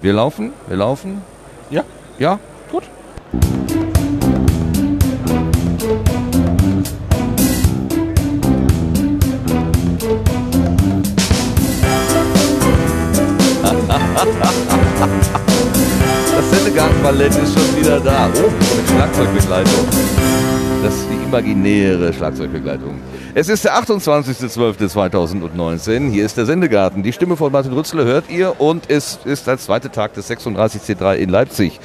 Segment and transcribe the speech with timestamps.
[0.00, 1.22] Wir laufen, wir laufen.
[1.70, 1.82] Ja.
[2.20, 2.38] Ja?
[2.70, 2.84] Gut.
[16.36, 18.28] Das Sendegartenballett ist schon wieder da.
[18.36, 19.88] Oh, mit Schlagzeugbegleitung.
[20.80, 20.94] Das
[21.28, 22.98] imaginäre Schlagzeugbegleitung.
[23.34, 26.10] Es ist der 28.12.2019.
[26.10, 27.02] Hier ist der Sendegarten.
[27.02, 31.16] Die Stimme von Martin Rützler hört ihr und es ist der zweite Tag des 36C3
[31.16, 31.80] in Leipzig.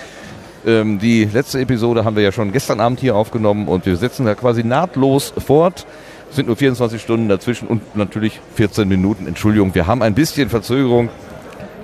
[0.66, 4.26] Ähm, die letzte Episode haben wir ja schon gestern Abend hier aufgenommen und wir setzen
[4.26, 5.86] da quasi nahtlos fort.
[6.30, 9.28] Es sind nur 24 Stunden dazwischen und natürlich 14 Minuten.
[9.28, 11.10] Entschuldigung, wir haben ein bisschen Verzögerung.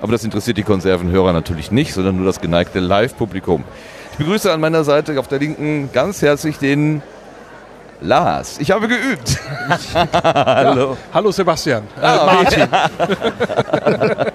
[0.01, 3.65] Aber das interessiert die Konservenhörer natürlich nicht, sondern nur das geneigte Live-Publikum.
[4.13, 7.01] Ich begrüße an meiner Seite auf der Linken ganz herzlich den
[8.01, 8.57] Lars.
[8.59, 9.37] Ich habe geübt.
[10.23, 10.95] Hallo.
[11.13, 11.83] Hallo Sebastian.
[12.01, 12.67] Äh, Ah, Martin.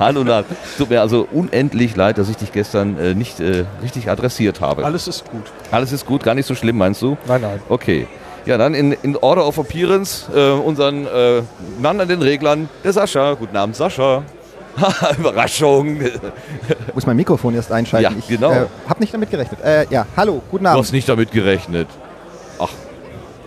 [0.00, 0.44] Hallo Lars.
[0.76, 4.84] Tut mir also unendlich leid, dass ich dich gestern äh, nicht äh, richtig adressiert habe.
[4.84, 5.44] Alles ist gut.
[5.70, 7.16] Alles ist gut, gar nicht so schlimm, meinst du?
[7.26, 7.60] Nein, nein.
[7.68, 8.06] Okay.
[8.44, 11.42] Ja, dann in, in Order of Appearance äh, unseren äh,
[11.80, 13.34] Mann an den Reglern, der Sascha.
[13.34, 14.22] Guten Abend, Sascha.
[15.18, 15.98] Überraschung.
[16.94, 18.12] Muss mein Mikrofon erst einschalten.
[18.12, 18.50] Ja, ich genau.
[18.52, 19.60] äh, habe nicht damit gerechnet.
[19.64, 20.82] Äh, ja, hallo, guten Du Abend.
[20.84, 21.88] hast nicht damit gerechnet.
[22.58, 22.68] Ach,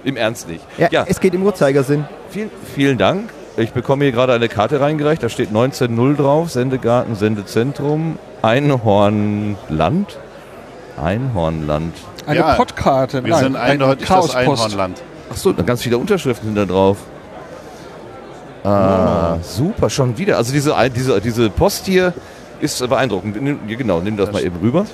[0.04, 0.64] im Ernst nicht.
[0.78, 2.06] Ja, ja es geht im Uhrzeigersinn.
[2.30, 3.30] vielen, vielen Dank.
[3.58, 5.22] Ich bekomme hier gerade eine Karte reingereicht.
[5.22, 6.50] Da steht 19.0 drauf.
[6.50, 8.18] Sendegarten, Sendezentrum.
[8.42, 10.18] Einhornland.
[11.02, 11.94] Einhornland.
[12.26, 13.24] Eine Ja, Podkarte.
[13.24, 14.36] Wir nein, sind ein eindeutig das Chaospost.
[14.38, 15.02] Einhornland.
[15.32, 16.98] Ach so, da ganz viele Unterschriften sind da drauf.
[18.64, 20.38] Ah, super, schon wieder.
[20.38, 22.14] Also diese, diese, diese Post hier
[22.60, 23.38] ist beeindruckend.
[23.68, 24.86] Genau, nimm das mal eben rüber.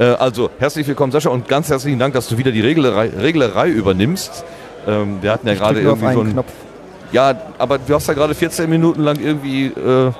[0.00, 3.68] Äh, also, herzlich willkommen, Sascha, und ganz herzlichen Dank, dass du wieder die Reglerei, Reglerei
[3.68, 4.44] übernimmst.
[4.88, 6.32] Ähm, wir hatten ja Ich gerade irgendwie so einen ein...
[6.32, 6.52] Knopf.
[7.12, 10.10] Ja, aber du hast ja gerade 14 Minuten lang irgendwie äh,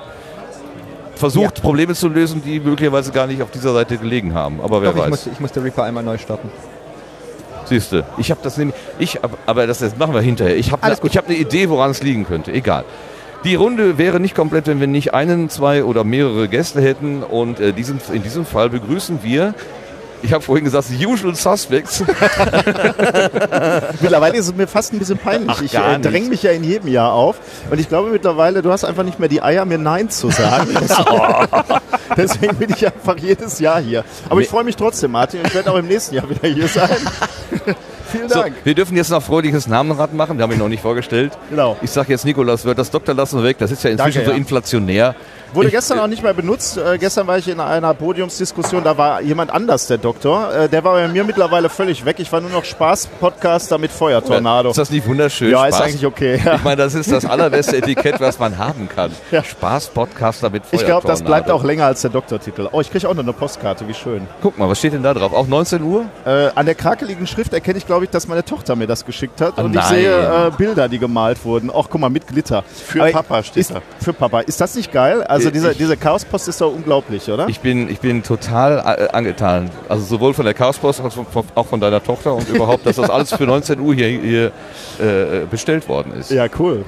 [1.15, 4.61] versucht, Probleme zu lösen, die möglicherweise gar nicht auf dieser Seite gelegen haben.
[4.61, 5.09] Aber wer Doch, ich weiß.
[5.09, 6.51] musste, ich musste Reaper einmal neu starten.
[7.65, 10.57] Siehste, ich habe das nämlich, ich, aber das, das machen wir hinterher.
[10.57, 12.51] Ich habe ne, ich hab eine Idee, woran es liegen könnte.
[12.51, 12.83] Egal.
[13.43, 17.23] Die Runde wäre nicht komplett, wenn wir nicht einen, zwei oder mehrere Gäste hätten.
[17.23, 19.55] Und äh, diesen, in diesem Fall begrüßen wir,
[20.23, 22.01] ich habe vorhin gesagt, Usual Suspects.
[24.01, 25.49] Mittlerweile ist es mir fast ein bisschen peinlich.
[25.49, 27.37] Ach, ich äh, dränge mich ja in jedem Jahr auf.
[27.69, 30.69] Und ich glaube mittlerweile, du hast einfach nicht mehr die Eier, mir Nein zu sagen.
[32.17, 34.03] Deswegen bin ich einfach jedes Jahr hier.
[34.29, 35.39] Aber ich freue mich trotzdem, Martin.
[35.45, 36.97] Ich werde auch im nächsten Jahr wieder hier sein.
[38.11, 38.55] Vielen So, Dank.
[38.63, 41.31] wir dürfen jetzt noch fröhliches Namenrad machen, wir haben ihn noch nicht vorgestellt.
[41.49, 41.77] Genau.
[41.81, 44.29] Ich sage jetzt Nikolas Wörth, das Doktor lassen wir weg, das ist ja inzwischen Danke,
[44.29, 44.35] so
[44.89, 45.15] ja.
[45.53, 46.77] Wurde Ich- gestern auch nicht mehr benutzt.
[46.77, 50.53] Äh, gestern war ich in einer Podiumsdiskussion, da war jemand anders der Doktor.
[50.53, 52.17] Äh, der war bei mir mittlerweile völlig weg.
[52.19, 54.69] Ich war nur noch Spaß-Podcaster mit Feuertornado.
[54.69, 55.51] Ist das nicht wunderschön?
[55.51, 55.87] Ja, ist Spaß?
[55.87, 56.41] eigentlich okay.
[56.43, 56.55] Ja.
[56.55, 59.11] Ich meine, das ist das allerbeste Etikett, was man haben kann.
[59.31, 59.43] Ja.
[59.43, 61.53] Spaß-Podcaster mit Ich glaube, das bleibt Feuertornado.
[61.53, 62.67] auch länger als der Doktortitel.
[62.71, 64.27] Oh, ich kriege auch noch eine Postkarte, wie schön.
[64.41, 65.33] Guck mal, was steht denn da drauf?
[65.33, 66.05] Auch 19 Uhr?
[66.25, 69.39] Äh, an der krakeligen Schrift erkenne ich, glaube ich, dass meine Tochter mir das geschickt
[69.41, 69.53] hat.
[69.57, 69.87] Ah, und ich nein.
[69.89, 71.69] sehe äh, Bilder, die gemalt wurden.
[71.73, 72.63] Ach, guck mal, mit Glitter.
[72.63, 73.81] Für Aber Papa steht ist, da.
[73.99, 74.41] Für Papa.
[74.41, 75.23] Ist das nicht geil?
[75.23, 77.47] Also Äh, diese, ich- diese Chaospost ist doch unglaublich, oder?
[77.49, 79.69] Ich bin, ich bin total äh, angetan.
[79.89, 81.15] Also sowohl von der Chaospost als
[81.55, 84.45] auch von deiner Tochter und überhaupt, dass das alles für 19 Uhr hier, hier
[84.99, 86.31] äh, bestellt worden ist.
[86.31, 86.85] ja, cool.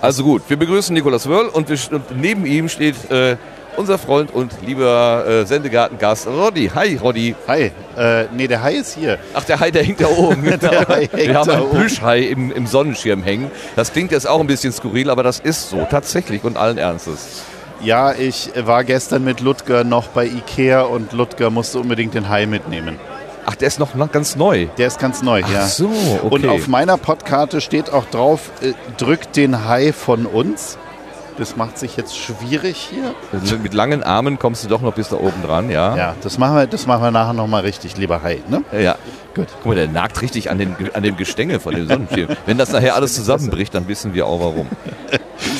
[0.00, 3.36] Also gut, wir begrüßen Nikolas Wörl und, wir, und neben ihm steht äh,
[3.76, 6.70] unser Freund und lieber äh, Sendegartengast Roddy.
[6.74, 7.34] Hi Roddy.
[7.46, 7.72] Hi.
[7.96, 9.18] Äh, nee, der Hai ist hier.
[9.34, 10.44] Ach, der Hai, der hängt da oben.
[10.60, 11.70] Der Hai hängt wir haben einen.
[11.70, 13.50] Plüschhai im, im Sonnenschirm hängen.
[13.74, 17.42] Das klingt jetzt auch ein bisschen skurril, aber das ist so, tatsächlich und allen Ernstes.
[17.80, 22.46] Ja, ich war gestern mit Ludger noch bei Ikea und Ludger musste unbedingt den Hai
[22.46, 22.98] mitnehmen.
[23.44, 24.66] Ach, der ist noch, ganz neu.
[24.76, 25.62] Der ist ganz neu, ja.
[25.62, 26.28] Ach so, okay.
[26.30, 30.78] Und auf meiner Podkarte steht auch drauf, äh, drückt den Hai von uns.
[31.38, 33.14] Das macht sich jetzt schwierig hier.
[33.62, 35.94] Mit langen Armen kommst du doch noch bis da oben dran, ja?
[35.96, 38.40] Ja, das machen wir, das machen wir nachher nochmal richtig, lieber Hai.
[38.48, 38.64] Ne?
[38.72, 38.96] Ja.
[39.34, 39.48] Gut.
[39.56, 42.28] Guck mal, der nagt richtig an, den, an dem Gestänge von dem Sonnenschirm.
[42.46, 44.66] Wenn das nachher alles zusammenbricht, dann wissen wir auch warum.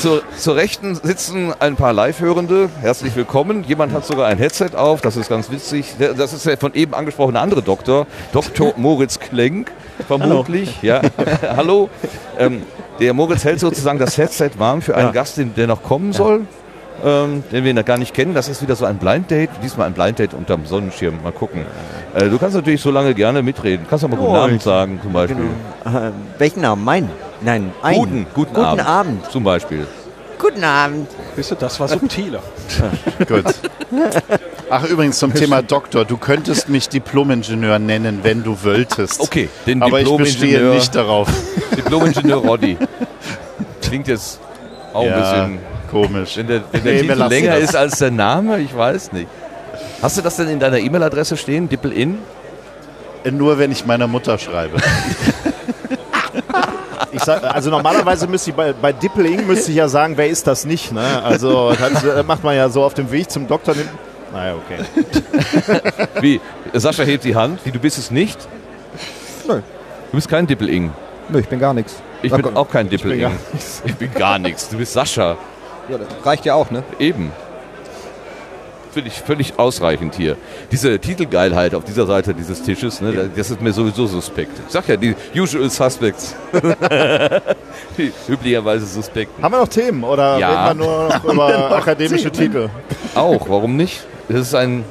[0.00, 2.70] Zur, zur Rechten sitzen ein paar Live-Hörende.
[2.81, 3.62] Herzlich willkommen.
[3.64, 5.00] Jemand hat sogar ein Headset auf.
[5.00, 5.94] Das ist ganz witzig.
[5.99, 8.06] Das ist der von eben angesprochene andere Doktor.
[8.32, 8.73] Dr.
[8.76, 9.70] Moritz Klenk,
[10.06, 10.82] vermutlich.
[10.82, 11.02] Ja.
[11.56, 11.88] Hallo.
[12.38, 12.62] Ähm,
[13.00, 16.43] der Moritz hält sozusagen das Headset warm für einen Gast, den- der noch kommen soll.
[17.04, 18.32] Ähm, den wir noch gar nicht kennen.
[18.32, 19.50] Das ist wieder so ein Blind Date.
[19.62, 21.22] Diesmal ein Blind Date unterm Sonnenschirm.
[21.22, 21.60] Mal gucken.
[22.14, 23.84] Äh, du kannst natürlich so lange gerne mitreden.
[23.90, 25.44] Kannst du mal guten Oh, Abend sagen, zum Beispiel.
[25.84, 25.88] Äh,
[26.38, 26.82] welchen Namen?
[26.84, 27.10] Meinen?
[27.43, 27.98] Nein, einen.
[27.98, 28.87] Guten, guten, Guten Abend.
[28.88, 29.31] Abend.
[29.31, 29.87] Zum Beispiel.
[30.38, 31.09] Guten Abend.
[31.35, 32.43] Wisst ihr, das war subtiler.
[33.29, 33.44] Gut.
[34.69, 36.05] Ach, übrigens zum Thema Doktor.
[36.05, 39.21] Du könntest mich Diplomingenieur nennen, wenn du wolltest.
[39.21, 41.29] Okay, den Aber ich bestehe Diplom-Ingenieur- nicht darauf.
[41.77, 42.77] Diplom-Ingenieur Roddy.
[43.83, 44.41] Klingt jetzt
[44.93, 45.21] auch ein Ja.
[45.21, 45.59] bisschen
[45.91, 46.37] komisch.
[46.37, 47.61] Wenn der, wenn der Nee, Titel länger das.
[47.71, 49.29] ist als der Name, ich weiß nicht.
[50.03, 52.19] Hast du das denn in deiner E-Mail-Adresse stehen, Dippel-In?
[53.33, 54.77] Nur wenn ich meiner Mutter schreibe.
[57.12, 60.46] Ich sag, also normalerweise müsste ich bei, bei Dippling müsste ich ja sagen, wer ist
[60.46, 61.22] das nicht, ne?
[61.22, 63.75] Also das äh, macht man ja so auf dem Weg zum Doktor.
[63.75, 63.90] nimmt-
[64.32, 64.84] Naja, okay.
[66.20, 66.40] Wie?
[66.75, 67.60] Sascha hebt die Hand.
[67.64, 68.38] Wie, du bist es nicht?
[69.46, 69.56] Nö.
[70.10, 70.93] Du bist kein Dippel-Ing.
[71.28, 71.96] Nö, ich bin gar nichts.
[72.22, 73.31] Ich Sag bin mal, auch kein Dippel-Ing.
[73.84, 74.69] Ich bin gar nichts.
[74.69, 75.37] Du bist Sascha.
[75.88, 76.82] Ja, das reicht ja auch, ne?
[76.99, 77.31] Eben.
[78.96, 80.38] Finde ich völlig ausreichend hier.
[80.72, 84.52] Diese Titelgeilheit auf dieser Seite dieses Tisches, ne, das ist mir sowieso suspekt.
[84.66, 86.34] Ich sag ja, die Usual Suspects.
[87.98, 89.44] die üblicherweise Suspekten.
[89.44, 90.69] Haben wir noch Themen oder Ja.
[90.69, 92.70] reden wir nur noch über akademische Titel?
[93.14, 94.02] Auch, warum nicht?
[94.31, 94.82] Das ist ein,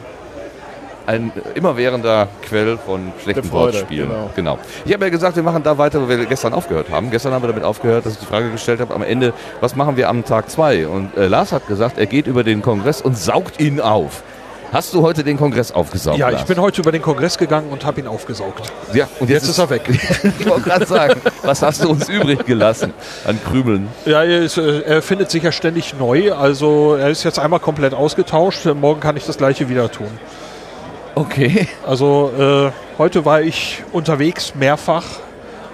[1.06, 4.10] ein immerwährender Quell von schlechten Wortspielen.
[4.10, 4.30] genau.
[4.36, 4.60] Genau.
[4.86, 7.12] Ich habe ja gesagt, wir machen da weiter, wo wir gestern aufgehört haben.
[7.12, 9.98] Gestern haben wir damit aufgehört, dass ich die Frage gestellt habe, am Ende, was machen
[9.98, 10.88] wir am Tag 2?
[10.88, 14.24] Und äh, Lars hat gesagt, er geht über den Kongress und saugt ihn auf.
[14.72, 16.18] Hast du heute den Kongress aufgesaugt?
[16.18, 16.48] Ja, ich Lars?
[16.48, 18.72] bin heute über den Kongress gegangen und habe ihn aufgesaugt.
[18.94, 19.84] Ja, und Jetzt ist er weg.
[20.40, 22.94] ich wollte gerade sagen, was hast du uns übrig gelassen
[23.26, 23.88] an Krümeln?
[24.06, 26.34] Ja, er, ist, äh, er findet sich ja ständig neu.
[26.34, 28.66] Also er ist jetzt einmal komplett ausgetauscht.
[28.66, 30.10] Morgen kann ich das gleiche wieder tun.
[31.16, 31.68] Okay.
[31.88, 35.06] Also äh, heute war ich unterwegs mehrfach.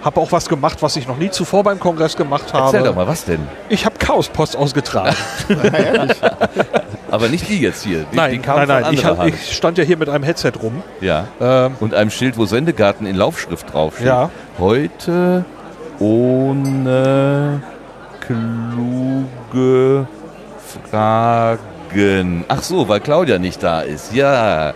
[0.04, 2.66] Habe auch was gemacht, was ich noch nie zuvor beim Kongress gemacht habe.
[2.66, 3.48] Erzähl doch mal, was denn?
[3.70, 5.16] Ich habe Chaospost ausgetragen.
[7.12, 8.06] Aber nicht die jetzt hier.
[8.12, 8.86] Die, nein, die nein, nein.
[8.94, 10.82] Ich, hab, ich stand ja hier mit einem Headset rum.
[11.02, 11.28] Ja.
[11.40, 14.08] Ähm, Und einem Schild, wo Sendegarten in Laufschrift draufsteht.
[14.08, 14.32] Ja.
[14.58, 15.46] Heute
[16.00, 17.62] ohne
[18.22, 20.08] kluge
[20.90, 22.46] Fragen.
[22.48, 24.14] Ach so, weil Claudia nicht da ist.
[24.14, 24.74] Ja.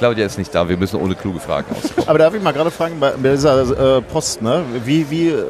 [0.00, 2.08] Claudia ist nicht da, wir müssen ohne kluge Fragen auskommen.
[2.08, 4.64] Aber darf ich mal gerade fragen, bei dieser äh, Post, ne?
[4.82, 5.44] wie, wie äh,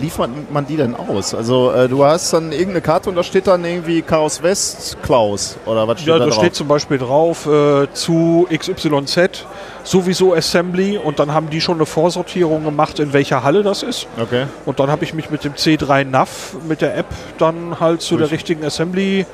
[0.00, 1.34] liefert man die denn aus?
[1.34, 5.58] Also äh, du hast dann irgendeine Karte und da steht dann irgendwie Chaos West Klaus
[5.66, 6.38] oder was steht ja, da da drauf?
[6.38, 9.44] steht zum Beispiel drauf äh, zu XYZ
[9.84, 14.06] sowieso Assembly und dann haben die schon eine Vorsortierung gemacht, in welcher Halle das ist.
[14.18, 14.46] okay.
[14.64, 17.06] Und dann habe ich mich mit dem C3 NAV, mit der App,
[17.36, 19.26] dann halt zu der richtigen Assembly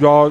[0.00, 0.30] ja,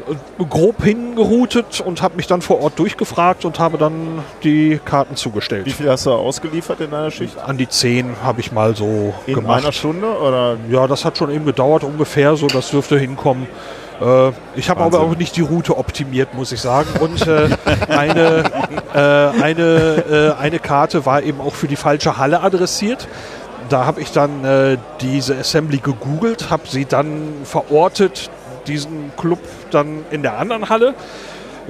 [0.49, 5.15] grob hingeroutet und habe mich dann vor Ort durchgefragt und habe dann die Karten Wie
[5.15, 5.71] zugestellt.
[5.71, 7.37] viel hast du ausgeliefert in deiner Schicht?
[7.39, 9.63] An die 10 habe ich mal so In gemacht.
[9.63, 10.57] einer Stunde oder?
[10.69, 13.47] Ja, das hat schon eben gedauert, ungefähr so, das dürfte hinkommen.
[14.01, 16.89] Äh, ich habe aber auch nicht die Route optimiert, muss ich sagen.
[16.99, 17.49] Und äh,
[17.89, 18.43] eine,
[18.93, 23.07] äh, eine, äh, eine Karte war eben auch für die falsche Halle adressiert.
[23.69, 28.29] Da habe ich dann äh, diese Assembly gegoogelt, habe sie dann verortet,
[28.67, 29.39] diesen Club
[29.71, 30.93] dann in der anderen Halle.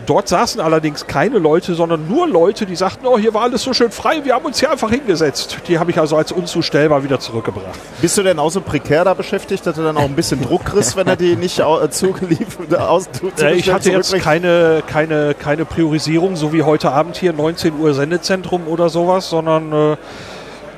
[0.07, 3.73] Dort saßen allerdings keine Leute, sondern nur Leute, die sagten, oh, hier war alles so
[3.73, 5.57] schön frei, wir haben uns hier einfach hingesetzt.
[5.67, 7.77] Die habe ich also als unzustellbar wieder zurückgebracht.
[8.01, 10.65] Bist du denn auch so prekär da beschäftigt, dass du dann auch ein bisschen Druck
[10.65, 15.35] kriegst, wenn er die nicht äh, zugeliefert aus zu- Äh, ich hatte jetzt keine, keine,
[15.35, 19.97] keine Priorisierung, so wie heute Abend hier 19 Uhr Sendezentrum oder sowas, sondern äh,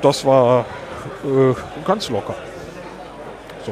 [0.02, 0.66] das war
[1.24, 1.54] äh,
[1.88, 2.36] ganz locker.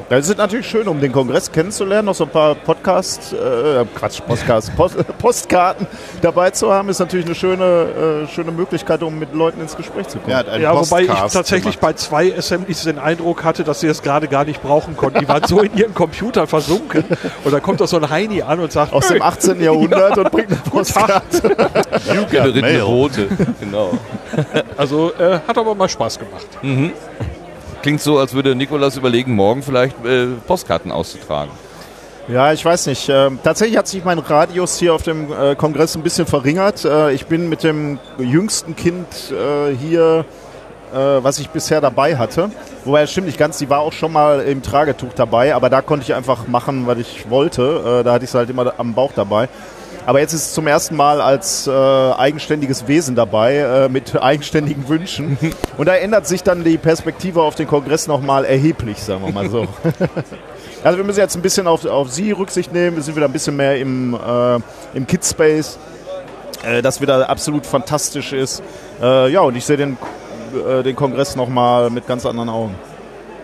[0.09, 4.21] Das ist natürlich schön, um den Kongress kennenzulernen, noch so ein paar Podcast, äh, Quatsch,
[4.25, 5.87] Podcast, Post, Postkarten
[6.21, 10.07] dabei zu haben, ist natürlich eine schöne, äh, schöne Möglichkeit, um mit Leuten ins Gespräch
[10.07, 10.31] zu kommen.
[10.59, 11.79] Ja, wobei ich tatsächlich gemacht.
[11.81, 15.19] bei zwei Assemblies den Eindruck hatte, dass sie das gerade gar nicht brauchen konnten.
[15.19, 17.03] Die waren so in ihren Computer versunken
[17.43, 19.61] und da kommt doch so ein Heini an und sagt, Aus dem 18.
[19.61, 21.55] Jahrhundert und bringt eine Postkarte.
[22.83, 23.27] Rote.
[23.59, 23.91] Genau.
[24.77, 26.47] also äh, hat aber mal Spaß gemacht.
[27.83, 31.51] Klingt so, als würde Nikolas überlegen, morgen vielleicht äh, Postkarten auszutragen.
[32.29, 33.09] Ja, ich weiß nicht.
[33.09, 36.85] Ähm, tatsächlich hat sich mein Radius hier auf dem äh, Kongress ein bisschen verringert.
[36.85, 40.23] Äh, ich bin mit dem jüngsten Kind äh, hier,
[40.93, 42.51] äh, was ich bisher dabei hatte.
[42.85, 45.81] Wobei, das stimmt nicht ganz, die war auch schon mal im Tragetuch dabei, aber da
[45.81, 47.99] konnte ich einfach machen, was ich wollte.
[47.99, 49.49] Äh, da hatte ich es halt immer am Bauch dabei.
[50.05, 54.89] Aber jetzt ist es zum ersten Mal als äh, eigenständiges Wesen dabei, äh, mit eigenständigen
[54.89, 55.37] Wünschen.
[55.77, 59.49] Und da ändert sich dann die Perspektive auf den Kongress nochmal erheblich, sagen wir mal
[59.49, 59.67] so.
[60.83, 62.97] Also wir müssen jetzt ein bisschen auf, auf Sie Rücksicht nehmen.
[62.97, 64.59] Wir sind wieder ein bisschen mehr im, äh,
[64.93, 65.79] im Kidspace,
[66.61, 68.61] äh, das wieder absolut fantastisch ist.
[69.01, 69.97] Äh, ja, und ich sehe den,
[70.53, 72.75] äh, den Kongress nochmal mit ganz anderen Augen.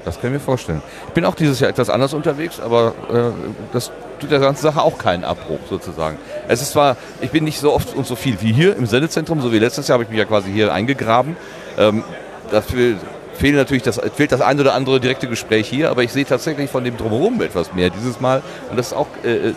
[0.03, 0.81] Das können wir vorstellen.
[1.07, 3.31] Ich bin auch dieses Jahr etwas anders unterwegs, aber äh,
[3.71, 3.89] das
[4.19, 6.17] tut der ganzen Sache auch keinen Abbruch sozusagen.
[6.47, 9.41] Es ist zwar, ich bin nicht so oft und so viel wie hier im Sendezentrum,
[9.41, 11.35] so wie letztes Jahr habe ich mich ja quasi hier eingegraben.
[11.77, 12.03] Ähm,
[12.51, 12.97] dafür
[13.33, 16.69] fehlt natürlich das, fehlt das ein oder andere direkte Gespräch hier, aber ich sehe tatsächlich
[16.69, 19.53] von dem Drumherum etwas mehr dieses Mal und das ist auch äh,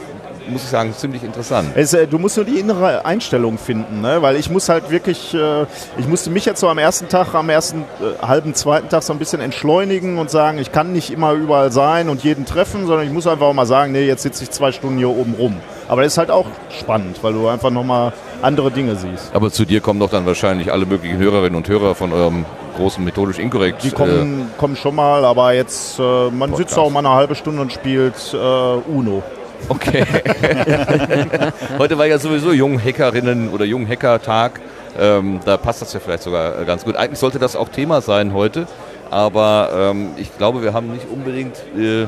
[0.49, 1.71] muss ich sagen, ziemlich interessant.
[1.75, 4.23] Es, äh, du musst nur die innere Einstellung finden, ne?
[4.23, 5.63] weil ich muss halt wirklich, äh,
[5.99, 9.13] ich musste mich jetzt so am ersten Tag, am ersten äh, halben, zweiten Tag so
[9.13, 13.07] ein bisschen entschleunigen und sagen, ich kann nicht immer überall sein und jeden treffen, sondern
[13.07, 15.57] ich muss einfach auch mal sagen, nee, jetzt sitze ich zwei Stunden hier oben rum.
[15.89, 19.35] Aber das ist halt auch spannend, weil du einfach nochmal andere Dinge siehst.
[19.35, 22.45] Aber zu dir kommen doch dann wahrscheinlich alle möglichen Hörerinnen und Hörer von eurem
[22.77, 23.85] großen methodisch inkorrekt.
[23.85, 27.63] Die kommen, kommen schon mal, aber jetzt, äh, man sitzt auch mal eine halbe Stunde
[27.63, 29.23] und spielt äh, Uno.
[29.69, 30.05] Okay.
[31.79, 34.61] Heute war ja sowieso Junghackerinnen oder Junghacker-Tag.
[34.99, 36.97] Ähm, da passt das ja vielleicht sogar äh, ganz gut.
[36.97, 38.67] Eigentlich sollte das auch Thema sein heute,
[39.11, 42.07] aber ähm, ich glaube, wir haben nicht unbedingt äh,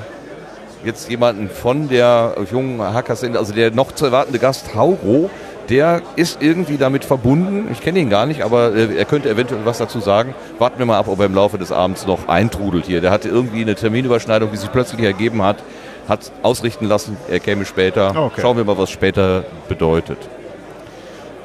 [0.84, 5.30] jetzt jemanden von der jungen Hackerszene, also der noch zu erwartende Gast Hauro,
[5.70, 7.68] der ist irgendwie damit verbunden.
[7.72, 10.34] Ich kenne ihn gar nicht, aber äh, er könnte eventuell was dazu sagen.
[10.58, 13.00] Warten wir mal ab, ob er im Laufe des Abends noch eintrudelt hier.
[13.00, 15.56] Der hatte irgendwie eine Terminüberschneidung, die sich plötzlich ergeben hat,
[16.08, 18.10] hat ausrichten lassen, er käme später.
[18.16, 18.40] Okay.
[18.40, 20.18] Schauen wir mal, was später bedeutet.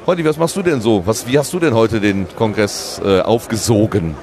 [0.06, 1.06] Holly, was machst du denn so?
[1.06, 4.16] Was, wie hast du denn heute den Kongress äh, aufgesogen?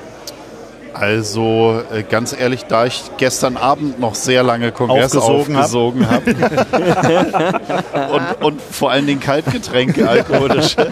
[0.93, 5.65] Also äh, ganz ehrlich, da ich gestern Abend noch sehr lange Kongress Aufgesogen hab.
[5.65, 6.31] aufgesogen habe
[8.41, 10.81] und, und vor allen Dingen Kaltgetränke, alkoholische,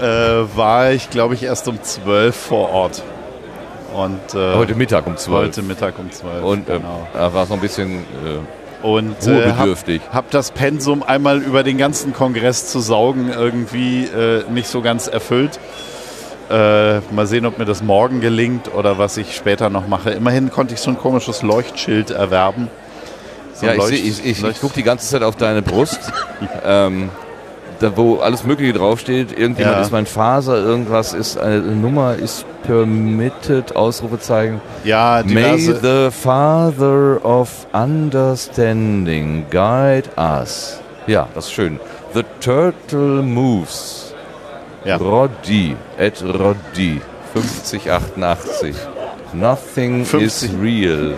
[0.00, 3.04] äh, war ich, glaube ich, erst um 12 vor Ort.
[3.94, 5.46] Und äh, Heute Mittag um 12.
[5.46, 6.42] heute Mittag um 12.
[6.44, 7.06] Und äh, genau.
[7.12, 10.02] da war es noch ein bisschen äh, Und äh, ruhebedürftig.
[10.08, 14.82] hab, hab das Pensum einmal über den ganzen Kongress zu saugen irgendwie äh, nicht so
[14.82, 15.60] ganz erfüllt.
[16.50, 20.10] Äh, mal sehen, ob mir das morgen gelingt oder was ich später noch mache.
[20.10, 22.68] Immerhin konnte ich so ein komisches Leuchtschild erwerben.
[23.54, 26.00] So ja, ich, Leucht- ich, ich, ich Leucht- gucke die ganze Zeit auf deine Brust,
[26.66, 27.08] ähm,
[27.84, 29.30] da, wo alles Mögliche draufsteht.
[29.38, 29.82] Irgendjemand Ja.
[29.82, 34.60] ist mein Faser, irgendwas ist eine Nummer, ist permitted, Ausrufezeichen.
[34.84, 40.80] ja, May the Father of Understanding guide us.
[41.06, 41.78] Ja, das ist schön.
[42.14, 44.14] The Turtle Moves.
[44.84, 44.96] Ja.
[44.96, 47.00] Roddy, at Roddy,
[47.34, 48.74] 5088.
[49.32, 50.22] Nothing 50.
[50.22, 51.14] is real.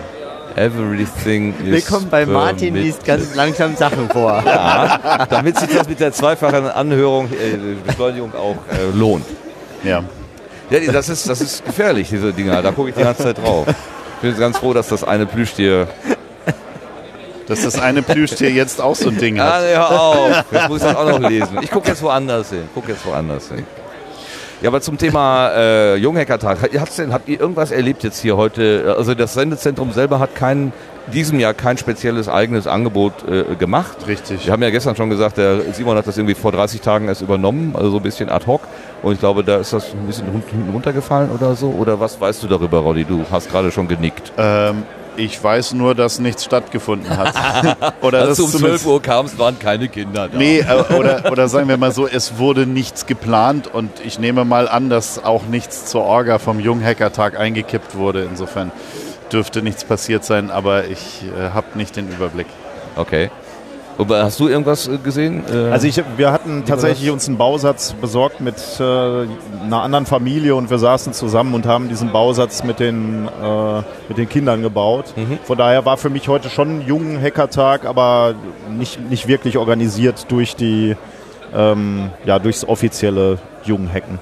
[0.57, 4.41] Everything is Willkommen bei Martin liest ganz langsam Sachen vor.
[5.29, 9.25] Damit sich das mit der zweifachen Anhörung, äh, Beschleunigung auch äh, lohnt.
[9.83, 10.03] ja.
[10.69, 12.61] Ja, das ist, das ist gefährlich, diese Dinger.
[12.61, 13.67] Da gucke ich die ganze Zeit drauf.
[13.69, 15.87] Ich bin ganz froh, dass das eine Plüschtier.
[17.47, 19.61] Dass das eine Plüschtier jetzt auch so ein Ding Ah, hat.
[19.61, 20.43] nee, hör auf.
[20.51, 21.59] Jetzt muss ich das auch noch lesen.
[21.61, 22.63] Ich gucke jetzt woanders hin.
[22.73, 23.63] Guck jetzt woanders hin.
[24.61, 26.61] Ja, aber zum Thema äh, Junghackertag.
[26.63, 28.95] Hat- Hat's denn, habt ihr irgendwas erlebt jetzt hier heute?
[28.97, 30.73] Also das Sendezentrum selber hat kein,
[31.13, 34.07] diesem Jahr kein spezielles eigenes Angebot äh, gemacht.
[34.07, 34.47] Richtig.
[34.47, 37.21] Wir haben ja gestern schon gesagt, der Simon hat das irgendwie vor 30 Tagen erst
[37.21, 38.61] übernommen, also so ein bisschen ad hoc.
[39.03, 40.25] Und ich glaube, da ist das ein bisschen
[40.73, 41.67] runtergefallen oder so.
[41.69, 43.03] Oder was weißt du darüber, Roddy?
[43.05, 44.31] Du hast gerade schon genickt.
[44.39, 44.83] Ähm,
[45.17, 47.33] ich weiß nur, dass nichts stattgefunden hat.
[48.01, 50.37] oder Als du um zumindest- 12 Uhr kamst, waren keine Kinder da.
[50.37, 54.45] Nee, äh, oder, oder sagen wir mal so, es wurde nichts geplant und ich nehme
[54.45, 58.23] mal an, dass auch nichts zur Orga vom Junghackertag eingekippt wurde.
[58.23, 58.71] Insofern
[59.31, 62.47] dürfte nichts passiert sein, aber ich äh, habe nicht den Überblick.
[62.95, 63.29] Okay.
[63.97, 65.43] Und hast du irgendwas äh, gesehen?
[65.51, 70.55] Äh, Also ich, wir hatten tatsächlich uns einen Bausatz besorgt mit äh, einer anderen Familie
[70.55, 73.77] und wir saßen zusammen und haben diesen Bausatz mit den, äh,
[74.07, 75.13] mit den Kindern gebaut.
[75.45, 78.35] Von daher war für mich heute schon ein jungen Hackertag, aber
[78.69, 80.95] nicht, nicht wirklich organisiert durch die
[81.55, 84.19] ähm, ja, durchs offizielle Jungen-Hacken.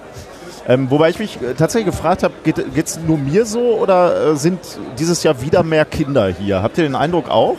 [0.68, 4.60] Ähm, wobei ich mich äh, tatsächlich gefragt habe, geht es nur mir so oder sind
[4.98, 6.64] dieses Jahr wieder mehr Kinder hier?
[6.64, 7.58] Habt ihr den Eindruck auch?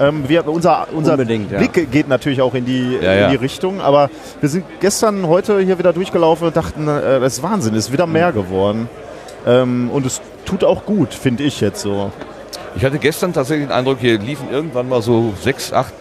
[0.00, 1.58] Ähm, wir, unser unser Unbedingt, ja.
[1.58, 3.24] Blick geht natürlich auch in die, Ja, ja.
[3.26, 4.10] in die Richtung, aber
[4.40, 7.92] wir sind gestern, heute hier wieder durchgelaufen und dachten, äh, das ist Wahnsinn, es ist
[7.92, 8.88] wieder mehr geworden.
[9.46, 12.10] Ähm, und es tut auch gut, finde ich jetzt so.
[12.76, 15.94] Ich hatte gestern tatsächlich den Eindruck, hier liefen irgendwann mal so sechs, acht,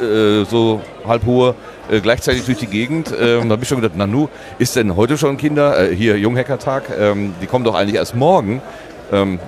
[0.00, 1.54] äh, so halb hohe
[1.90, 3.12] äh, gleichzeitig durch die Gegend.
[3.18, 4.28] Ähm, da habe ich schon gedacht, Nanu,
[4.58, 8.62] ist denn heute schon Kinder, äh, hier Junghackertag, ähm, die kommen doch eigentlich erst morgen.
[9.12, 9.40] Ähm,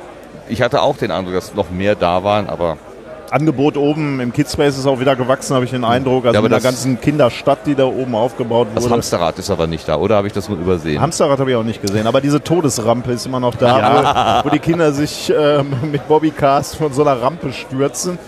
[0.49, 2.79] ich hatte auch den Eindruck, dass noch mehr da waren, aber
[3.33, 6.27] Angebot oben im Kidspace ist auch wieder gewachsen, habe ich den Eindruck.
[6.27, 8.95] Also Ja, mit der das- ganzen Kinderstadt, die da oben aufgebaut das wurde.
[8.95, 11.01] Hamsterrad ist aber nicht da, oder habe ich das nur übersehen?
[11.01, 14.51] Hamsterrad habe ich auch nicht gesehen, aber diese Todesrampe ist immer noch da, wo, wo
[14.53, 18.19] die Kinder sich ähm, mit Bobbycast von so einer Rampe stürzen.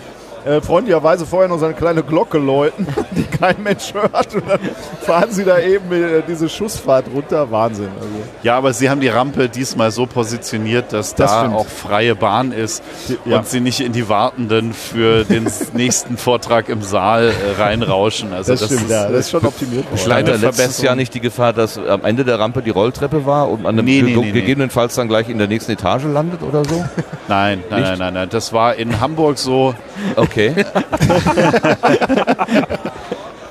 [0.45, 4.35] Äh, freundlicherweise vorher noch so eine kleine Glocke läuten, die kein Mensch hört.
[4.35, 4.59] Und dann
[5.01, 7.49] fahren sie da eben äh, diese Schussfahrt runter.
[7.49, 7.89] Wahnsinn.
[7.95, 8.07] Also.
[8.43, 11.55] Ja, aber sie haben die Rampe diesmal so positioniert, dass Das da stimmt.
[11.55, 12.83] auch freie Bahn ist
[13.25, 13.37] Ja.
[13.39, 18.31] und sie nicht in die Wartenden für den nächsten Vortrag im Saal äh, reinrauschen.
[18.31, 19.09] Also Das, stimmt, ist, ja.
[19.09, 20.03] Das ist schon optimiert worden.
[20.03, 20.81] Kleine letztes.
[20.81, 23.81] Jahr nicht die Gefahr, dass am Ende der Rampe die Rolltreppe war und man Nee,
[24.03, 24.31] nee, nee, nee.
[24.31, 26.85] gegebenenfalls dann gleich in der nächsten Etage landet oder so?
[27.27, 28.29] Nein, nein, nein, nein, nein.
[28.29, 29.73] Das war in Hamburg so.
[30.15, 30.34] Okay.
[30.35, 30.51] Okay,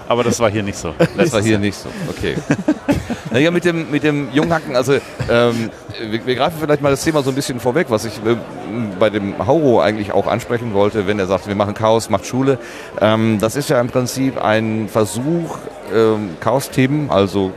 [0.07, 0.93] Aber das war hier nicht so.
[1.17, 1.89] das war hier nicht so.
[2.11, 2.37] Okay.
[3.31, 4.93] Naja, mit dem, mit dem Junghacken, also
[5.31, 5.71] ähm,
[6.11, 9.09] wir, wir greifen vielleicht mal das Thema so ein bisschen vorweg, was ich ähm, bei
[9.09, 12.59] dem Hauro eigentlich auch ansprechen wollte, wenn er sagt, wir machen Chaos, macht Schule.
[13.01, 15.57] Ähm, das ist ja im Prinzip ein Versuch,
[15.93, 17.53] ähm, Chaos-Themen, also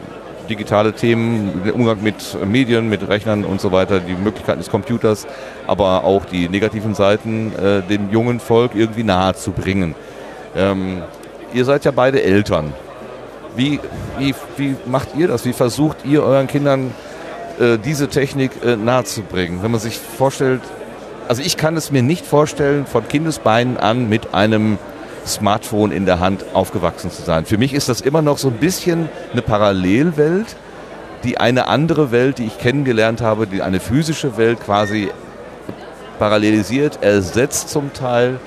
[0.50, 5.27] digitale Themen, der Umgang mit Medien, mit Rechnern und so weiter, die Möglichkeiten des Computers,
[5.68, 9.96] aber auch die negativen Seiten äh, dem jungen Volk irgendwie nahe zu bringen.
[10.56, 11.01] Ähm,
[11.54, 12.74] ihr seid ja beide Eltern.
[13.56, 13.80] Wie,
[14.20, 15.46] wie, wie macht ihr das?
[15.46, 16.94] Wie versucht ihr euren Kindern
[17.60, 19.63] äh, diese Technik äh, nahezubringen?
[19.63, 20.62] Wenn man sich vorstellt,
[21.27, 24.77] also ich kann es mir nicht vorstellen, von Kindesbeinen an mit einem
[25.27, 27.46] Smartphone in der Hand aufgewachsen zu sein.
[27.46, 30.55] Für mich ist das immer noch so ein bisschen eine Parallelwelt,
[31.24, 35.10] die eine andere Welt, die ich kennengelernt habe, die eine physische Welt quasi
[36.19, 38.39] parallelisiert, ersetzt zum Teil.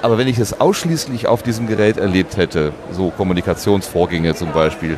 [0.00, 4.96] Aber wenn ich es ausschließlich auf diesem Gerät erlebt hätte, so Kommunikationsvorgänge zum Beispiel,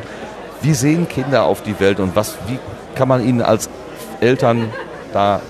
[0.61, 2.59] wie sehen Kinder auf die Welt und was, wie
[2.95, 3.69] kann man ihnen als
[4.19, 4.69] Eltern
[5.11, 5.41] da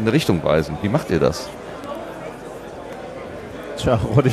[0.00, 0.78] eine Richtung weisen?
[0.80, 1.48] Wie macht ihr das?
[3.76, 4.32] Tja, Roddy.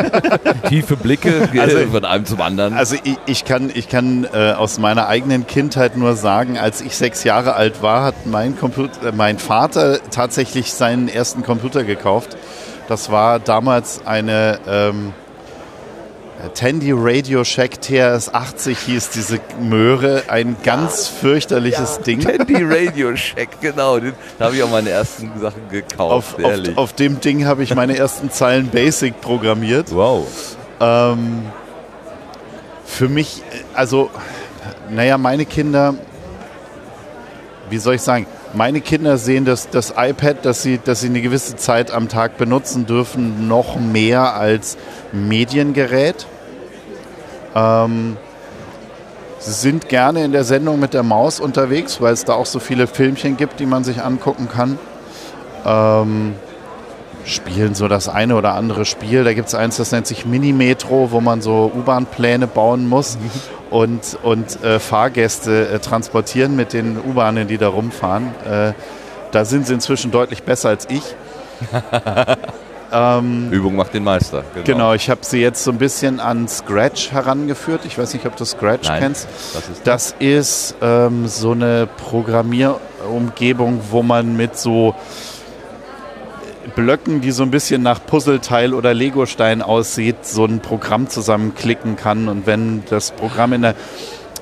[0.68, 2.74] Tiefe Blicke Also- von einem zum anderen.
[2.74, 6.96] Also ich, ich kann, ich kann äh, aus meiner eigenen Kindheit nur sagen, als ich
[6.96, 12.36] sechs Jahre alt war, hat mein, Computer, äh, mein Vater tatsächlich seinen ersten Computer gekauft.
[12.88, 15.12] Das war damals eine ähm,
[16.48, 20.24] Tandy Radio Shack TRS-80 hieß diese Möhre.
[20.28, 22.20] Ein ganz fürchterliches Ding.
[22.20, 23.98] Tandy Radio Shack, genau.
[23.98, 26.76] Den, da habe ich auch meine ersten Sachen gekauft, Auf, ehrlich.
[26.76, 29.94] auf, auf dem Ding habe ich meine ersten Zeilen Basic programmiert.
[29.94, 30.26] wow.
[30.80, 31.42] Ähm,
[32.86, 34.10] für mich, äh, also,
[34.90, 35.94] naja, meine Kinder,
[37.68, 41.20] wie soll ich sagen, meine Kinder sehen das, das iPad, das sie, das sie eine
[41.20, 44.76] gewisse Zeit am Tag benutzen dürfen, noch mehr als
[45.12, 46.26] Mediengerät.
[47.54, 48.16] Ähm,
[49.38, 52.58] sie sind gerne in der Sendung mit der Maus unterwegs, weil es da auch so
[52.58, 54.78] viele Filmchen gibt, die man sich angucken kann.
[55.64, 56.34] Ähm,
[57.30, 59.24] spielen so das eine oder andere Spiel.
[59.24, 63.18] Da gibt es eins, das nennt sich Mini-Metro, wo man so U-Bahn-Pläne bauen muss
[63.70, 68.28] und, und äh, Fahrgäste äh, transportieren mit den U-Bahnen, die da rumfahren.
[68.44, 68.72] Äh,
[69.30, 71.02] da sind sie inzwischen deutlich besser als ich.
[72.92, 74.44] ähm, Übung macht den Meister.
[74.64, 77.82] genau, ich habe sie jetzt so ein bisschen an Scratch herangeführt.
[77.84, 79.02] Ich weiß nicht, ob du Scratch Nein.
[79.02, 79.28] kennst.
[79.54, 84.94] Das ist Das ist ähm, so eine Programmierumgebung, wo man mit so
[86.70, 92.28] Blöcken, die so ein bisschen nach Puzzleteil oder Legostein aussieht, so ein Programm zusammenklicken kann.
[92.28, 93.74] Und wenn das Programm in der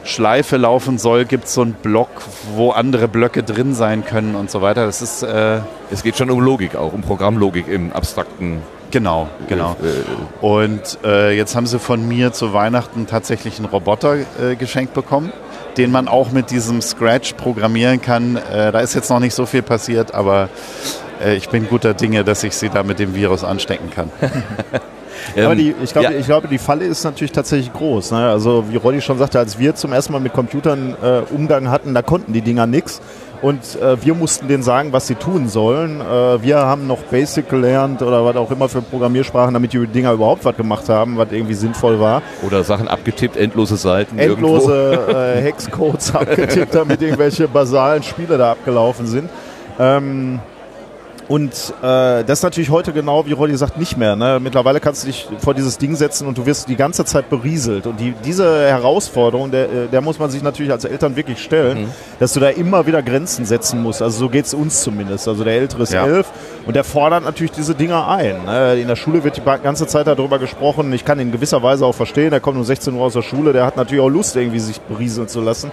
[0.05, 2.09] Schleife laufen soll, gibt es so einen Block,
[2.55, 4.87] wo andere Blöcke drin sein können und so weiter.
[4.87, 5.61] Das ist äh,
[5.91, 8.62] es geht schon um Logik auch, um Programmlogik im abstrakten.
[8.90, 9.77] Genau, genau.
[9.83, 14.94] Äh, Und äh, jetzt haben sie von mir zu Weihnachten tatsächlich einen Roboter äh, geschenkt
[14.94, 15.33] bekommen,
[15.77, 18.37] den man auch mit diesem Scratch programmieren kann.
[18.37, 20.48] Äh, da ist jetzt noch nicht so viel passiert, aber
[21.24, 24.11] äh, ich bin guter Dinge, dass ich sie da mit dem Virus anstecken kann.
[25.35, 26.18] Aber ähm, die, ich, glaube, ja.
[26.18, 28.12] ich glaube, die Falle ist natürlich tatsächlich groß.
[28.12, 28.29] Ne?
[28.29, 31.94] Also wie Roddy schon sagte, als wir zum ersten Mal mit Computern äh, Umgang hatten,
[31.94, 33.01] da konnten die Dinger nix.
[33.40, 36.01] Und äh, wir mussten denen sagen, was sie tun sollen.
[36.01, 40.12] Äh, wir haben noch Basic gelernt oder was auch immer für Programmiersprachen, damit die Dinger
[40.12, 42.22] überhaupt was gemacht haben, was irgendwie sinnvoll war.
[42.44, 44.18] Oder Sachen abgetippt, endlose Seiten.
[44.18, 49.31] Endlose äh, Hexcodes abgetippt, damit irgendwelche basalen Spiele da abgelaufen sind.
[49.79, 50.40] Ähm,
[51.29, 54.17] und äh, das ist natürlich heute genau, wie Roddy sagt, nicht mehr.
[54.17, 54.41] Ne?
[54.43, 57.87] Mittlerweile kannst du dich vor dieses Ding setzen und du wirst die ganze Zeit berieselt.
[57.87, 61.88] Und die, diese Herausforderung, der, äh, der muss man sich natürlich als Eltern wirklich stellen,
[62.19, 64.01] dass du da immer wieder Grenzen setzen musst.
[64.01, 65.29] Also so geht's uns zumindest.
[65.29, 66.07] Also der Ältere ist Ja.
[66.07, 66.27] elf
[66.67, 68.45] und der fordert natürlich diese Dinger ein.
[68.47, 68.81] Ne?
[68.81, 70.93] In der Schule wird die ganze Zeit darüber gesprochen.
[70.95, 73.53] Ich kann in gewisser Weise auch verstehen, der kommt um 16 Uhr aus der Schule,
[73.53, 75.71] der hat natürlich auch Lust, irgendwie sich berieseln zu lassen.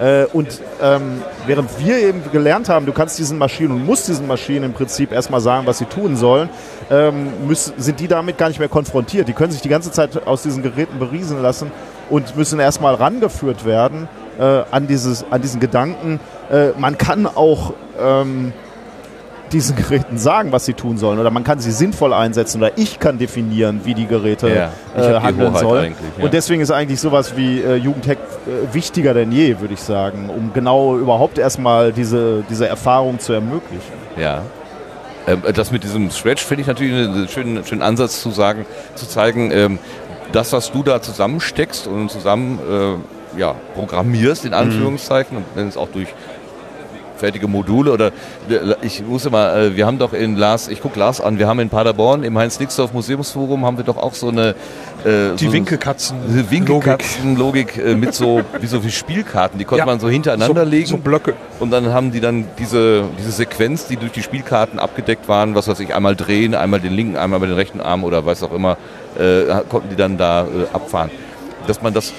[0.00, 4.26] Äh, und ähm, während wir eben gelernt haben, du kannst diesen Maschinen und musst diesen
[4.26, 6.48] Maschinen im Prinzip erstmal sagen, was sie tun sollen,
[6.90, 9.28] ähm, müssen, sind die damit gar nicht mehr konfrontiert.
[9.28, 11.70] Die können sich die ganze Zeit aus diesen Geräten berieseln lassen
[12.10, 16.20] und müssen erstmal rangeführt werden äh, an, dieses, an diesen Gedanken.
[16.50, 18.52] Äh, man kann auch ähm,
[19.52, 21.18] diesen Geräten sagen, was sie tun sollen.
[21.18, 22.58] Oder man kann sie sinnvoll einsetzen.
[22.62, 25.94] Oder ich kann definieren, wie die Geräte Ja, äh, handeln sollen.
[26.18, 26.24] ja.
[26.24, 30.30] Und deswegen ist eigentlich sowas wie äh, Jugendhack äh, wichtiger denn je, würde ich sagen,
[30.30, 33.92] um genau überhaupt erstmal diese, diese Erfahrung zu ermöglichen.
[34.16, 34.42] Ja.
[35.26, 39.08] Ähm, das mit diesem Scratch finde ich natürlich einen schönen, schönen Ansatz zu sagen, zu
[39.08, 39.78] zeigen, ähm,
[40.32, 45.76] das, was du da zusammensteckst und zusammen äh, ja, programmierst, in Anführungszeichen, und wenn es
[45.76, 46.08] auch durch
[47.16, 48.06] fertige Module oder
[48.48, 51.46] äh, ich muss immer, äh, wir haben doch in Lars, ich gucke Lars an, wir
[51.48, 54.50] haben in Paderborn im Heinz-Nixdorf Museumsforum haben wir doch auch so eine
[55.04, 56.16] äh, Die so, Winkelkatzen.
[56.28, 59.86] diese Winkelkatzenlogik äh, mit so wie so wie Spielkarten, die konnte Ja.
[59.86, 61.34] man so hintereinander so, legen So Blöcke.
[61.60, 65.68] und dann haben die dann diese, diese Sequenz, die durch die Spielkarten abgedeckt waren, was
[65.68, 68.76] weiß ich, einmal drehen, einmal den linken, einmal den rechten Arm oder was auch immer,
[69.18, 71.10] äh, konnten die dann da abfahren.
[71.66, 72.12] Dass man das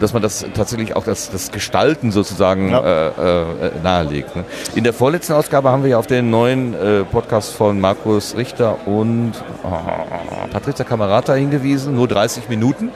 [0.00, 2.80] dass man das tatsächlich auch das, das Gestalten sozusagen Ja.
[2.80, 3.44] äh, äh,
[3.82, 4.36] nahelegt.
[4.36, 4.44] Ne?
[4.74, 8.86] In der vorletzten Ausgabe haben wir ja auf den neuen äh, Podcast von Markus Richter
[8.86, 9.32] und
[9.62, 12.90] oh, Patricia Kamerata hingewiesen, nur 30 Minuten,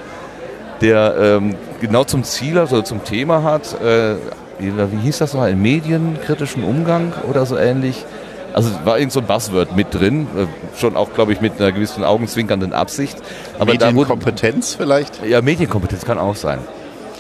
[0.81, 4.17] der ähm, genau zum Ziel, also zum Thema hat, äh,
[4.59, 8.05] wie, wie hieß das noch, einen medienkritischen Umgang oder so ähnlich.
[8.53, 10.47] Also es war irgend so ein Buzzword mit drin, äh,
[10.79, 13.17] schon auch, glaube ich, mit einer gewissen augenzwinkernden Absicht.
[13.59, 15.25] Aber da wurde, Medienkompetenz vielleicht?
[15.25, 16.59] ja, Medienkompetenz kann auch sein.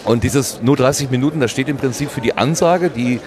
[0.05, 3.21] Und dieses nur 30 Minuten, das steht im Prinzip für die Ansage, die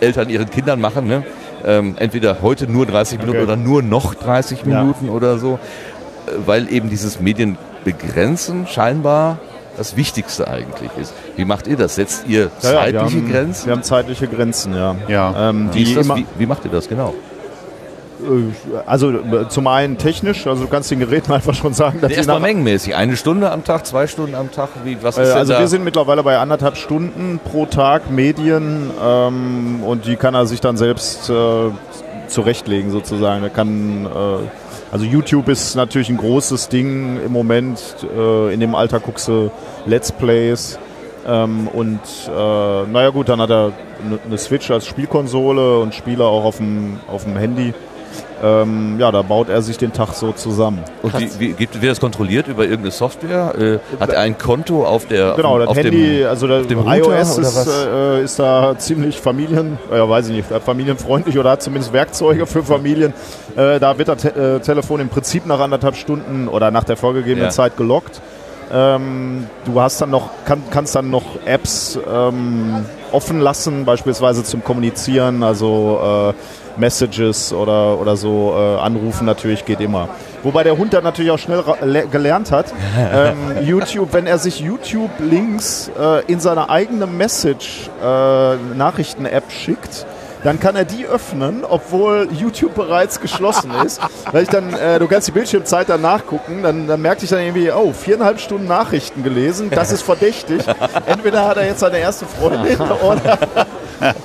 [0.00, 1.06] Eltern ihren Kindern machen.
[1.06, 1.24] Ne?
[1.64, 3.46] Ähm, entweder heute nur 30 Minuten Okay.
[3.46, 4.82] oder nur noch 30 Ja.
[4.82, 5.58] Minuten oder so.
[6.26, 9.38] Äh, Weil eben dieses Medienbegrenzen scheinbar
[9.76, 11.14] das Wichtigste eigentlich ist.
[11.36, 11.94] Wie macht ihr das?
[11.96, 13.66] Setzt ihr Ja, ja, zeitliche wir haben, Grenzen?
[13.66, 14.96] Wir haben zeitliche Grenzen, ja.
[15.08, 15.50] Ja.
[15.50, 17.14] Ähm, Wie, immer, Wie, wie macht ihr das genau?
[18.24, 22.10] äh, also äh, zum einen technisch, also du kannst den Geräten einfach schon sagen, dass
[22.10, 22.94] sie Erstmal mengenmäßig.
[22.94, 24.70] Eine Stunde am Tag, zwei Stunden am Tag?
[24.84, 25.60] Wie, was äh, ist denn also da?
[25.60, 30.60] wir sind mittlerweile bei anderthalb Stunden pro Tag Medien ähm, und die kann er sich
[30.60, 31.70] dann selbst äh,
[32.28, 33.42] zurechtlegen sozusagen.
[33.42, 34.08] Er kann äh,
[34.94, 37.80] also YouTube ist natürlich ein großes Ding im Moment.
[38.16, 39.50] Äh, in dem Alter guckst du
[39.86, 40.78] Let's Plays.
[41.26, 42.30] Ähm, und äh,
[42.86, 43.72] naja gut, dann hat er
[44.08, 47.74] ne- eine Switch als Spielkonsole und Spiele auch auf dem Handy.
[48.44, 50.80] Ähm, ja, da baut er sich den Tag so zusammen.
[51.02, 53.54] Und wie, wie gibt, wird das kontrolliert über irgendeine Software?
[53.58, 56.80] Äh, hat er ein Konto auf der Genau, das auf Handy, dem, also der dem
[56.80, 61.52] Router iOS ist, äh, ist da ziemlich familien, äh, ja, weiß ich nicht, familienfreundlich oder
[61.52, 63.14] hat zumindest Werkzeuge für Familien.
[63.56, 66.98] Äh, da wird das Te äh, Telefon im Prinzip nach anderthalb Stunden oder nach der
[66.98, 67.50] vorgegebenen Ja.
[67.50, 68.20] Zeit gelockt.
[68.72, 74.64] Ähm, du hast dann noch, kann, kannst dann noch Apps ähm, offen lassen, beispielsweise zum
[74.64, 76.34] Kommunizieren, also äh,
[76.76, 80.08] Messages oder, oder so äh, anrufen natürlich geht immer.
[80.42, 81.62] Wobei der Hund dann natürlich auch schnell
[82.10, 90.06] gelernt hat, ähm, YouTube, wenn er sich YouTube-Links äh, in seine eigene Message-Nachrichten-App schickt,
[90.44, 94.00] dann kann er die öffnen, obwohl YouTube bereits geschlossen ist.
[94.30, 97.40] Weil ich dann, äh, du kannst die Bildschirmzeit dann nachgucken, dann, dann merkte ich dann
[97.40, 100.62] irgendwie, oh, viereinhalb Stunden Nachrichten gelesen, das ist verdächtig.
[101.06, 103.38] Entweder hat er jetzt seine erste Freundin oder,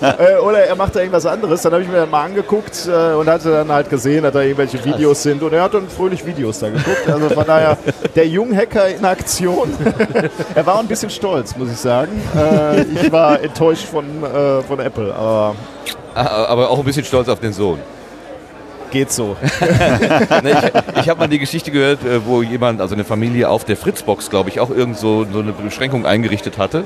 [0.02, 1.62] äh, oder er macht da irgendwas anderes.
[1.62, 4.42] Dann habe ich mir dann mal angeguckt äh, und hatte dann halt gesehen, dass da
[4.42, 7.10] irgendwelche Videos sind und er hat dann fröhlich Videos da geguckt.
[7.10, 7.78] Also von daher,
[8.16, 9.74] der Junghacker in Aktion.
[10.54, 12.22] er war ein bisschen stolz, muss ich sagen.
[12.36, 15.56] Äh, ich war enttäuscht von, äh, von Apple, aber
[16.14, 17.80] Aber auch ein bisschen stolz auf den Sohn.
[18.92, 19.36] geht so.
[20.96, 23.78] Ich ich habe mal die Geschichte gehört, äh, wo jemand, also eine Familie auf der
[23.78, 26.84] Fritzbox, glaube ich, auch irgend so, so eine Beschränkung eingerichtet hatte.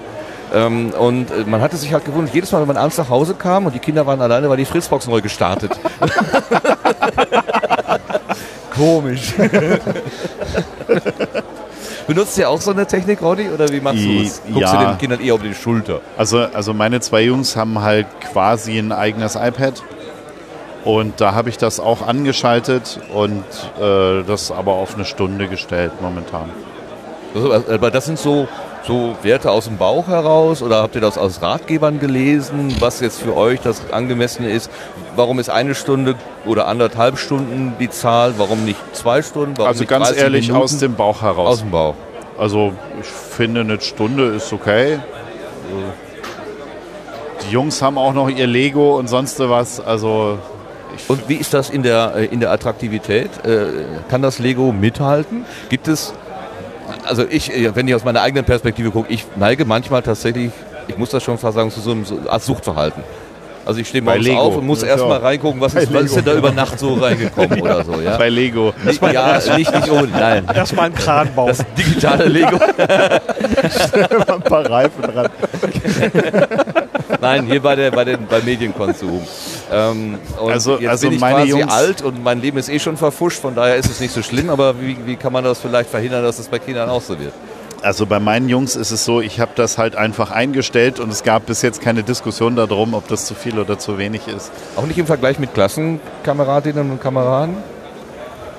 [0.54, 3.34] Ähm, Und äh, man hatte sich halt gewundert, jedes Mal, wenn man abends nach Hause
[3.34, 5.72] kam und die Kinder waren alleine, war die Fritzbox neu gestartet.
[8.76, 9.34] Komisch.
[12.08, 13.50] Benutzt ihr auch so eine Technik, Roddy?
[13.50, 14.42] Oder wie machst du es?
[14.42, 14.92] Guckst du ja.
[14.92, 16.02] den Kindern eher über die Schulter?
[16.18, 19.82] Also, also meine zwei Jungs haben halt quasi ein eigenes iPad.
[20.84, 23.46] Und da habe ich das auch angeschaltet und
[23.80, 26.50] äh, das aber auf eine Stunde gestellt momentan.
[27.34, 28.48] Also, Aber das sind so,
[28.86, 33.22] so Werte aus dem Bauch heraus oder habt ihr das aus Ratgebern gelesen, was jetzt
[33.22, 34.70] für euch das angemessene ist?
[35.16, 36.16] Warum ist eine Stunde
[36.46, 38.34] oder anderthalb Stunden die Zahl?
[38.38, 39.58] Warum nicht zwei Stunden?
[39.58, 40.64] Warum Also ganz 30 ehrlich Minuten?
[40.64, 41.48] aus dem Bauch heraus.
[41.48, 41.96] aus dem Bauch.
[42.38, 45.00] Also ich finde, eine Stunde ist okay.
[47.48, 49.80] Die Jungs haben auch noch ihr Lego und sonst was.
[49.80, 50.38] Also
[51.08, 53.30] Und wie ist das in der, äh, in der Attraktivität?
[53.46, 53.68] Äh,
[54.10, 55.46] Kann das Lego mithalten?
[55.70, 56.14] Gibt es,
[57.06, 60.52] also ich, äh, wenn ich aus meiner eigenen Perspektive gucke, ich neige manchmal tatsächlich,
[60.88, 63.04] ich muss das schon fast sagen, zu so einem Art Suchtverhalten.
[63.66, 64.40] Also ich stehe morgens Lego.
[64.40, 66.96] auf und muss Ja, erstmal reingucken, was ist, was ist denn da über Nacht so
[66.96, 68.02] reingekommen oder so.
[68.02, 68.18] Ja?
[68.18, 68.74] bei Lego.
[68.84, 70.46] Nicht, ja, nicht, nicht unbedingt, nein.
[70.54, 71.48] Erstmal einen Kran bauen.
[71.48, 72.58] Das digitale Lego.
[74.34, 75.30] ein paar Reifen dran.
[77.24, 79.22] Nein, hier bei, der, bei, den, bei Medienkonsum.
[79.72, 82.80] Ähm, Also- jetzt also bin ich meine quasi Jungs- alt und mein Leben ist eh
[82.80, 85.60] schon verfuscht, von daher ist es nicht so schlimm, aber wie, wie kann man das
[85.60, 87.34] vielleicht verhindern, dass es bei Kindern auch so wird?
[87.82, 91.24] Also bei meinen Jungs ist es so, ich habe das halt einfach eingestellt und es
[91.24, 94.52] gab bis jetzt keine Diskussion darum, ob das zu viel oder zu wenig ist.
[94.78, 97.56] Auch nicht im Vergleich mit Klassenkameradinnen und Kameraden?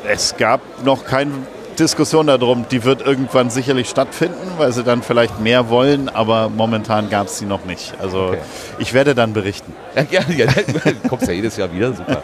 [0.06, 1.30] Es gab noch keine
[1.74, 2.66] Diskussion darum.
[2.70, 7.38] Die wird irgendwann sicherlich stattfinden, weil sie dann vielleicht mehr wollen, aber momentan gab es
[7.38, 7.94] sie noch nicht.
[8.00, 8.38] Also Okay.
[8.78, 9.72] ich werde dann berichten.
[9.94, 12.22] Ja, gerne, ja, du kommst ja jedes Jahr wieder, super.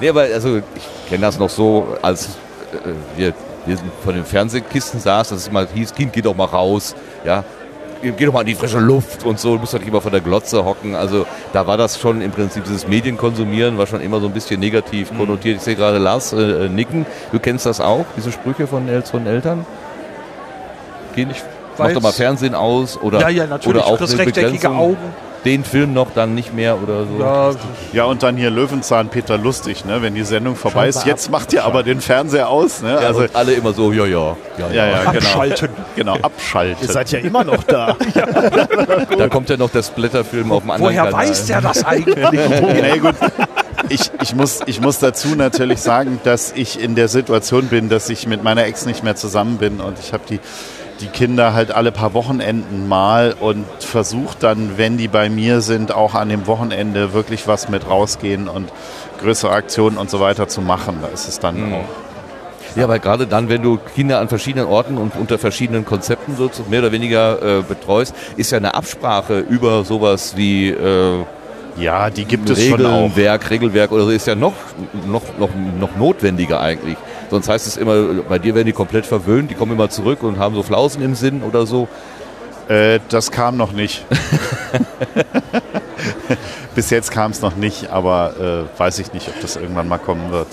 [0.00, 5.00] Nee, aber also ich kenne das noch so, als äh, wir, wir von den Fernsehkisten
[5.00, 7.44] saß, dass es immer hieß, Kind, geh doch mal raus, ja.
[8.02, 10.10] Geh doch mal in die frische Luft und so, du musst doch nicht immer vor
[10.10, 10.94] der Glotze hocken.
[10.94, 14.60] Also da war das schon im Prinzip, dieses Medienkonsumieren war schon immer so ein bisschen
[14.60, 15.18] negativ Mhm.
[15.18, 15.56] konnotiert.
[15.56, 17.06] Ich sehe gerade Lars äh, nicken.
[17.32, 19.64] Du kennst das auch, diese Sprüche von, von Eltern?
[21.14, 21.42] Geh nicht,
[21.78, 23.76] mach doch mal Fernsehen aus oder, Ja, ja, natürlich.
[23.78, 24.76] oder auch das eine rechteckige Begrenzung.
[24.78, 24.96] Augen.
[25.46, 27.18] Den Film noch dann nicht mehr oder so.
[27.20, 27.50] Ja,
[27.92, 30.02] Ja, und dann hier Löwenzahn Peter Lustig, ne?
[30.02, 31.06] wenn die Sendung vorbei ist.
[31.06, 32.82] Jetzt macht ihr aber den Fernseher aus.
[32.82, 32.90] Ne?
[32.90, 35.16] Ja, Also, alle immer so, ja, ja, ja, ja, ja, genau.
[35.16, 35.68] Abschalten.
[35.94, 36.84] Genau, abschalten.
[36.84, 37.96] Ihr seid ja immer noch da.
[39.16, 41.28] Da kommt ja noch der Splitterfilm auf dem anderen Woher Kanal.
[41.28, 42.16] weiß der das eigentlich?
[42.26, 43.14] Nee, gut.
[43.88, 48.08] Ich, ich, muss, ich muss dazu natürlich sagen, dass ich in der Situation bin, dass
[48.08, 50.40] ich mit meiner Ex nicht mehr zusammen bin und ich habe die,
[51.00, 55.92] die Kinder halt alle paar Wochenenden mal und versuche dann, wenn die bei mir sind,
[55.92, 58.72] auch an dem Wochenende wirklich was mit rausgehen und
[59.20, 60.98] größere Aktionen und so weiter zu machen.
[61.02, 61.84] Da ist es dann auch.
[62.76, 66.50] Ja, weil gerade dann, wenn du Kinder an verschiedenen Orten und unter verschiedenen Konzepten so
[66.68, 71.24] mehr oder weniger äh, betreust, ist ja eine Absprache über sowas wie äh,
[71.78, 73.04] Ja, die gibt es schon auch.
[73.04, 74.52] Regelwerk, Regelwerk oder so, ist ja noch,
[75.06, 75.48] noch, noch,
[75.80, 76.98] noch notwendiger eigentlich.
[77.30, 80.38] Sonst heißt es immer, bei dir werden die komplett verwöhnt, die kommen immer zurück und
[80.38, 81.88] haben so Flausen im Sinn oder so.
[82.68, 84.04] Äh, das kam noch nicht.
[86.74, 89.98] Bis jetzt kam es noch nicht, aber äh, weiß ich nicht, ob das irgendwann mal
[89.98, 90.48] kommen wird.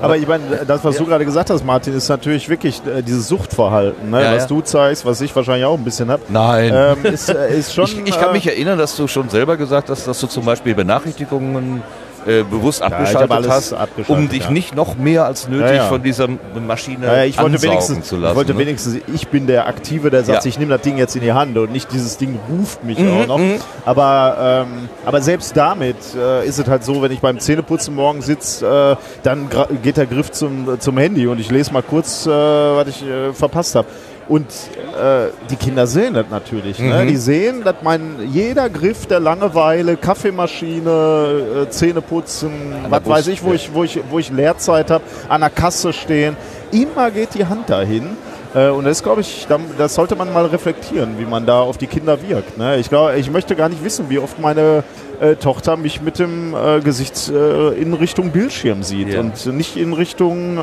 [0.00, 3.28] Aber ich meine, das, was du gerade gesagt hast, Martin, ist natürlich wirklich äh, dieses
[3.28, 4.22] Suchtverhalten, ne?
[4.22, 4.48] Ja, was ja.
[4.48, 6.22] du zeigst, was ich wahrscheinlich auch ein bisschen habe.
[6.28, 6.72] Nein.
[6.74, 9.56] Ähm, ist, äh, ist schon, ich, ich kann äh, mich erinnern, dass du schon selber
[9.56, 11.82] gesagt hast, dass du zum Beispiel Benachrichtigungen
[12.26, 14.50] äh, bewusst hab abgeschaltet hast, abgeschaltet, um dich ja.
[14.50, 15.88] nicht noch mehr als nötig Ja, ja.
[15.88, 16.28] von dieser
[16.66, 18.32] Maschine Ja, ja, ich wollte wenigstens, zu lassen.
[18.32, 18.58] ich wollte ne?
[18.60, 20.48] wenigstens, ich bin der Aktive, der sagt, Ja.
[20.48, 23.22] ich nehme das Ding jetzt in die Hand und nicht dieses Ding ruft mich Mhm,
[23.22, 23.40] auch noch.
[23.84, 28.22] Aber, ähm, aber selbst damit äh, ist es halt so, wenn ich beim Zähneputzen morgen
[28.22, 29.48] sitze, äh, dann
[29.82, 33.32] geht der Griff zum, zum Handy und ich lese mal kurz, äh, was ich äh,
[33.32, 33.88] verpasst habe.
[34.28, 36.78] Und äh, die Kinder sehen das natürlich.
[36.78, 37.02] Ne?
[37.04, 37.08] Mhm.
[37.08, 42.50] Die sehen, dass mein jeder Griff der Langeweile, Kaffeemaschine, äh, Zähneputzen,
[42.88, 43.54] was Bus, weiß ich, wo ja.
[43.54, 46.36] ich, wo ich, wo ich Leerzeit habe, an der Kasse stehen,
[46.70, 48.16] immer geht die Hand dahin.
[48.54, 51.78] Äh, Und das glaube ich, da- das sollte man mal reflektieren, wie man da auf
[51.78, 52.58] die Kinder wirkt.
[52.58, 52.76] Ne?
[52.78, 54.84] Ich glaube, ich möchte gar nicht wissen, wie oft meine
[55.20, 59.20] äh, Tochter mich mit dem äh, Gesicht äh, in Richtung Bildschirm sieht Ja.
[59.20, 60.58] und nicht in Richtung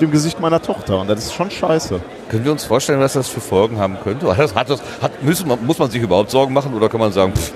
[0.00, 1.00] dem Gesicht meiner Tochter.
[1.00, 2.00] Und das ist schon scheiße.
[2.28, 4.36] Können wir uns vorstellen, was das für Folgen haben könnte?
[4.36, 7.52] Hat das, hat müssen, muss man sich überhaupt Sorgen machen oder kann man sagen, pff,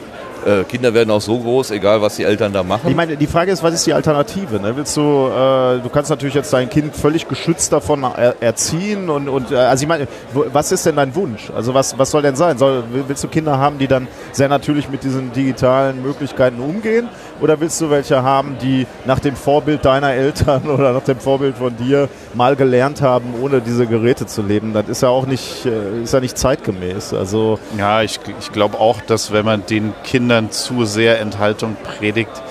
[0.46, 2.88] äh, Kinder werden auch so groß, egal was die Eltern da machen?
[2.90, 4.60] Ich meine, die Frage ist, was ist die Alternative?
[4.60, 4.76] Ne?
[4.76, 9.28] Willst du, äh, du kannst natürlich jetzt dein Kind völlig geschützt davon er erziehen und,
[9.28, 11.50] und äh, also ich meine, wo, was ist denn dein Wunsch?
[11.54, 12.58] Also was, was soll denn sein?
[12.58, 17.08] Soll, will- willst du Kinder haben, die dann sehr natürlich mit diesen digitalen Möglichkeiten umgehen?
[17.40, 21.56] Oder willst du welche haben, die nach dem Vorbild deiner Eltern oder nach dem Vorbild
[21.58, 24.72] von dir mal gelernt haben, ohne diese Geräte zu leben?
[24.72, 27.14] Das ist ja auch nicht, äh, ist ja nicht zeitgemäß.
[27.14, 32.42] Also Ja, ich, ich glaube auch, dass wenn man den Kindern zu sehr Enthaltung predigt,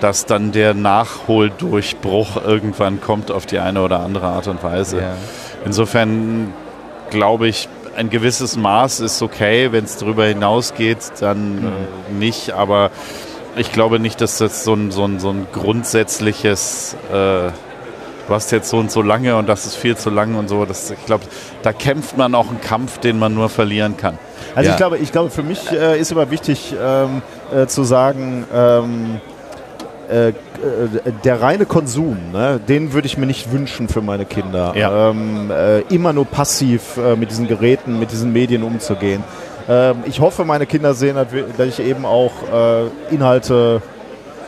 [0.00, 4.98] dass dann der Nachholdurchbruch irgendwann kommt auf die eine oder andere Art und Weise.
[4.98, 5.14] Ja.
[5.64, 6.52] Insofern
[7.10, 9.72] glaube ich, ein gewisses Maß ist okay.
[9.72, 12.52] Wenn es darüber hinausgeht, dann äh, nicht.
[12.52, 12.90] Aber
[13.56, 17.50] ich glaube nicht, dass das so ein, so ein, so ein grundsätzliches, äh,
[18.28, 20.64] du hast jetzt so und so lange und das ist viel zu lang und so.
[20.64, 21.24] Das, ich glaube,
[21.62, 24.18] da kämpft man auch einen Kampf, den man nur verlieren kann.
[24.54, 24.72] Also Ja.
[24.74, 27.22] ich glaube, ich glaube, für mich äh, ist immer wichtig ähm,
[27.54, 29.20] äh, zu sagen, ähm,
[30.10, 30.32] äh, äh,
[31.24, 34.74] der reine Konsum, ne, den würde ich mir nicht wünschen für meine Kinder.
[34.76, 35.10] Ja.
[35.10, 39.24] Ähm, äh, immer nur passiv mit diesen Geräten, mit diesen Medien umzugehen.
[39.68, 41.16] Ähm, ich hoffe, meine Kinder sehen,
[41.56, 42.32] dass ich eben auch
[43.10, 43.80] Inhalte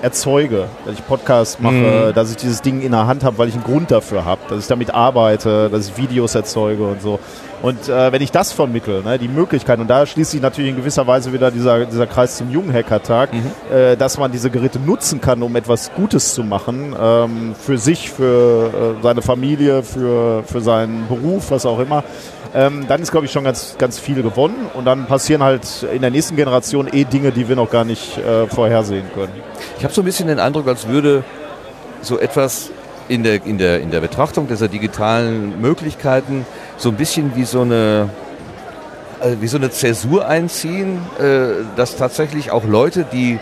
[0.03, 3.55] erzeuge, dass ich Podcasts mache, dass ich dieses Ding in der Hand habe, weil ich
[3.55, 7.19] einen Grund dafür habe, dass ich damit arbeite, dass ich Videos erzeuge und so.
[7.63, 10.77] Und äh, wenn ich das vermittle, ne, die Möglichkeit, und da schließt sich natürlich in
[10.77, 13.31] gewisser Weise wieder dieser, dieser Kreis zum Jugendhacker-Tag,
[13.73, 18.11] äh, dass man diese Geräte nutzen kann, um etwas Gutes zu machen, ähm, für sich,
[18.11, 22.05] für äh, seine Familie, für, für seinen Beruf, was auch immer,
[22.55, 24.71] ähm, dann ist, glaube ich, schon ganz, ganz viel gewonnen.
[24.75, 28.19] Und dann passieren halt in der nächsten Generation eh Dinge, die wir noch gar nicht
[28.19, 29.33] äh, vorhersehen können.
[29.79, 31.25] Ich habe so ein bisschen den Eindruck, als würde
[32.01, 32.71] so etwas
[33.09, 37.63] in der, in der, in der Betrachtung dieser digitalen Möglichkeiten so ein bisschen wie so
[37.63, 38.11] eine,
[39.21, 43.39] äh, wie so eine Zäsur einziehen, äh, dass tatsächlich auch Leute, die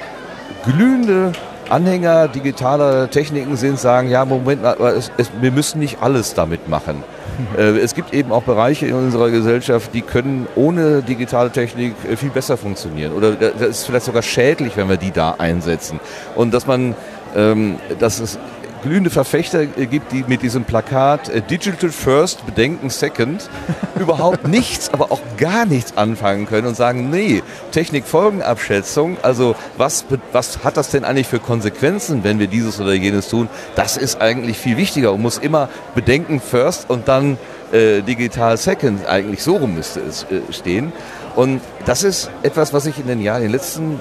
[0.65, 1.33] glühende
[1.69, 7.03] Anhänger digitaler Techniken sind, sagen, ja, Moment es, es, wir müssen nicht alles damit machen.
[7.59, 12.31] Äh, es gibt eben auch Bereiche in unserer Gesellschaft, die können ohne digitale Technik viel
[12.31, 13.13] besser funktionieren.
[13.13, 15.99] Oder das ist vielleicht sogar schädlich, wenn wir die da einsetzen.
[16.37, 16.95] Und dass man,
[17.35, 18.39] ähm, dass es
[18.85, 23.49] glühende Verfechter äh, gibt, die mit diesem Plakat äh, Digital First, Bedenken Second
[23.99, 27.43] überhaupt nichts, aber auch gar nichts anfangen können und sagen, nee,
[27.73, 33.29] Technikfolgenabschätzung, also was, was hat das denn eigentlich für Konsequenzen, wenn wir dieses oder jenes
[33.29, 37.39] tun, das ist eigentlich viel wichtiger und muss immer Bedenken First und dann
[37.73, 40.93] äh, Digital Second, eigentlich so rum müsste es äh, stehen.
[41.35, 43.99] Und das ist etwas, was ich in den, Jahren, in den letzten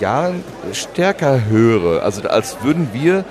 [0.00, 2.02] Jahren stärker höre.
[2.02, 3.24] Also als würden wir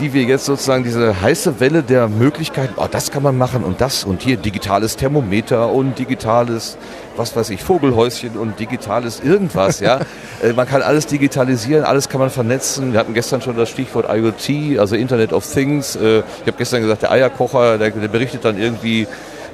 [0.00, 3.80] die wir jetzt sozusagen diese heiße Welle der Möglichkeiten, oh, das kann man machen und
[3.80, 6.76] das und hier digitales Thermometer und digitales,
[7.16, 10.00] was weiß ich, Vogelhäuschen und digitales irgendwas, ja.
[10.42, 12.92] Äh, man kann alles digitalisieren, alles kann man vernetzen.
[12.92, 15.94] Wir hatten gestern schon das Stichwort IoT, also Internet of Things.
[15.94, 19.02] Äh, Ich habe gestern gesagt, der Eierkocher, der, der berichtet dann irgendwie,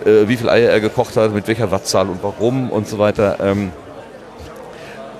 [0.05, 3.37] äh, wie viel Eier er gekocht hat, mit welcher Wattzahl und warum und so weiter.
[3.42, 3.72] Ähm,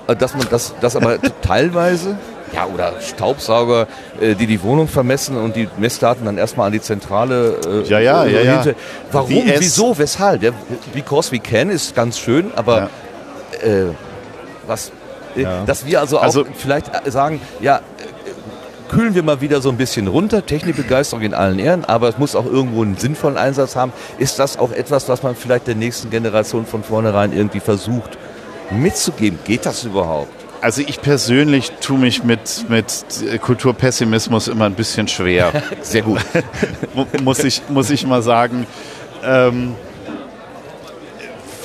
[0.07, 2.17] äh, Dass man das, das aber teilweise
[2.53, 3.87] ja, oder Staubsauger,
[4.19, 7.57] äh, die die Wohnung vermessen und die Messdaten dann erstmal an die Zentrale.
[7.85, 8.63] Äh, Ja, ja, ja, ja.
[9.11, 10.43] Warum, es- wieso, weshalb?
[10.43, 10.51] Ja,
[10.93, 12.89] because we can ist ganz schön, aber
[13.63, 13.85] äh,
[14.67, 14.91] was,
[15.37, 15.63] äh, Ja.
[15.65, 17.81] dass wir also auch Also- vielleicht äh, sagen, ja, äh,
[18.93, 22.35] kühlen wir mal wieder so ein bisschen runter, Technikbegeisterung in allen Ehren, aber es muss
[22.35, 23.93] auch irgendwo einen sinnvollen Einsatz haben.
[24.17, 28.17] Ist das auch etwas, was man vielleicht der nächsten Generation von vornherein irgendwie versucht
[28.69, 29.39] mitzugeben?
[29.45, 30.33] Geht das überhaupt?
[30.61, 32.85] Also ich persönlich tue mich mit, mit
[33.41, 35.51] Kulturpessimismus immer ein bisschen schwer.
[35.81, 36.21] Sehr gut.
[36.93, 38.67] Mu- muss, ich, muss ich mal sagen.
[39.23, 39.75] Ähm,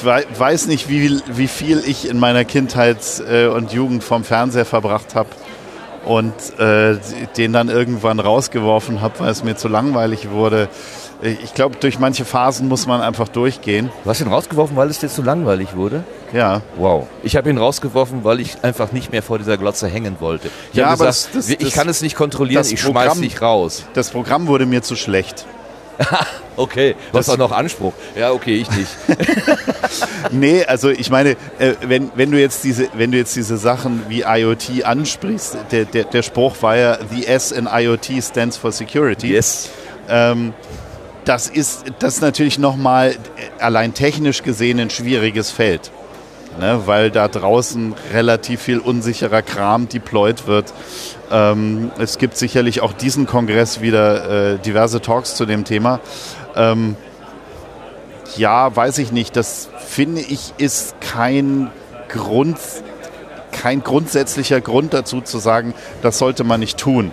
[0.02, 2.96] wei- weiß nicht, wie, viel- wie viel ich in meiner Kindheit
[3.30, 5.28] äh, und Jugend vom Fernseher verbracht habe
[6.06, 6.96] und äh,
[7.36, 10.68] den dann irgendwann rausgeworfen habe, weil es mir zu langweilig wurde.
[11.22, 13.90] Äh, Ich glaube, durch manche Phasen muss man einfach durchgehen.
[14.04, 16.04] Du hast ihn rausgeworfen, weil es dir zu langweilig wurde?
[16.32, 16.62] Ja.
[16.76, 17.06] Wow.
[17.22, 20.48] Ich habe ihn rausgeworfen, weil ich einfach nicht mehr vor dieser Glotze hängen wollte.
[20.72, 23.40] Ich Ja, aber gesagt, das- das- ich kann es nicht kontrollieren, ich schmeiß Programm- dich
[23.42, 23.84] raus.
[23.94, 25.44] Das Programm wurde mir zu schlecht.
[26.58, 27.92] Okay, du hast Das- auch noch Anspruch.
[28.18, 28.88] Ja, okay, ich nicht.
[30.30, 34.02] Nee, also ich meine, äh, wenn, wenn, du jetzt diese, wenn du jetzt diese Sachen
[34.08, 38.72] wie IoT ansprichst, der, der, der Spruch war ja, the S in IoT stands for
[38.72, 39.32] Security.
[39.34, 39.68] yes.
[40.08, 40.54] Ähm,
[41.26, 43.16] das ist das ist natürlich nochmal
[43.58, 45.90] allein technisch gesehen ein schwieriges Feld.
[46.58, 50.72] Ne, weil da draußen relativ viel unsicherer Kram deployed wird.
[51.30, 56.00] Ähm, es gibt sicherlich auch diesen Kongress wieder äh, diverse Talks zu dem Thema.
[56.54, 56.96] Ähm,
[58.36, 59.36] ja, weiß ich nicht.
[59.36, 61.70] Das finde ich ist kein
[62.08, 62.56] Grund,
[63.52, 67.12] kein grundsätzlicher Grund dazu zu sagen, das sollte man nicht tun.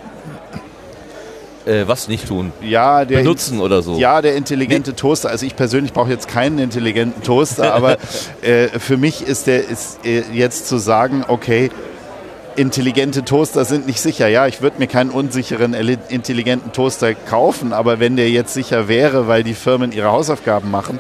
[1.66, 2.52] Äh, was nicht tun?
[2.62, 3.98] Ja, der Benutzen oder so.
[3.98, 5.30] Ja, der intelligente Toaster.
[5.30, 7.98] Also ich persönlich brauche jetzt keinen intelligenten Toaster, aber
[8.42, 11.70] äh, für mich ist der ist äh, jetzt zu sagen, okay,
[12.56, 14.28] intelligente Toaster sind nicht sicher.
[14.28, 19.28] Ja, ich würde mir keinen unsicheren intelligenten Toaster kaufen, aber wenn der jetzt sicher wäre,
[19.28, 21.00] weil die Firmen ihre Hausaufgaben machen,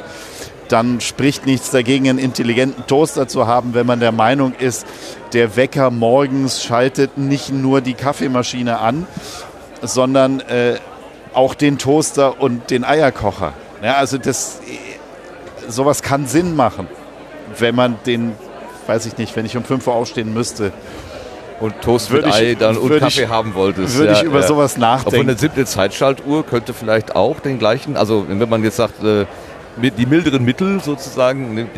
[0.69, 4.85] dann spricht nichts dagegen, einen intelligenten Toaster zu haben, wenn man der Meinung ist,
[5.33, 9.05] der Wecker morgens schaltet nicht nur die Kaffeemaschine an,
[9.83, 10.75] sondern äh,
[11.33, 13.53] auch den Toaster und den Eierkocher.
[13.83, 14.59] Ja, also das,
[15.67, 16.87] sowas kann Sinn machen,
[17.59, 18.33] wenn man den,
[18.87, 20.71] weiß ich nicht, wenn ich um 5 Uhr aufstehen müsste,
[21.59, 23.97] Und Toast mit ich- Ei dann und Kaffee ich- haben wolltest.
[23.97, 24.47] würde ja, ich über ja.
[24.47, 25.37] sowas Obwohl eine nachdenken.
[25.37, 29.25] simple Zeitschaltuhr könnte vielleicht auch den gleichen, also wenn man jetzt sagt, äh,
[29.77, 31.69] die milderen Mittel sozusagen.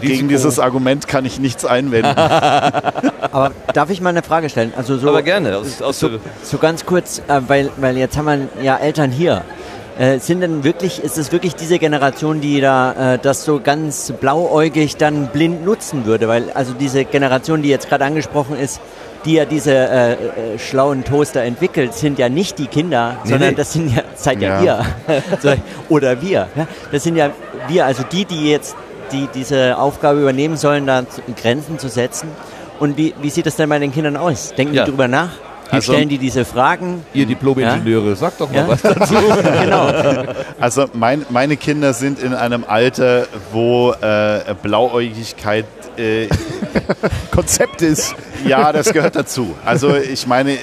[0.00, 2.16] Gegen dieses Argument kann ich nichts einwenden.
[2.16, 4.72] Aber darf ich mal eine Frage stellen?
[4.76, 5.56] Also so, Aber gerne.
[5.56, 6.10] Aus, aus so,
[6.42, 9.42] so ganz kurz, äh, weil, weil jetzt haben wir ja Eltern hier.
[9.98, 14.12] Äh, sind denn wirklich, ist es wirklich diese Generation, die da äh, das so ganz
[14.18, 16.26] blauäugig dann blind nutzen würde?
[16.26, 18.80] Weil also diese Generation, die jetzt gerade angesprochen ist,
[19.26, 20.16] die ja diese äh, äh,
[20.58, 23.54] schlauen Toaster entwickelt, sind ja nicht die Kinder, Nee, sondern nee.
[23.56, 24.86] das sind ja, seid ja, Ja.
[25.42, 25.56] ihr.
[25.90, 26.48] Oder wir.
[26.56, 26.66] Ja?
[26.90, 27.30] Das sind ja
[27.68, 28.74] wir, also die, die jetzt
[29.12, 31.02] die diese Aufgabe übernehmen sollen, da
[31.40, 32.28] Grenzen zu setzen.
[32.78, 34.54] Und wie, wie sieht das denn bei den Kindern aus?
[34.56, 34.84] Denken Ja.
[34.84, 35.30] die drüber nach?
[35.70, 37.04] Wie Also- stellen die diese Fragen?
[37.14, 38.68] Ihr Diplom-Ingenieure, sagt doch mal Ja?
[38.68, 39.14] was dazu.
[39.62, 39.88] genau.
[40.58, 46.26] Also mein, meine Kinder sind in einem Alter, wo äh, Blauäugigkeit, äh,
[47.30, 48.14] Konzept ist.
[48.46, 49.54] ja, das gehört dazu.
[49.64, 50.56] Also ich meine,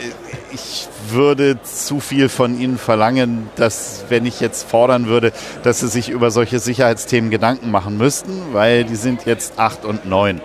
[0.51, 5.31] ich würde zu viel von ihnen verlangen, dass wenn ich jetzt fordern würde,
[5.63, 10.05] dass sie sich über solche Sicherheitsthemen Gedanken machen müssten, weil die sind jetzt acht und
[10.05, 10.41] neun.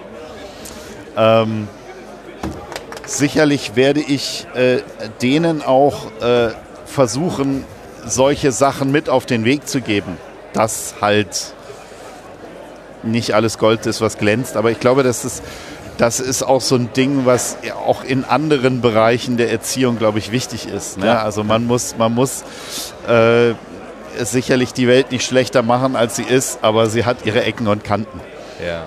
[1.17, 1.69] Ähm,
[3.07, 4.79] sicherlich werde ich äh,
[5.21, 6.51] denen auch äh,
[6.87, 7.65] versuchen,
[8.05, 10.17] solche Sachen mit auf den Weg zu geben.
[10.53, 11.55] Dass halt
[13.03, 14.57] nicht alles Gold ist, was glänzt.
[14.57, 15.43] Aber ich glaube, dass es das
[15.99, 20.67] ist auch so ein Ding, was auch in anderen Bereichen der Erziehung, glaube ich, wichtig
[20.67, 20.99] ist.
[20.99, 21.19] Ne?
[21.19, 22.45] Also man muss, man muss
[23.09, 23.55] äh,
[24.25, 27.85] sicherlich die Welt nicht schlechter machen, als sie ist, aber sie hat ihre Ecken und
[27.85, 28.21] Kanten.
[28.65, 28.85] Ja.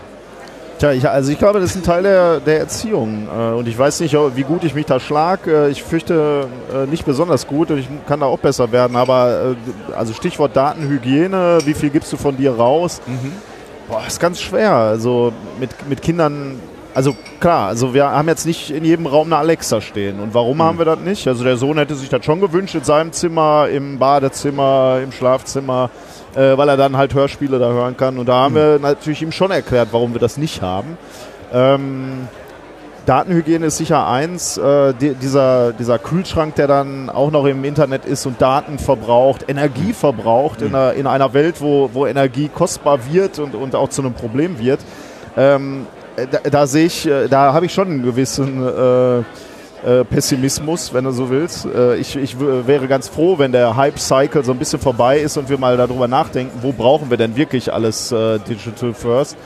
[0.77, 3.27] Tja, ich, also ich glaube, das ist ein Teil der, der Erziehung.
[3.27, 5.47] Äh, und ich weiß nicht, wie gut ich mich da schlag.
[5.47, 8.97] Äh, ich fürchte äh, nicht besonders gut und ich kann da auch besser werden.
[8.97, 9.55] Aber
[9.95, 13.01] also Stichwort Datenhygiene, wie viel gibst du von dir raus?
[13.05, 13.31] Mhm.
[13.87, 14.73] Boah, ist ganz schwer.
[14.73, 16.59] Also mit, mit Kindern
[16.95, 20.21] also klar, also wir haben jetzt nicht in jedem Raum eine Alexa stehen.
[20.21, 21.27] Und warum haben wir das nicht?
[21.27, 25.89] Also der Sohn hätte sich das schon gewünscht in seinem Zimmer, im Badezimmer, im Schlafzimmer,
[26.35, 28.17] äh, weil er dann halt Hörspiele da hören kann.
[28.17, 30.97] Und da haben wir natürlich ihm schon erklärt, warum wir das nicht haben.
[31.53, 32.29] Ähm,
[33.05, 34.57] Datenhygiene ist sicher eins.
[34.57, 39.49] Äh, die, dieser, dieser Kühlschrank, der dann auch noch im Internet ist und Daten verbraucht,
[39.49, 43.89] Energie verbraucht in, einer, in einer Welt, wo, wo Energie kostbar wird und, und auch
[43.89, 44.79] zu einem Problem wird.
[45.35, 50.93] Ähm, da, da sehe ich, äh, da habe ich schon einen gewissen äh, äh, Pessimismus,
[50.93, 51.65] wenn du so willst.
[51.65, 55.49] Äh, ich, ich wäre ganz froh, wenn der Hype-Cycle so ein bisschen vorbei ist und
[55.49, 59.37] wir mal darüber nachdenken, wo brauchen wir denn wirklich alles äh, Digital First.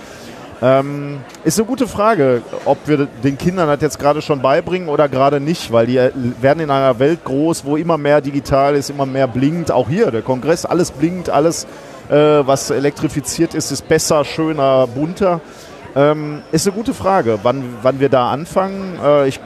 [0.61, 5.07] Ähm, ist eine gute Frage, ob wir den Kindern das jetzt gerade schon beibringen oder
[5.07, 6.11] gerade nicht, weil die äh,
[6.41, 9.71] werden in einer Welt groß, wo immer mehr digital ist, immer mehr blinkt.
[9.71, 11.65] Auch hier, der Kongress, alles blinkt, alles,
[12.09, 15.39] äh, was elektrifiziert ist, ist besser, schöner, bunter.
[15.95, 18.99] Ähm, ist eine gute Frage, wann, wann wir da anfangen.
[19.03, 19.39] Äh, ich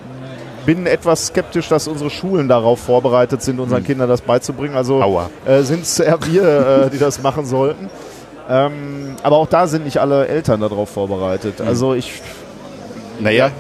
[0.65, 3.85] bin etwas skeptisch, dass unsere Schulen darauf vorbereitet sind, unseren Hm.
[3.85, 4.75] Kindern das beizubringen.
[4.75, 5.01] Also
[5.45, 7.89] äh, sind es eher wir, äh, die das machen sollten.
[8.49, 11.59] Ähm, aber auch da sind nicht alle Eltern darauf vorbereitet.
[11.59, 11.67] Hm.
[11.67, 12.21] Also ich,
[13.19, 13.51] Naja,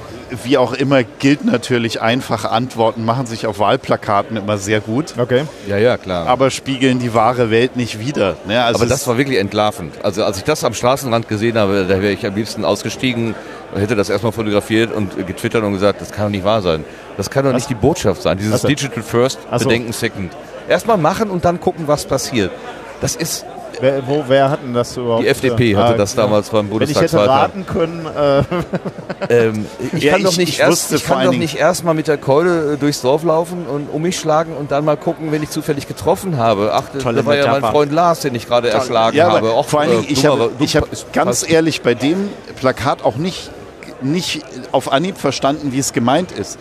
[0.43, 5.43] wie auch immer gilt natürlich, einfache Antworten machen sich auf Wahlplakaten immer sehr gut, okay.
[5.67, 6.27] Ja, ja, klar.
[6.27, 8.35] aber spiegeln die wahre Welt nicht wider.
[8.47, 8.63] Ne?
[8.63, 9.93] Also Aber das war wirklich entlarvend.
[10.03, 13.35] Also als ich das am Straßenrand gesehen habe, da wäre ich am liebsten ausgestiegen,
[13.75, 16.83] hätte das erstmal fotografiert und getwittert und gesagt, das kann doch nicht wahr sein.
[17.17, 18.37] Das kann doch nicht die Botschaft sein.
[18.37, 18.67] Dieses Ach so.
[18.67, 19.67] Digital First, Ach so.
[19.67, 20.31] Bedenken Second.
[20.67, 22.51] Erstmal machen und dann gucken, was passiert.
[23.01, 23.45] Das ist,
[23.83, 25.23] wer, wo, wer hat denn das überhaupt?
[25.23, 26.23] die FDP hatte Ah, das genau.
[26.27, 27.43] damals beim Wenn ich hätte Bundestagswahlkampf.
[27.43, 28.43] raten können, äh,
[29.29, 31.41] Ähm, ich Ja, kann doch ich- nicht ich erst, ich vor kann allen doch Dingen-
[31.43, 34.71] nicht erst mal mit der Keule äh, durchs Dorf laufen und um mich schlagen und
[34.71, 36.71] dann mal gucken, wenn ich zufällig getroffen habe.
[36.73, 37.71] Ach, das Tolle war ja mein.
[37.71, 39.37] Freund Lars, den ich gerade erschlagen ja, habe.
[39.37, 40.11] aber Och, vor allen Dingen, äh,
[40.63, 42.29] ich habe ich ganz ehrlich bei dem
[42.59, 43.49] Plakat auch nicht,
[44.01, 44.41] nicht
[44.73, 46.57] auf Anhieb verstanden, wie es gemeint ist.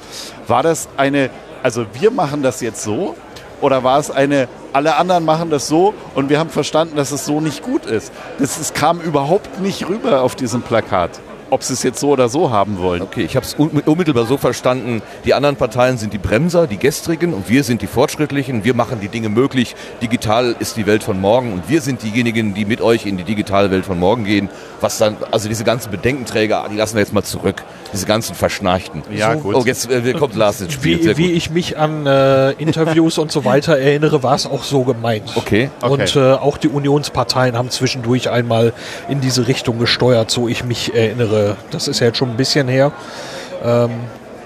[0.47, 1.31] War das eine,
[1.64, 3.16] also wir machen das jetzt so
[3.61, 7.25] oder war es eine, alle anderen machen das so und wir haben verstanden, dass es
[7.25, 8.12] so nicht gut ist?
[8.39, 11.20] Das, es kam überhaupt nicht rüber auf diesem Plakat,
[11.53, 13.03] ob sie es jetzt so oder so haben wollen.
[13.03, 17.34] Okay, ich habe es unmittelbar so verstanden, die anderen Parteien sind die Bremser, die gestrigen
[17.34, 18.64] und wir sind die Fortschrittlichen.
[18.64, 19.76] Wir machen die Dinge möglich.
[20.00, 23.24] Digital ist die Welt von morgen und wir sind diejenigen, die mit euch in die
[23.24, 24.48] digitale Welt von morgen gehen.
[24.80, 27.62] Was dann, also diese ganzen Bedenkenträger, die lassen wir jetzt mal zurück.
[27.92, 29.03] Diese ganzen Verschnarchten.
[29.14, 29.55] Ja, so, gut.
[29.55, 31.05] Oh, jetzt äh, kommt Lars ins Spiel.
[31.05, 34.84] Wie, wie ich mich an äh, Interviews und so weiter erinnere, war es auch so
[34.84, 35.24] gemeint.
[35.34, 35.68] Okay.
[35.82, 38.72] Und äh, auch die Unionsparteien haben zwischendurch einmal
[39.11, 41.41] in diese Richtung gesteuert, so ich mich erinnere.
[41.70, 42.93] Das ist ja jetzt schon ein bisschen her.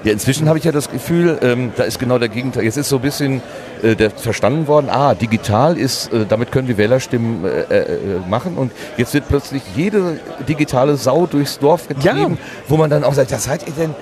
[0.07, 2.63] Ja, inzwischen habe ich ja das Gefühl, ähm, da ist genau der Gegenteil.
[2.63, 3.43] Jetzt ist so ein bisschen
[3.83, 7.97] äh, der verstanden worden, ah, digital ist, äh, damit können wir Wählerstimmen äh, äh,
[8.29, 12.39] machen und jetzt wird plötzlich jede digitale Sau durchs Dorf getrieben,
[12.69, 13.95] wo man dann auch sagt, ja, seid ihr denn,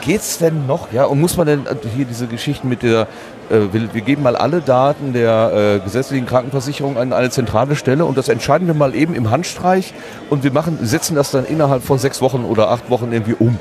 [0.00, 0.92] geht's denn noch?
[0.92, 3.02] Ja, und muss man denn äh, hier diese Geschichten mit der,
[3.50, 8.16] äh, wir, geben mal alle Daten der äh, gesetzlichen Krankenversicherung an eine zentrale Stelle und
[8.16, 9.94] das entscheiden wir mal eben im Handstreich
[10.30, 13.58] und wir machen, setzen das dann innerhalb von sechs Wochen oder acht Wochen irgendwie um.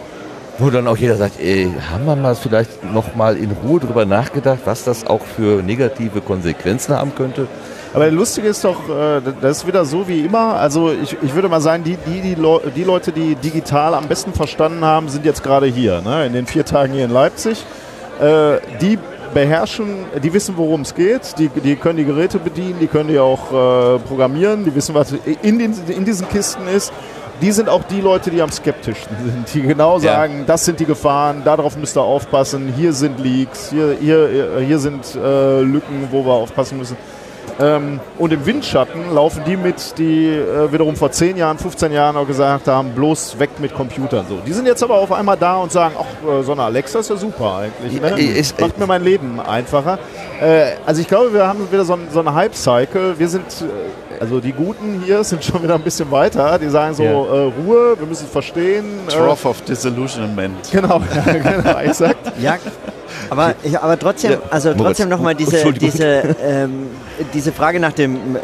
[0.57, 4.05] Wo dann auch jeder sagt, ey, haben wir mal vielleicht noch mal in Ruhe drüber
[4.05, 7.47] nachgedacht, was das auch für negative Konsequenzen haben könnte?
[7.93, 10.55] Aber das Lustige ist doch, äh, das ist wieder so wie immer.
[10.55, 14.07] Also ich, ich würde mal sagen, die, die, die, Leu die Leute, die digital am
[14.07, 16.25] besten verstanden haben, sind jetzt gerade hier, ne?
[16.25, 17.65] in den vier Tagen hier in Leipzig.
[18.21, 18.97] Äh, die
[19.33, 23.19] beherrschen, die wissen, worum es geht, die, die können die Geräte bedienen, die können die
[23.19, 26.91] auch äh, programmieren, die wissen, was in, den, in diesen Kisten ist.
[27.41, 30.13] Die sind auch die Leute, die am skeptischsten sind, die genau Ja.
[30.13, 34.79] sagen, das sind die Gefahren, darauf müsst ihr aufpassen, hier sind Leaks, hier, hier, hier
[34.79, 36.97] sind äh, Lücken, wo wir aufpassen müssen.
[37.61, 42.15] Ähm, und im Windschatten laufen die mit, die äh, wiederum vor 10 Jahren, 15 Jahren
[42.17, 44.25] auch gesagt haben, bloß weg mit Computern.
[44.27, 44.37] So.
[44.45, 47.09] Die sind jetzt aber auf einmal da und sagen, ach, äh, so eine Alexa ist
[47.09, 48.01] ja super eigentlich.
[48.01, 48.09] Ne?
[48.09, 49.99] Ja, ist- Macht mir mein Leben einfacher.
[50.41, 53.15] Äh, also ich glaube, wir haben wieder so, ein, so eine Hype-Cycle.
[53.19, 56.57] Wir sind, äh, also die Guten hier sind schon wieder ein bisschen weiter.
[56.59, 58.85] Die sagen so, äh, Ruhe, wir müssen es verstehen.
[59.07, 60.69] Äh, Trough of Disillusionment.
[60.71, 62.31] genau, ja, genau, exakt.
[62.41, 62.57] Ja,
[63.31, 66.87] aber, ich, aber trotzdem, also trotzdem nochmal diese, diese, ähm,
[67.33, 68.39] diese Frage nach dem äh,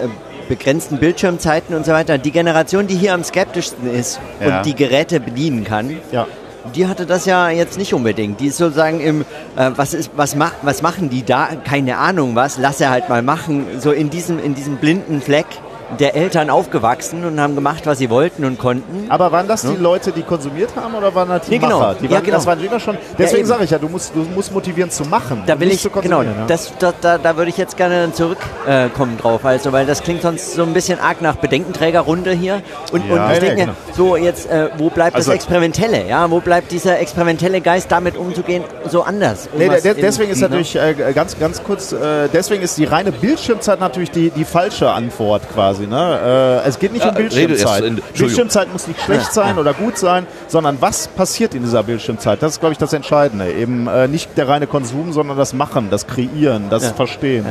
[0.48, 2.18] begrenzten Bildschirmzeiten und so weiter.
[2.18, 4.58] Die Generation, die hier am skeptischsten ist Ja.
[4.60, 6.26] und die Geräte bedienen kann, Ja.
[6.74, 8.40] die hatte das ja jetzt nicht unbedingt.
[8.40, 9.22] Die ist sozusagen im,
[9.58, 11.50] äh, was, ist, was, mach, was machen die da?
[11.66, 13.66] Keine Ahnung was, lass er halt mal machen.
[13.80, 15.48] So in diesem, in diesem blinden Fleck
[16.00, 19.06] der Eltern aufgewachsen und haben gemacht, was sie wollten und konnten.
[19.10, 21.80] Aber waren das die Leute, die konsumiert haben oder waren das die Nee, genau.
[21.80, 21.96] Macher?
[22.02, 22.38] Die Ja, waren, genau.
[22.38, 22.98] Das waren immer schon.
[23.18, 23.48] Deswegen eben.
[23.48, 25.44] sage ich ja, du musst, du musst motivieren zu machen.
[25.46, 26.30] Da will ich, genau, ja.
[26.48, 30.22] das, da, da, da würde ich jetzt gerne zurückkommen äh, drauf, also, weil das klingt
[30.22, 32.62] sonst so ein bisschen arg nach Bedenkenträgerrunde hier.
[32.92, 33.12] Und, Ja.
[33.14, 33.74] und Ja, ich ja, denke, genau.
[33.96, 36.06] so jetzt, äh, wo bleibt Also- das Experimentelle?
[36.08, 39.50] Ja, wo bleibt dieser experimentelle Geist, damit umzugehen, so anders?
[39.58, 40.50] Nee, de in- deswegen ist ne?
[40.50, 44.90] natürlich äh, ganz, ganz kurz, äh, deswegen ist die reine Bildschirmzeit natürlich die, die falsche
[44.92, 45.77] Antwort quasi.
[45.86, 46.62] Ne?
[46.66, 47.84] Äh, es geht nicht Ja, um Bildschirmzeit.
[47.84, 48.02] in-.
[48.18, 52.42] Bildschirmzeit muss nicht schlecht sein oder gut sein, sondern was passiert in dieser Bildschirmzeit?
[52.42, 53.52] Das ist, glaube ich, das Entscheidende.
[53.52, 56.94] Eben äh, nicht der reine Konsum, sondern das Machen, das Kreieren, das Ja.
[56.94, 57.46] Verstehen.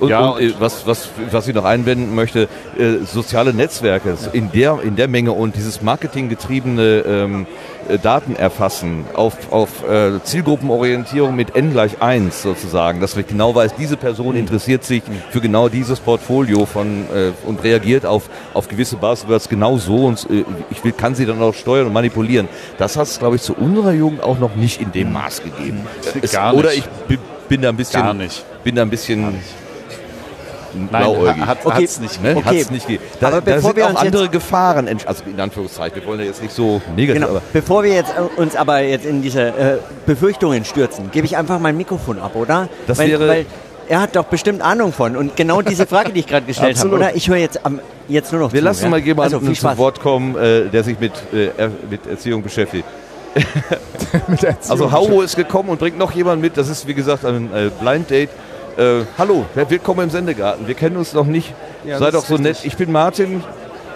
[0.00, 2.48] Und, Ja, und, äh, was, was, was ich noch einwenden möchte,
[2.78, 9.04] äh, soziale Netzwerke in der, in der Menge und dieses marketinggetriebene ähm, äh, Daten erfassen
[9.14, 14.36] auf, auf äh, Zielgruppenorientierung mit n gleich 1 sozusagen, dass ich genau weiß, diese Person
[14.36, 19.78] interessiert sich für genau dieses Portfolio von äh, und reagiert auf, auf gewisse Buzzwords genau
[19.78, 22.48] so und äh, ich will, kann sie dann auch steuern und manipulieren.
[22.78, 25.86] Das hat es, glaube ich, zu unserer Jugend auch noch nicht in dem Maß gegeben.
[26.22, 26.88] Es, Gar oder nicht.
[27.08, 27.18] ich
[27.48, 28.44] bin, da ein bisschen Gar nicht.
[28.64, 29.40] bin da ein bisschen
[30.76, 31.46] Nein, blauäugig.
[31.46, 31.82] hat, Okay.
[31.82, 32.22] hat's nicht.
[32.22, 32.36] Ne?
[32.36, 32.60] Okay.
[32.60, 33.04] Hat's nicht gegeben.
[33.20, 36.20] Da, Aber da bevor sind wir auch uns andere Gefahren, also in Anführungszeichen, wir wollen
[36.20, 37.28] ja jetzt nicht so negativ, Genau.
[37.36, 41.36] aber Bevor wir jetzt äh, uns aber jetzt in diese äh, Befürchtungen stürzen, gebe ich
[41.36, 42.68] einfach mein Mikrofon ab, oder?
[42.86, 43.46] Das weil, wäre- weil
[43.88, 46.90] er hat doch bestimmt Ahnung von und genau diese Frage, die ich gerade gestellt habe,
[46.90, 47.14] oder?
[47.14, 48.88] Ich höre jetzt am, jetzt nur noch wir zu, lassen ja?
[48.90, 49.78] mal jemanden also, zu.
[49.78, 52.84] Wort kommen, äh, der sich mit, äh, er- mit Erziehung beschäftigt.
[54.28, 54.70] Mit der Erziehung.
[54.72, 57.70] Also Hauro ist gekommen und bringt noch jemanden mit, das ist wie gesagt ein äh,
[57.80, 58.30] Blind Date.
[58.76, 60.66] Äh, hallo, willkommen im Sendegarten.
[60.66, 61.54] Wir kennen uns noch nicht.
[61.86, 62.58] Ja, Sei doch so nett.
[62.64, 63.42] Ich bin Martin.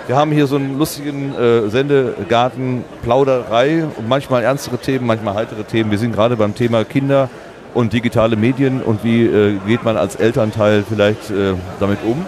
[0.07, 5.65] Wir haben hier so einen lustigen äh, Sendegarten, Plauderei und manchmal ernstere Themen, manchmal heitere
[5.65, 5.91] Themen.
[5.91, 7.29] Wir sind gerade beim Thema Kinder
[7.75, 12.25] und digitale Medien und wie äh, geht man als Elternteil vielleicht äh, damit um.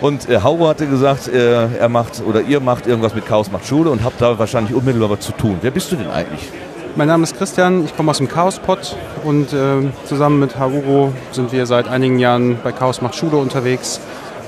[0.00, 3.66] Und äh, Hauro hatte gesagt, äh, er macht oder ihr macht irgendwas mit Chaos macht
[3.66, 5.58] Schule und habt da wahrscheinlich unmittelbar was zu tun.
[5.60, 6.48] Wer bist du denn eigentlich?
[6.96, 11.52] Mein Name ist Christian, ich komme aus dem Chaospot und äh, zusammen mit Haruro sind
[11.52, 14.00] wir seit einigen Jahren bei Chaos macht Schule unterwegs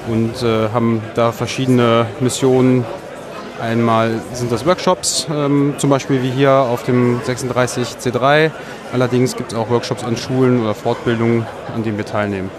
[0.09, 2.85] und äh, haben da verschiedene Missionen.
[3.61, 8.51] Einmal sind das Workshops, ähm, zum Beispiel wie hier auf dem 36C3.
[8.93, 12.51] Allerdings gibt es auch Workshops an Schulen oder Fortbildungen, an denen wir teilnehmen.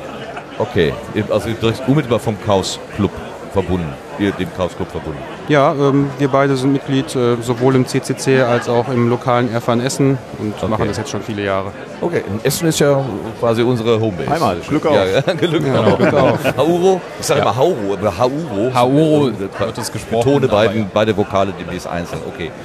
[0.59, 0.93] Okay,
[1.29, 3.11] also direkt unmittelbar vom Chaos Club
[3.53, 5.19] verbunden, ihr- dem Chaos Club verbunden.
[5.47, 9.79] Ja, ähm, wir beide sind Mitglied äh, sowohl im CCC als auch im lokalen Erfahren
[9.79, 10.67] Essen und Okay.
[10.67, 11.71] machen das jetzt schon viele Jahre.
[12.01, 13.03] Okay, und Essen ist ja
[13.39, 14.29] quasi unsere Homebase.
[14.29, 14.95] Heimat, Glück auf.
[14.95, 15.97] Ja, ja, Glück Ja, auf.
[15.97, 16.57] Glück auf.
[16.57, 18.71] Hauro, ich sage immer Hauro, aber Hauro.
[18.73, 20.87] Hauro Äh, wird es gesprochen, Betone beiden, ja.
[20.93, 22.51] beide Vokale demnächst einzeln, okay.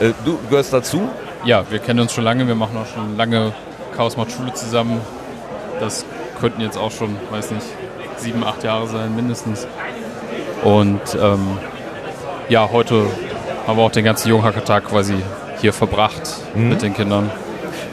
[0.00, 1.08] Äh, du gehörst dazu?
[1.44, 3.52] Ja, wir kennen uns schon lange, wir machen auch schon lange
[3.96, 5.00] Chaos macht Schule zusammen.
[5.80, 6.04] Das
[6.40, 7.66] könnten jetzt auch schon, weiß nicht,
[8.20, 9.66] sieben, acht Jahre sein, mindestens.
[10.64, 11.58] Und ähm,
[12.48, 13.06] ja, heute
[13.66, 15.14] haben wir auch den ganzen Junghackertag quasi
[15.60, 16.22] hier verbracht
[16.54, 17.30] mit den Kindern.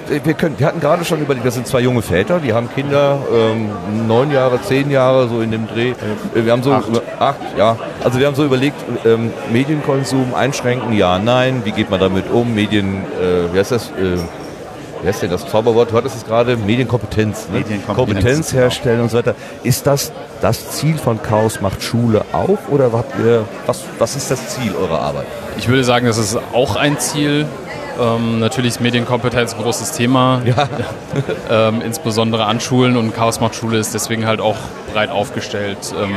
[0.08, 3.18] Wir, können, wir hatten gerade schon überlegt, das sind zwei junge Väter, die haben Kinder,
[3.34, 5.92] ähm, neun Jahre, zehn Jahre, so in dem Dreh.
[6.36, 6.86] Äh, Wir haben so acht,
[7.20, 7.76] acht ja.
[8.04, 11.64] Also wir haben so überlegt, ähm, Medienkonsum einschränken, ja, nein.
[11.66, 12.54] Wie geht man damit um?
[12.54, 13.88] Medien, äh, wie heißt das?
[13.90, 14.18] Äh,
[15.06, 15.92] wie heißt denn das Zauberwort?
[15.92, 17.48] Du hattest es gerade, Medienkompetenz.
[17.50, 17.60] Ne?
[17.60, 18.62] Medienkompetenz, Kompetenz genau.
[18.64, 19.36] herstellen und so weiter.
[19.62, 24.32] Ist das das Ziel von Chaos macht Schule auch oder habt ihr, was, was ist
[24.32, 25.28] das Ziel eurer Arbeit?
[25.60, 27.46] Ich würde sagen, das ist auch ein Ziel.
[28.02, 30.68] Ähm, natürlich ist Medienkompetenz ein großes Thema, Ja.
[31.70, 34.58] ähm, insbesondere an Schulen und Chaos macht Schule ist deswegen halt auch
[34.92, 35.78] breit aufgestellt.
[36.02, 36.16] Ähm,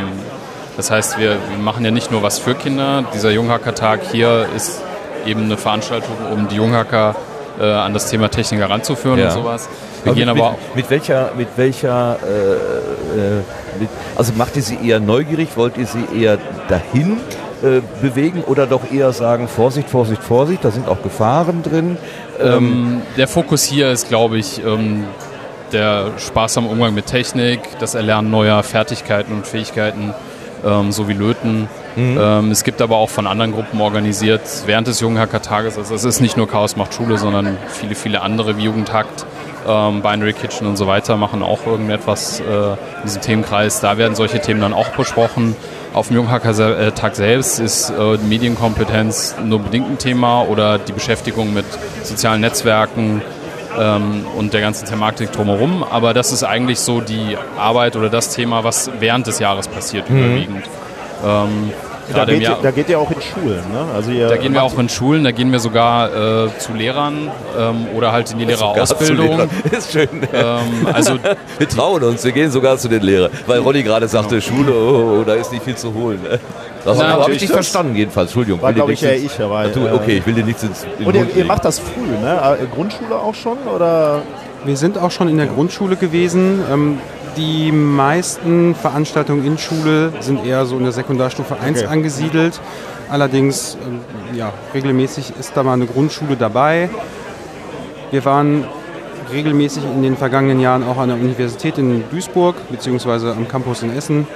[0.79, 3.05] das heißt, wir, wir machen ja nicht nur was für Kinder.
[3.13, 4.81] Dieser Junghackertag hier ist
[5.27, 7.15] eben eine Veranstaltung, um die Junghacker
[7.61, 9.27] äh, an das Thema Technik heranzuführen Ja.
[9.27, 9.69] und sowas.
[10.05, 14.57] Wir Aber gehen mit, aber mit, mit welcher, mit welcher, äh, äh, mit, also macht
[14.57, 15.49] ihr sie eher neugierig?
[15.57, 16.39] Wollt ihr sie eher
[16.69, 17.19] dahin
[17.63, 21.97] äh, bewegen oder doch eher sagen, Vorsicht, Vorsicht, Vorsicht, da sind auch Gefahren drin?
[22.41, 25.05] Ähm, Ähm, der Fokus hier ist, glaube ich, ähm,
[25.73, 30.15] der Spaß am Umgang mit Technik, das Erlernen neuer Fertigkeiten und Fähigkeiten,
[30.65, 31.69] ähm, so wie Löten.
[31.97, 35.79] Ähm, es gibt aber auch von anderen Gruppen organisiert während des Jugendhacker-Tages.
[35.79, 39.27] Also es ist nicht nur Chaos macht Schule, sondern viele, viele andere wie Jugendhackt,
[39.67, 43.81] ähm, Binary Kitchen und so weiter machen auch irgendetwas äh, in diesem Themenkreis.
[43.81, 45.57] Da werden solche Themen dann auch besprochen.
[45.93, 51.65] Auf dem Jugendhacker-Tag selbst ist äh, Medienkompetenz nur bedingt ein Thema oder die Beschäftigung mit
[52.05, 53.23] sozialen Netzwerken
[53.79, 55.83] ähm, und der ganzen Thematik drumherum.
[55.83, 60.09] Aber das ist eigentlich so die Arbeit oder das Thema, was während des Jahres passiert,
[60.09, 60.65] überwiegend.
[61.25, 61.73] Ähm,
[62.15, 63.85] Da geht, ihr, da geht ihr auch in Schulen, ne?
[63.95, 67.87] Also da gehen wir auch in Schulen, da gehen wir sogar äh, zu Lehrern ähm,
[67.95, 69.51] oder halt in die Lehrerausbildung.
[69.71, 70.09] Ist schön.
[70.33, 71.19] Ähm, also
[71.59, 73.31] Wir trauen uns, wir gehen sogar zu den Lehrern.
[73.47, 76.21] Weil Ronny gerade sagte, Schule, oh, oh, da ist nicht viel zu holen.
[76.95, 78.29] Das habe ich nicht verstanden jedenfalls.
[78.31, 78.63] Entschuldigung.
[78.63, 79.41] war, glaube ich, ins- ich.
[79.41, 81.65] Aber, Ach du, äh, okay, ich will dir nichts ins in Und ihr, ihr macht
[81.65, 82.57] das früh, ne?
[82.61, 83.59] Äh, Grundschule auch schon?
[83.75, 84.23] Oder?
[84.65, 86.61] Wir sind auch schon in der Grundschule gewesen.
[86.73, 86.99] Ähm,
[87.37, 91.89] die meisten Veranstaltungen in Schule sind eher so in der Sekundarstufe 1 Okay.
[91.89, 92.61] angesiedelt.
[93.11, 94.01] Allerdings, ähm,
[94.37, 96.91] ja, regelmäßig ist da mal eine Grundschule dabei.
[98.11, 98.65] Wir waren
[99.33, 103.95] regelmäßig in den vergangenen Jahren auch an der Universität in Duisburg beziehungsweise am Campus in
[103.97, 104.27] Essen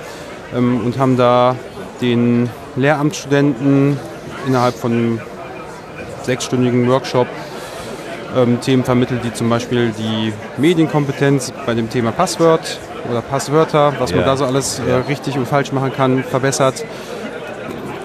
[0.54, 1.56] ähm, und haben da
[2.02, 3.98] den Lehramtsstudenten
[4.46, 5.20] innerhalb von einem
[6.22, 7.26] sechsstündigen Workshop
[8.36, 12.78] ähm, Themen vermittelt, die zum Beispiel die Medienkompetenz bei dem Thema Passwort
[13.10, 14.26] oder Passwörter, was man Ja.
[14.26, 16.84] da so alles äh, richtig und falsch machen kann, verbessert.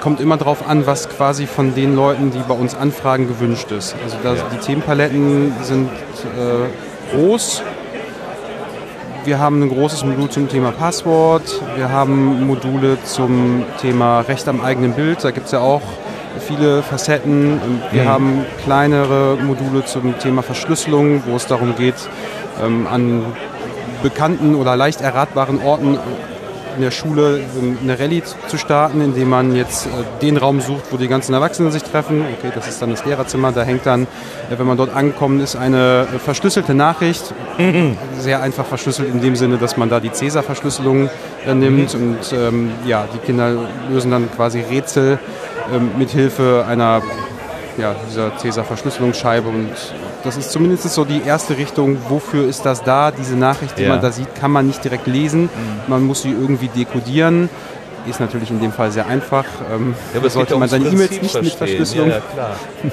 [0.02, 3.96] Kommt immer darauf an, was quasi von den Leuten, die bei uns anfragen, gewünscht ist.
[4.04, 7.62] Also da, die Themenpaletten sind äh, groß.
[9.28, 11.62] Wir haben ein großes Modul zum Thema Passwort.
[11.76, 15.22] Wir haben Module zum Thema Recht am eigenen Bild.
[15.22, 15.82] Da gibt es ja auch
[16.40, 17.60] viele Facetten.
[17.92, 21.96] Wir haben kleinere Module zum Thema Verschlüsselung, wo es darum geht,
[22.64, 23.26] ähm, an
[24.02, 26.00] bekannten oder leicht erratbaren Orten
[26.78, 27.42] in der Schule
[27.82, 29.90] eine Rallye zu starten, indem man jetzt äh,
[30.22, 32.24] den Raum sucht, wo die ganzen Erwachsenen sich treffen.
[32.38, 33.52] Okay, das ist dann das Lehrerzimmer.
[33.52, 37.34] Da hängt dann, äh, wenn man dort angekommen ist, eine äh, verschlüsselte Nachricht.
[38.20, 41.10] Sehr einfach verschlüsselt in dem Sinne, dass man da die Cäsar-Verschlüsselung
[41.54, 43.56] nimmt und ähm, ja, die Kinder
[43.90, 45.18] lösen dann quasi Rätsel
[45.74, 47.02] ähm, mit Hilfe einer
[47.78, 49.72] ja, dieser Cäsar-Verschlüsselungsscheibe und
[50.28, 53.12] das ist zumindest so die erste Richtung, wofür ist das da?
[53.12, 53.90] Diese Nachricht, die Ja.
[53.90, 55.50] man da sieht, kann man nicht direkt lesen.
[55.88, 57.50] Man muss sie irgendwie dekodieren.
[58.08, 59.44] Ist natürlich in dem Fall sehr einfach.
[59.74, 61.54] Ähm, Ja, aber sollte man seine E-Mails nicht mit.
[61.54, 62.08] Verschlüsselung.
[62.08, 62.52] Ja, ja, klar.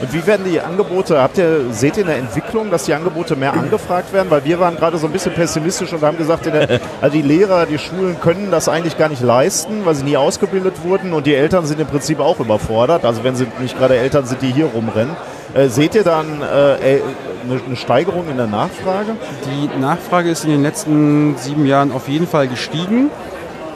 [0.00, 3.52] Und wie werden die Angebote, habt ihr, seht ihr eine Entwicklung, dass die Angebote mehr
[3.52, 4.30] angefragt werden?
[4.30, 7.22] Weil wir waren gerade so ein bisschen pessimistisch und haben gesagt, in der, also die
[7.22, 11.26] Lehrer, die Schulen können das eigentlich gar nicht leisten, weil sie nie ausgebildet wurden und
[11.26, 13.04] die Eltern sind im Prinzip auch überfordert.
[13.04, 15.14] Also wenn sie nicht gerade Eltern sind, die hier rumrennen.
[15.54, 17.02] Äh, seht ihr dann äh, äh,
[17.44, 19.16] eine, eine Steigerung in der Nachfrage?
[19.44, 23.10] Die Nachfrage ist in den letzten sieben Jahren auf jeden Fall gestiegen.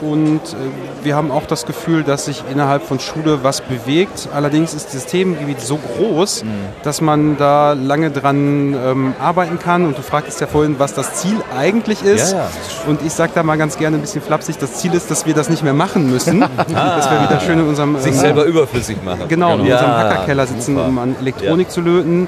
[0.01, 4.29] Und äh, wir haben auch das Gefühl, dass sich innerhalb von Schule was bewegt.
[4.33, 6.43] Allerdings ist das Themengebiet so groß,
[6.83, 9.85] dass man da lange dran ähm, arbeiten kann.
[9.85, 12.33] Und du fragtest ja vorhin, was das Ziel eigentlich ist.
[12.33, 12.49] Ja, ja.
[12.87, 15.33] Und ich sage da mal ganz gerne ein bisschen flapsig, das Ziel ist, dass wir
[15.33, 16.41] das nicht mehr machen müssen.
[16.57, 19.23] dass wir wieder schön in unserem Sich äh, selber überflüssig machen.
[19.27, 20.87] Genau, in Ja, unserem Hackerkeller sitzen, super.
[20.87, 22.27] um an Elektronik zu löten.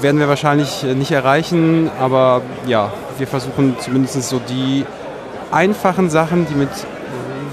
[0.00, 4.84] Werden wir wahrscheinlich äh, nicht erreichen, aber ja, wir versuchen zumindest so die
[5.50, 6.70] einfachen Sachen, die mit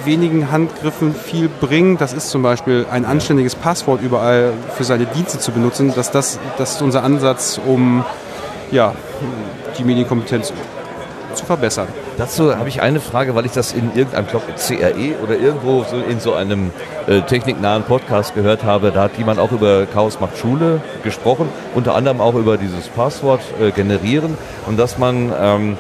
[0.06, 1.98] wenigen Handgriffen viel bringen.
[1.98, 5.94] Das ist zum Beispiel ein anständiges Passwort überall für seine Dienste zu benutzen.
[5.96, 8.06] Dass das, das ist unser Ansatz, um
[8.72, 8.94] ja,
[9.78, 10.54] die Medienkompetenz
[11.34, 11.88] zu verbessern.
[12.18, 15.98] Dazu habe ich eine Frage, weil ich das in irgendeinem, glaube CRE oder irgendwo so
[15.98, 16.72] in so einem
[17.08, 18.92] äh, techniknahen Podcast gehört habe.
[18.92, 23.42] Da hat jemand auch über Chaos macht Schule gesprochen, unter anderem auch über dieses Passwort
[23.60, 25.78] äh, generieren und dass man ähm,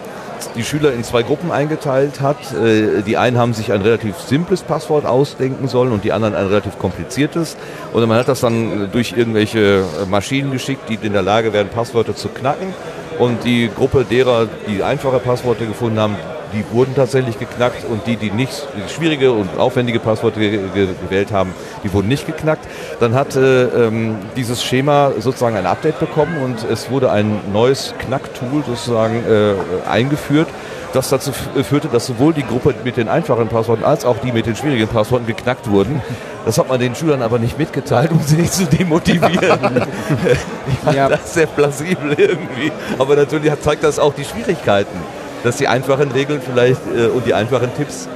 [0.56, 2.38] die Schüler in zwei Gruppen eingeteilt hat.
[2.54, 6.48] Äh, Die einen haben sich ein relativ simples Passwort ausdenken sollen und die anderen ein
[6.48, 7.58] relativ kompliziertes.
[7.94, 11.70] Und man hat das dann durch irgendwelche äh, Maschinen geschickt, die in der Lage wären,
[11.70, 12.74] Passwörter zu knacken.
[13.20, 16.16] Und die Gruppe derer, die einfache Passworte gefunden haben,
[16.54, 18.52] die wurden tatsächlich geknackt und die, die nicht
[18.94, 22.66] schwierige und aufwendige Passworte ge ge gewählt haben, die wurden nicht geknackt.
[23.00, 27.94] Dann hat äh, ähm, dieses Schema sozusagen ein Update bekommen und es wurde ein neues
[28.00, 29.54] Knacktool sozusagen äh,
[29.90, 30.48] eingeführt,
[30.94, 34.32] das dazu f- führte, dass sowohl die Gruppe mit den einfachen Passworten als auch die
[34.32, 36.02] mit den schwierigen Passworten geknackt wurden.
[36.46, 39.40] Das hat man den Schülern aber nicht mitgeteilt, um sie nicht zu demotivieren.
[40.68, 41.10] ich fand Ja.
[41.10, 42.72] das sehr plausibel irgendwie.
[43.00, 44.96] Aber natürlich zeigt das auch die Schwierigkeiten,
[45.46, 48.10] dass die einfachen Regeln vielleicht äh, und die einfachen Tipps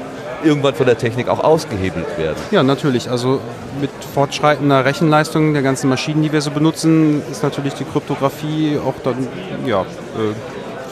[0.44, 2.38] irgendwann von der Technik auch ausgehebelt werden.
[2.52, 3.10] Ja, natürlich.
[3.10, 3.40] Also
[3.80, 8.96] mit fortschreitender Rechenleistung der ganzen Maschinen, die wir so benutzen, ist natürlich die Kryptographie auch
[9.04, 9.28] dann
[9.66, 9.86] ja, äh,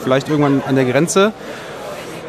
[0.02, 1.32] vielleicht irgendwann an der Grenze.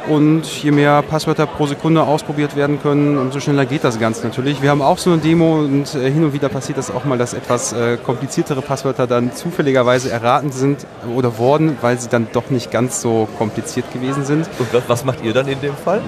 [0.09, 4.59] Und je mehr Passwörter pro Sekunde ausprobiert werden können, umso schneller geht das Ganze natürlich.
[4.61, 7.19] Wir haben auch so eine Demo und äh, hin und wieder passiert das auch mal,
[7.19, 12.49] dass etwas äh, kompliziertere Passwörter dann zufälligerweise erraten sind oder wurden, weil sie dann doch
[12.49, 14.49] nicht ganz so kompliziert gewesen sind.
[14.57, 16.01] Und was, was macht ihr dann in dem Fall?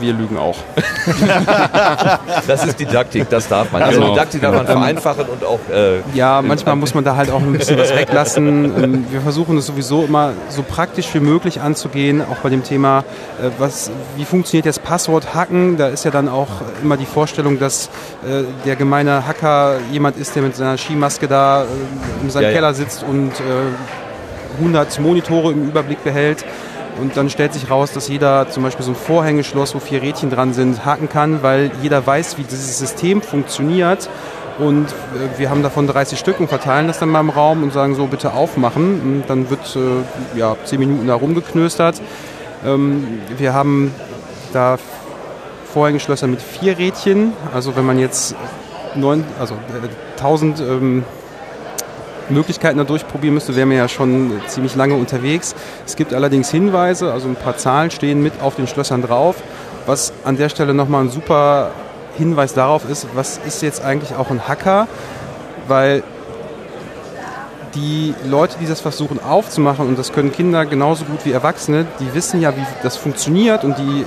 [0.00, 0.56] Wir lügen auch.
[2.46, 3.82] Das ist Didaktik, das darf man.
[3.82, 4.12] Also Genau.
[4.12, 5.58] Didaktik darf man vereinfachen und auch.
[5.72, 8.64] Äh, Ja, manchmal muss man da halt auch ein bisschen was weglassen.
[8.82, 13.00] Ähm, Wir versuchen es sowieso immer so praktisch wie möglich anzugehen, auch bei dem Thema,
[13.40, 15.76] äh, was, wie funktioniert jetzt Passwort hacken.
[15.76, 16.48] Da ist ja dann auch
[16.82, 17.86] immer die Vorstellung, dass
[18.24, 21.66] äh, der gemeine Hacker jemand ist, der mit seiner Skimaske da äh,
[22.22, 22.52] in seinem Ja.
[22.52, 26.44] Keller sitzt und äh, 100 Monitore im Überblick behält.
[27.00, 30.30] Und dann stellt sich raus, dass jeder zum Beispiel so ein Vorhängeschloss, wo vier Rädchen
[30.30, 34.10] dran sind, haken kann, weil jeder weiß, wie dieses System funktioniert.
[34.58, 37.72] Und äh, wir haben davon 30 Stück und verteilen das dann mal im Raum und
[37.72, 39.00] sagen so, bitte aufmachen.
[39.00, 42.00] Und dann wird äh, ja, 10 Minuten da rumgeknöstert.
[42.66, 43.94] Ähm, wir haben
[44.52, 44.78] da
[45.72, 47.32] Vorhängeschlösser mit vier Rädchen.
[47.54, 48.34] Also wenn man jetzt
[48.94, 51.04] neun, also äh, 1000 ähm,
[52.30, 55.54] Möglichkeiten da durchprobieren müsste, wären wir ja schon ziemlich lange unterwegs.
[55.86, 59.36] Es gibt allerdings Hinweise, also ein paar Zahlen stehen mit auf den Schlössern drauf,
[59.86, 61.70] was an der Stelle nochmal ein super
[62.16, 64.88] Hinweis darauf ist, was ist jetzt eigentlich auch ein Hacker,
[65.68, 66.02] weil
[67.74, 72.14] die Leute, die das versuchen aufzumachen, und das können Kinder genauso gut wie Erwachsene, die
[72.14, 74.06] wissen ja, wie das funktioniert und die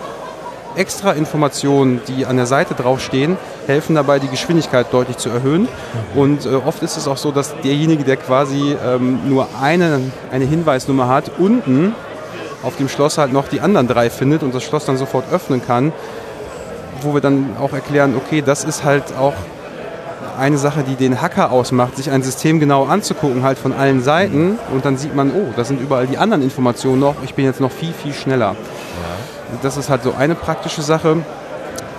[0.76, 5.68] extra Informationen, die an der Seite draufstehen, helfen dabei, die Geschwindigkeit deutlich zu erhöhen.
[6.16, 10.00] Und äh, oft ist es auch so, dass derjenige, der quasi ähm, nur eine,
[10.32, 11.96] eine Hinweisnummer hat, unten
[12.64, 15.66] auf dem Schloss halt noch die anderen drei findet und das Schloss dann sofort öffnen
[15.66, 15.92] kann,
[17.02, 19.34] wo wir dann auch erklären, okay, das ist halt auch
[20.38, 24.58] eine Sache, die den Hacker ausmacht, sich ein System genau anzugucken, halt von allen Seiten
[24.74, 27.60] und dann sieht man, oh, da sind überall die anderen Informationen noch, ich bin jetzt
[27.60, 28.56] noch viel, viel schneller.
[29.62, 31.18] Das ist halt so eine praktische Sache.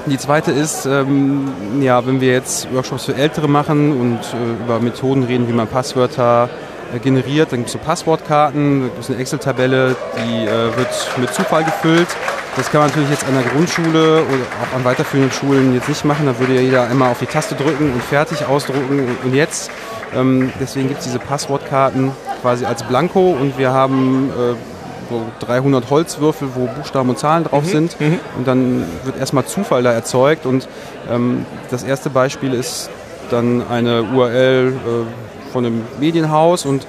[0.06, 1.48] Die zweite ist, ähm,
[1.80, 5.66] ja, wenn wir jetzt Workshops für Ältere machen und äh, über Methoden reden, wie man
[5.66, 6.50] Passwörter
[6.94, 10.88] äh, generiert, dann gibt es so Passwortkarten, da gibt es eine Excel-Tabelle, die äh, wird
[11.16, 12.08] mit Zufall gefüllt.
[12.56, 16.04] Das kann man natürlich jetzt an der Grundschule oder auch an weiterführenden Schulen jetzt nicht
[16.04, 16.26] machen.
[16.26, 19.70] Da würde ja jeder einmal auf die Taste drücken und fertig ausdrucken und, jetzt.
[20.14, 24.73] Ähm, deswegen gibt es diese Passwortkarten quasi als Blanko und wir haben äh,
[25.10, 27.96] so 300 Holzwürfel, wo Buchstaben und Zahlen drauf sind.
[28.36, 30.46] Und dann wird erstmal Zufall da erzeugt.
[30.46, 30.68] Und
[31.10, 32.90] ähm, das erste Beispiel ist
[33.30, 36.64] dann eine URL äh, von einem Medienhaus.
[36.66, 36.86] Und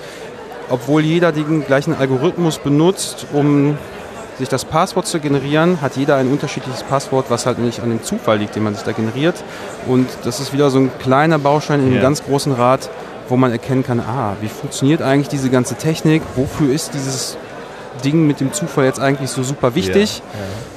[0.70, 3.78] obwohl jeder den gleichen Algorithmus benutzt, um
[4.38, 8.04] sich das Passwort zu generieren, hat jeder ein unterschiedliches Passwort, was halt nicht an dem
[8.04, 9.36] Zufall liegt, den man sich da generiert.
[9.88, 12.02] Und das ist wieder so ein kleiner Baustein in einem Ja.
[12.02, 12.90] ganz großen Rad,
[13.30, 17.38] wo man erkennen kann, ah, wie funktioniert eigentlich diese ganze Technik, wofür ist dieses
[18.04, 20.22] Ding mit dem Zufall jetzt eigentlich so super wichtig,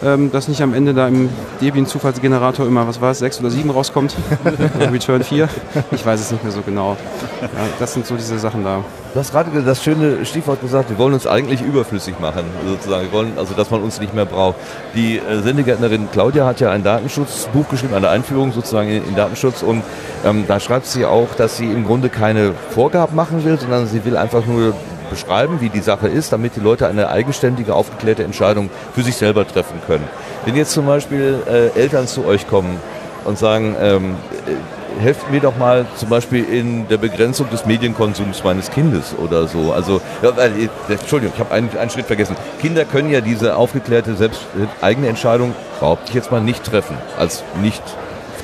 [0.00, 1.28] Ähm, dass nicht am Ende da im
[1.60, 4.14] Debian-Zufallsgenerator immer, was war es, 6 oder 7 rauskommt,
[4.92, 5.48] Return 4,
[5.90, 6.96] ich weiß es nicht mehr so genau.
[7.42, 7.48] Ja,
[7.80, 8.84] das sind so diese Sachen da.
[9.12, 13.06] Du hast gerade das schöne Stichwort gesagt, wir wollen uns eigentlich überflüssig machen, sozusagen.
[13.06, 14.54] Wir wollen, also, dass man uns nicht mehr braucht.
[14.94, 19.62] Die äh, Sendegärtnerin Claudia hat ja ein Datenschutzbuch geschrieben, eine Einführung sozusagen in, in Datenschutz
[19.62, 19.82] und
[20.24, 24.04] ähm, da schreibt sie auch, dass sie im Grunde keine Vorgaben machen will, sondern sie
[24.04, 24.74] will einfach nur
[25.10, 29.46] beschreiben, wie die Sache ist, damit die Leute eine eigenständige, aufgeklärte Entscheidung für sich selber
[29.46, 30.04] treffen können.
[30.44, 32.78] Wenn jetzt zum Beispiel äh, Eltern zu euch kommen
[33.24, 38.42] und sagen, ähm, äh, helft mir doch mal zum Beispiel in der Begrenzung des Medienkonsums
[38.42, 39.72] meines Kindes oder so.
[39.72, 42.36] Also, ja, äh, Entschuldigung, ich habe einen, einen Schritt vergessen.
[42.60, 46.96] Kinder können ja diese aufgeklärte, selbst äh, eigene Entscheidung, behaupte ich jetzt mal, nicht treffen.
[47.16, 47.82] Als nicht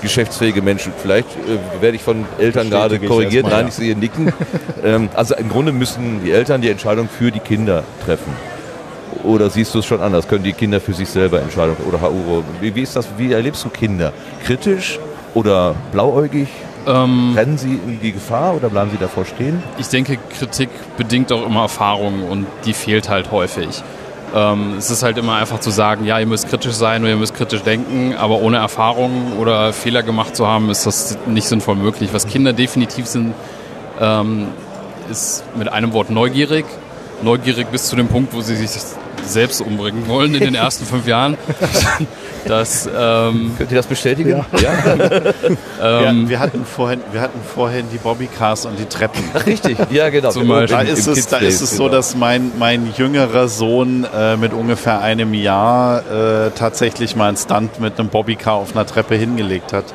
[0.05, 0.93] geschäftsfähige Menschen.
[0.97, 3.47] Vielleicht äh, werde ich von Eltern gerade korrigiert.
[3.47, 3.69] Nein, ja.
[3.69, 4.33] ich sehe Nicken.
[4.85, 8.33] ähm, also im Grunde müssen die Eltern die Entscheidung für die Kinder treffen.
[9.25, 10.29] Oder siehst du es schon anders?
[10.29, 11.79] Können die Kinder für sich selber Entscheidungen?
[11.89, 13.09] Oder Hauro, wie, wie ist das?
[13.17, 14.13] Wie erlebst du Kinder?
[14.45, 15.01] Kritisch
[15.35, 16.49] oder blauäugig?
[16.87, 19.63] Ähm, Rennen sie in die Gefahr oder bleiben sie davor stehen?
[19.79, 23.83] ich denke, Kritik bedingt auch immer Erfahrung und die fehlt halt häufig.
[24.35, 27.17] Ähm, es ist halt immer einfach zu sagen, ja, ihr müsst kritisch sein oder ihr
[27.17, 31.77] müsst kritisch denken, aber ohne Erfahrung oder Fehler gemacht zu haben, ist das nicht sinnvoll
[31.77, 32.11] möglich.
[32.13, 33.33] Was Kinder definitiv sind,
[34.01, 34.49] ähm,
[35.09, 36.65] ist mit einem Wort neugierig.
[37.25, 38.71] Neugierig bis zu dem Punkt, wo sie sich
[39.27, 41.37] selbst umbringen wollen in den ersten fünf Jahren.
[42.47, 44.45] Das, ähm, Könnt ihr das bestätigen?
[44.61, 44.73] Ja.
[45.83, 49.23] ähm, ja, wir, hatten vorhin, wir hatten vorhin die Bobbycars und die Treppen.
[49.47, 50.31] Richtig, ja genau.
[50.31, 50.77] Zum Beispiel.
[50.77, 51.97] Da ist es, da ist es so, genau.
[51.97, 57.81] dass mein, mein jüngerer Sohn äh, mit ungefähr einem Jahr äh, tatsächlich mal einen Stunt
[57.81, 59.87] mit einem Bobbycar auf einer Treppe hingelegt hat.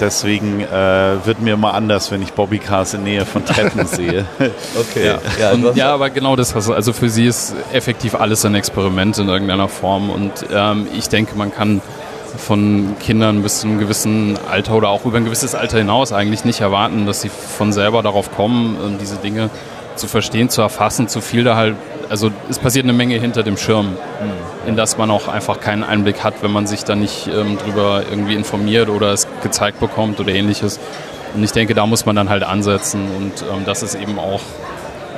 [0.00, 4.26] Deswegen äh, wird mir immer anders, wenn ich Bobbycars in Nähe von Treppen sehe.
[4.78, 5.14] Okay.
[5.40, 5.52] Ja.
[5.52, 9.28] und, ja, aber genau das, was, also für sie ist effektiv alles ein Experiment in
[9.28, 11.80] irgendeiner Form und ähm, ich denke, man kann
[12.36, 16.44] von Kindern bis zu einem gewissen Alter oder auch über ein gewisses Alter hinaus eigentlich
[16.44, 19.50] nicht erwarten, dass sie von selber darauf kommen, ähm, diese Dinge
[19.98, 21.74] zu verstehen, zu erfassen, zu viel da halt,
[22.08, 23.96] also es passiert eine Menge hinter dem Schirm,
[24.66, 28.02] in das man auch einfach keinen Einblick hat, wenn man sich da nicht ähm, drüber
[28.10, 30.80] irgendwie informiert oder es gezeigt bekommt oder ähnliches.
[31.34, 34.40] Und ich denke, da muss man dann halt ansetzen und ähm, das ist eben auch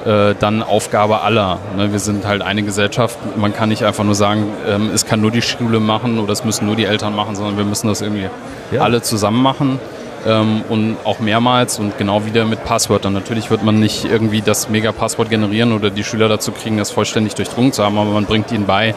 [0.07, 1.59] äh, dann Aufgabe aller.
[1.77, 1.93] Ne?
[1.93, 3.17] Wir sind halt eine Gesellschaft.
[3.37, 6.45] Man kann nicht einfach nur sagen, ähm, es kann nur die Schule machen oder es
[6.45, 8.29] müssen nur die Eltern machen, sondern wir müssen das irgendwie
[8.73, 8.81] Ja.
[8.83, 9.79] alle zusammen machen.
[10.27, 13.13] Ähm, und auch mehrmals und genau wieder mit Passwörtern.
[13.13, 17.35] Natürlich wird man nicht irgendwie das Mega-Passwort generieren oder die Schüler dazu kriegen, das vollständig
[17.35, 18.95] durchdrungen zu haben, aber man bringt ihnen bei,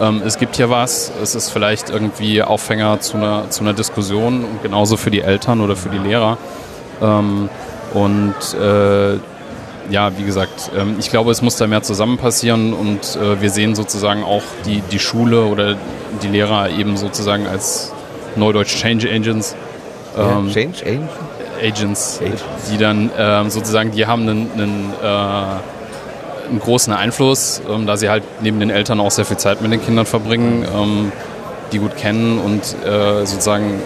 [0.00, 4.44] ähm, es gibt hier was, es ist vielleicht irgendwie Aufhänger zu einer, zu einer Diskussion
[4.44, 6.38] und genauso für die Eltern oder für die Lehrer.
[7.02, 7.50] Ähm,
[7.92, 9.18] und äh,
[9.90, 13.50] ja, wie gesagt, ähm, ich glaube, es muss da mehr zusammen passieren und äh, wir
[13.50, 15.76] sehen sozusagen auch die, die Schule oder
[16.22, 17.92] die Lehrer eben sozusagen als
[18.36, 19.54] Neudeutsch Change Agents.
[20.16, 21.10] Ähm, Change Agent?
[21.62, 22.20] Agents,
[22.70, 25.06] die dann ähm, sozusagen, die haben einen, einen, äh,
[26.48, 29.72] einen großen Einfluss, ähm, da sie halt neben den Eltern auch sehr viel Zeit mit
[29.72, 31.12] den Kindern verbringen, ähm,
[31.72, 33.80] die gut kennen und äh, sozusagen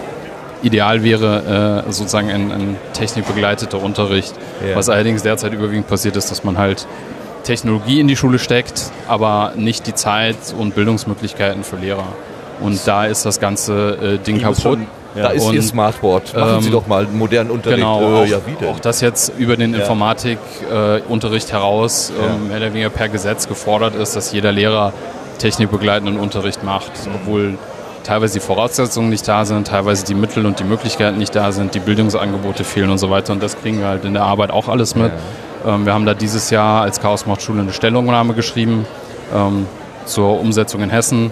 [0.63, 4.33] ideal wäre äh, sozusagen ein, ein technikbegleiteter Unterricht.
[4.67, 4.75] Ja.
[4.75, 6.87] Was allerdings derzeit überwiegend passiert ist, dass man halt
[7.43, 12.07] Technologie in die Schule steckt, aber nicht die Zeit und Bildungsmöglichkeiten für Lehrer.
[12.59, 14.79] Und da ist das ganze äh, Ding kaputt.
[15.23, 16.35] Da ist Ihr Smartboard.
[16.35, 17.79] Machen ähm, Sie doch mal einen modernen Unterricht.
[17.79, 18.39] Genau, Äh, ja,
[18.69, 24.15] auch das jetzt über den Informatikunterricht heraus ähm, mehr oder weniger per Gesetz gefordert ist,
[24.15, 24.93] dass jeder Lehrer
[25.39, 27.57] technikbegleitenden Unterricht macht, obwohl
[28.03, 31.75] teilweise die Voraussetzungen nicht da sind, teilweise die Mittel und die Möglichkeiten nicht da sind,
[31.75, 33.33] die Bildungsangebote fehlen und so weiter.
[33.33, 35.11] Und das kriegen wir halt in der Arbeit auch alles mit.
[35.65, 38.85] Ähm, wir haben da dieses Jahr als Chaos macht Schule eine Stellungnahme geschrieben
[39.35, 39.67] ähm,
[40.05, 41.31] zur Umsetzung in Hessen.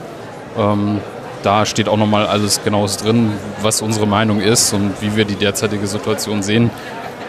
[1.46, 3.32] Da steht auch nochmal alles genaues drin,
[3.62, 6.72] was unsere Meinung ist und wie wir die derzeitige Situation sehen.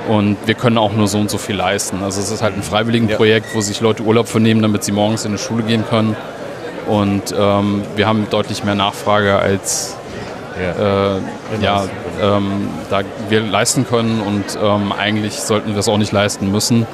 [0.08, 2.02] Und wir können auch nur so und so viel leisten.
[2.02, 5.32] Also es ist halt ein Freiwilligenprojekt, wo sich Leute Urlaub vernehmen, damit sie morgens in
[5.32, 6.16] die Schule gehen können.
[6.86, 9.96] Und ähm, wir haben deutlich mehr Nachfrage als
[10.58, 11.16] Ja.
[11.16, 11.20] äh,
[11.60, 11.84] ja,
[12.22, 16.86] ähm, da wir leisten können und ähm, eigentlich sollten wir es auch nicht leisten müssen.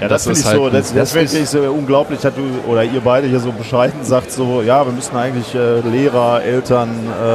[0.00, 2.20] Ja, das, Das finde ist ich so, halt- das, das, das finde ich so unglaublich,
[2.20, 5.80] dass du oder ihr beide hier so bescheiden sagt, so, ja, wir müssen eigentlich äh,
[5.80, 6.90] Lehrer, Eltern
[7.22, 7.34] äh,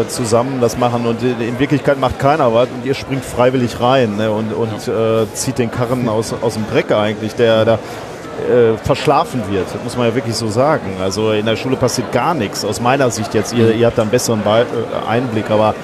[0.00, 4.16] äh, zusammen das machen und in, Wirklichkeit macht keiner was und ihr springt freiwillig rein
[4.16, 8.76] ne, und, und äh, zieht den Karren aus, aus dem Dreck eigentlich, der da äh,
[8.82, 10.96] verschlafen wird, das muss man ja wirklich so sagen.
[11.02, 13.52] Also in der Schule passiert gar nichts, aus meiner Sicht jetzt.
[13.52, 15.74] Ihr, ihr habt da einen besseren Be äh, Einblick, aber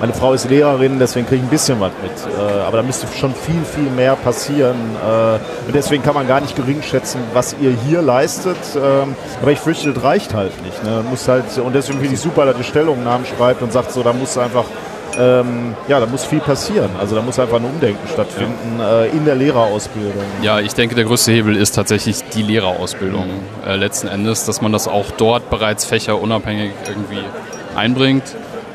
[0.00, 2.34] meine Frau ist Lehrerin, deswegen kriege ich ein bisschen was mit.
[2.34, 4.76] Äh, aber da müsste schon viel, viel mehr passieren.
[5.04, 8.56] Äh, und deswegen kann man gar nicht gering schätzen, was ihr hier leistet.
[8.76, 10.82] Ähm, aber ich fürchte, das reicht halt nicht.
[10.84, 11.04] Ne?
[11.08, 14.12] Muss halt, und deswegen finde ich super, dass ihr Stellungnahmen schreibt und sagt, so, da
[14.12, 14.64] muss einfach,
[15.18, 16.90] ähm, ja, da muss viel passieren.
[17.00, 20.24] Also da muss einfach ein Umdenken stattfinden äh, in der Lehrerausbildung.
[20.42, 23.26] Ja, ich denke, der größte Hebel ist tatsächlich die Lehrerausbildung
[23.66, 27.24] äh, letzten Endes, dass man das auch dort bereits fächerunabhängig irgendwie
[27.74, 28.24] einbringt.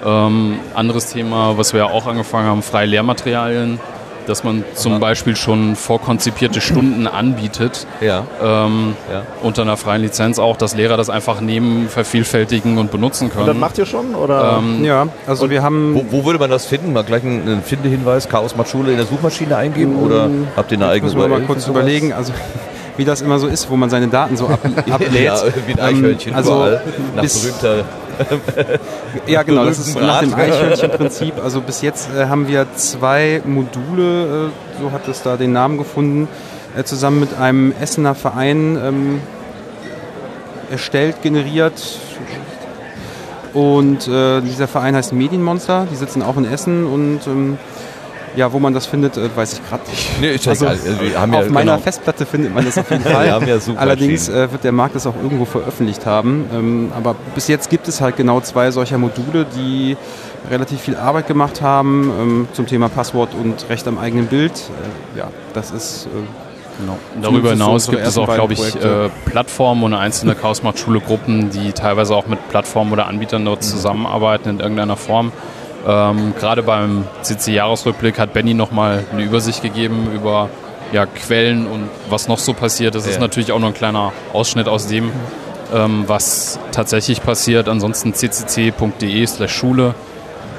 [0.05, 3.79] Ähm, anderes Thema, was wir ja auch angefangen haben, freie Lehrmaterialien,
[4.27, 8.23] dass man zum Beispiel schon vorkonzipierte Stunden anbietet, Ja.
[8.41, 9.23] ähm, Ja.
[9.41, 13.41] unter einer freien Lizenz auch, dass Lehrer das einfach nehmen, vervielfältigen und benutzen können.
[13.41, 14.15] Und das macht ihr schon?
[14.15, 14.59] Oder?
[14.59, 16.93] ähm, Ja, also wir haben Wo, wo würde man das finden?
[16.93, 20.77] Mal gleich einen, einen Findehinweis, Chaos macht Schule in der Suchmaschine eingeben oder habt ihr
[20.77, 22.31] eine eigene müssen wir mal kurz überlegen, also
[22.97, 25.23] wie das immer so ist, wo man seine Daten so ab, ablädt.
[25.25, 25.37] Ja,
[25.67, 26.81] wie ein Eichhörnchen Ähm, also überall.
[27.15, 27.83] Nach bis- berühmter
[29.27, 30.33] Ja, genau, das ist nach dem.
[30.33, 31.35] Eichhörnchen-Prinzip.
[31.43, 35.77] Also bis jetzt äh, haben wir zwei Module, äh, so hat es da den Namen
[35.77, 36.27] gefunden,
[36.77, 39.21] äh, zusammen mit einem Essener Verein ähm,
[40.69, 41.99] erstellt, generiert.
[43.53, 47.59] Und äh, dieser Verein heißt Medienmonster, die sitzen auch in Essen und ähm,
[48.35, 50.09] ja, wo man das findet, äh, weiß ich gerade nicht.
[50.21, 50.77] Nee, ist ja Also, egal.
[50.77, 51.83] Also wir haben auf ja, meiner genau.
[51.83, 53.31] Festplatte findet man das auf jeden Wir Fall.
[53.31, 53.57] haben ja.
[53.75, 56.45] Allerdings äh, wird der Markt das auch irgendwo veröffentlicht haben.
[56.53, 59.97] Ähm, aber bis jetzt gibt es halt genau zwei solcher Module, die
[60.49, 64.51] relativ viel Arbeit gemacht haben ähm, zum Thema Passwort und Recht am eigenen Bild.
[64.51, 66.09] Äh, ja, das ist äh,
[66.79, 66.97] Genau.
[67.21, 71.51] Darüber hinaus gibt es auch, glaube ich, äh, Plattformen und einzelne Chaos macht Schule Gruppen,
[71.51, 75.31] die teilweise auch mit Plattformen oder Anbietern dort zusammenarbeiten in irgendeiner Form.
[75.85, 80.49] Ähm, Gerade beim CC-Jahresrückblick hat Benny nochmal eine Übersicht gegeben über
[80.91, 82.95] ja, Quellen und was noch so passiert.
[82.95, 83.19] Das ist Ja.
[83.21, 85.11] natürlich auch nur ein kleiner Ausschnitt aus dem,
[85.73, 87.67] ähm, was tatsächlich passiert.
[87.67, 89.95] Ansonsten ccc.de slash Schule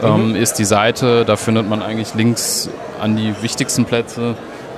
[0.03, 1.25] ähm, ist die Seite.
[1.25, 2.69] Da findet man eigentlich Links
[3.01, 4.35] an die wichtigsten Plätze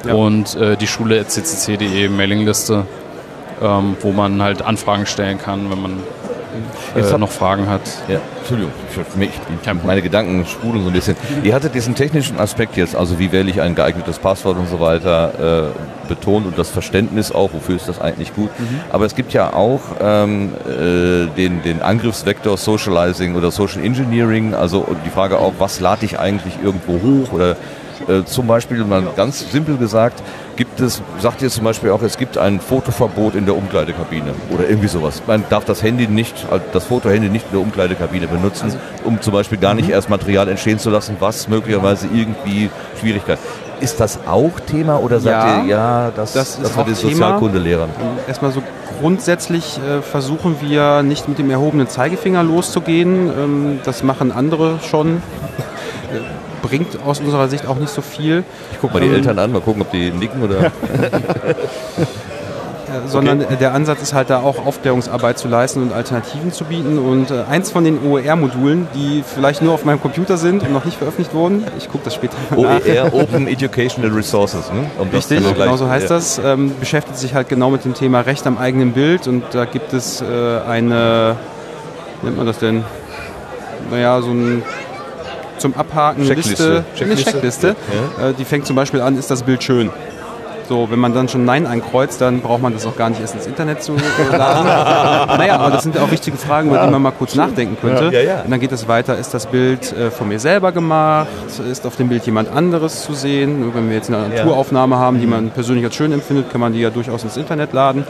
[0.07, 0.15] Ja.
[0.15, 2.85] und äh, die Schule ccc.de Mailingliste,
[3.63, 5.93] ähm, wo man halt Anfragen stellen kann, wenn man
[6.95, 7.83] Jetzt äh, noch Fragen hat.
[8.09, 9.31] Ja, Entschuldigung, ich, mich,
[9.85, 11.17] meine Gedanken sprudeln so ein bisschen.
[11.43, 14.81] Ihr hattet diesen technischen Aspekt jetzt, also wie wähle ich ein geeignetes Passwort und so
[14.81, 18.51] weiter, äh, betont und das Verständnis auch, wofür ist das eigentlich gut.
[18.91, 24.87] Aber es gibt ja auch ähm, äh, den, den Angriffsvektor Socializing oder Social Engineering, also
[25.05, 27.57] die Frage auch, was lade ich eigentlich irgendwo hoch oder
[28.09, 30.23] äh, zum Beispiel, mal ganz simpel gesagt,
[30.57, 34.69] gibt es, sagt ihr zum Beispiel auch, es gibt ein Fotoverbot in der Umkleidekabine oder
[34.69, 35.23] irgendwie sowas.
[35.27, 39.33] Man darf das Handy nicht, äh, das Fotohandy nicht in der Umkleidekabine benutzen, um zum
[39.33, 43.39] Beispiel gar nicht erst Material entstehen zu lassen, was möglicherweise irgendwie Schwierigkeit.
[43.81, 46.95] Ist das auch Thema oder sagt Ja, ihr, ja, das, das ist war auch den.
[46.95, 47.91] Sozialkundelehrern?
[48.27, 48.63] Erstmal so
[49.01, 53.29] grundsätzlich äh, versuchen wir nicht mit dem erhobenen Zeigefinger loszugehen.
[53.29, 55.23] Ähm, das machen andere schon.
[56.69, 58.45] Bringt aus unserer Sicht auch nicht so viel.
[58.73, 60.71] Ich guck mal die Ähm, Eltern an, mal gucken, ob die nicken oder.
[62.89, 66.63] Äh, sondern äh, der Ansatz ist halt da auch Aufklärungsarbeit zu leisten und Alternativen zu
[66.65, 66.99] bieten.
[67.01, 70.85] Und äh, eins von den OER-Modulen, die vielleicht nur auf meinem Computer sind und noch
[70.85, 72.57] nicht veröffentlicht wurden, ich gucke das später nach.
[72.57, 74.89] OER, Open Educational Resources, ne?
[75.01, 76.15] Um das Richtig, gleich- genau so heißt ja.
[76.17, 76.39] das.
[76.45, 79.93] Ähm, beschäftigt sich halt genau mit dem Thema Recht am eigenen Bild und da gibt
[79.93, 80.25] es äh,
[80.69, 81.35] eine,
[82.21, 82.85] wie nennt man das denn?
[83.91, 84.63] Naja, so ein
[85.59, 86.85] zum Abhaken eine Checkliste.
[86.97, 87.69] Liste, eine Checkliste.
[87.69, 89.91] Äh, die fängt zum Beispiel an, ist das Bild schön?
[90.69, 93.35] So, wenn man dann schon Nein ankreuzt, dann braucht man das auch gar nicht erst
[93.35, 94.67] ins Internet zu laden.
[95.39, 98.11] naja, aber das sind ja auch wichtige Fragen, über die man mal kurz nachdenken könnte.
[98.13, 98.41] Ja, ja.
[98.43, 101.29] Und dann geht es weiter, ist das Bild äh, von mir selber gemacht?
[101.71, 103.73] Ist auf dem Bild jemand anderes zu sehen?
[103.75, 106.81] Wenn wir jetzt eine Naturaufnahme haben, die man persönlich als schön empfindet, kann man die
[106.81, 108.05] ja durchaus ins Internet laden.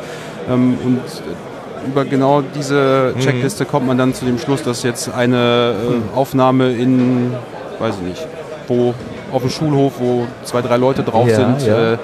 [0.48, 1.55] Ähm, und äh,
[1.86, 5.74] über genau diese Checkliste kommt man dann zu dem Schluss, dass jetzt eine
[6.14, 7.32] äh, Aufnahme in,
[7.78, 8.26] weiß ich nicht,
[8.68, 8.94] wo
[9.32, 11.94] auf dem Schulhof, wo zwei, drei Leute drauf Ja, sind, ja.
[11.94, 11.98] Äh,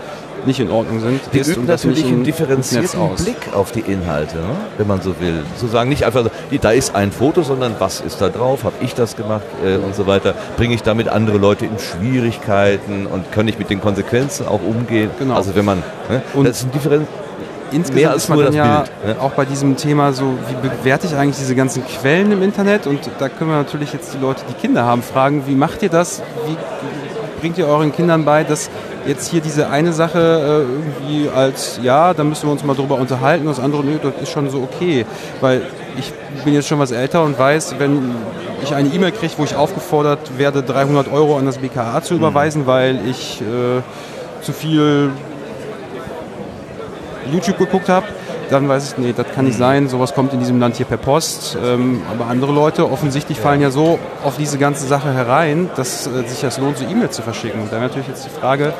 [0.46, 1.20] nicht in Ordnung sind.
[1.32, 3.14] Die ist das natürlich einen differenzierten.
[3.16, 4.56] Blick auf die Inhalte, ne?
[4.76, 5.44] wenn man so will.
[5.56, 6.30] Zu sagen, nicht einfach, so,
[6.60, 9.94] da ist ein Foto, sondern was ist da drauf, habe ich das gemacht äh, und
[9.94, 10.34] so weiter.
[10.56, 15.10] Bringe ich damit andere Leute in Schwierigkeiten und kann ich mit den Konsequenzen auch umgehen?
[15.18, 15.34] Genau.
[15.34, 15.78] Also wenn man,
[16.08, 16.22] ne?
[16.34, 17.06] Und das ist ein Differenz
[17.72, 19.22] Insgesamt ist man ja Bild, ne?
[19.22, 22.86] auch bei diesem Thema so, wie bewerte ich eigentlich diese ganzen Quellen im Internet?
[22.86, 25.88] Und da können wir natürlich jetzt die Leute, die Kinder haben, fragen, wie macht ihr
[25.88, 26.22] das?
[26.46, 26.56] Wie
[27.40, 28.70] bringt ihr euren Kindern bei, dass
[29.06, 32.96] jetzt hier diese eine Sache äh, irgendwie als, ja, da müssen wir uns mal drüber
[32.96, 35.04] unterhalten, das andere, nö, das ist schon so okay.
[35.40, 35.62] Weil
[35.98, 36.12] ich
[36.44, 38.14] bin jetzt schon was älter und weiß, wenn
[38.62, 42.02] ich eine E-Mail kriege, wo ich aufgefordert werde, 300 Euro an das BKA Mhm.
[42.04, 45.10] zu überweisen, weil ich äh, zu viel
[47.30, 48.06] YouTube geguckt habe,
[48.50, 50.96] dann weiß ich, nee, das kann nicht sein, sowas kommt in diesem Land hier per
[50.98, 51.56] Post.
[51.64, 56.26] Ähm, aber andere Leute offensichtlich fallen ja so auf diese ganze Sache herein, dass äh,
[56.26, 57.62] sich das lohnt, so E-Mails zu verschicken.
[57.62, 58.74] Und dann natürlich jetzt die Frage,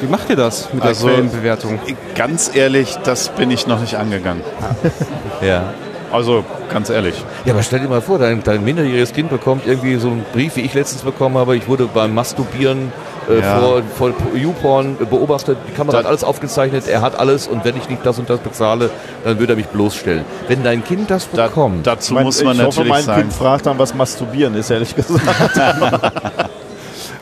[0.00, 1.80] wie macht ihr das mit Also- der Quellenbewertung?
[2.14, 4.42] Ganz ehrlich, das bin ich noch nicht angegangen.
[5.42, 5.64] Ja.
[6.12, 7.22] Also ganz ehrlich.
[7.44, 10.54] Ja, aber stell dir mal vor, dein, dein minderjähriges Kind bekommt irgendwie so einen Brief,
[10.56, 11.56] wie ich letztens bekommen habe.
[11.56, 12.92] Ich wurde beim Masturbieren
[13.28, 13.58] äh, Ja.
[13.58, 15.58] vor, vor YouPorn beobachtet.
[15.68, 16.88] Die Kamera Da- hat alles aufgezeichnet.
[16.88, 18.90] Er hat alles und wenn ich nicht das und das bezahle,
[19.24, 20.24] dann würde er mich bloßstellen.
[20.48, 23.20] Wenn dein Kind das Da, bekommt, dazu Mein- muss man ich hoffe, natürlich mein sagen.
[23.22, 25.22] Kind fragt dann, was Masturbieren ist, ehrlich gesagt.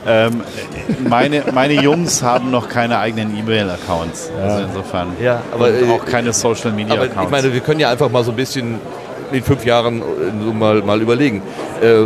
[0.07, 0.43] Ähm,
[1.09, 4.31] meine, meine Jungs haben noch keine eigenen E-Mail-Accounts.
[4.39, 5.09] Also insofern.
[5.19, 7.23] Ja, aber, Und äh, auch keine aber Social-Media-Accounts.
[7.25, 8.79] ich meine, wir können ja einfach mal so ein bisschen
[9.33, 11.41] in fünf Jahren äh, mal, mal überlegen.
[11.81, 12.03] Äh,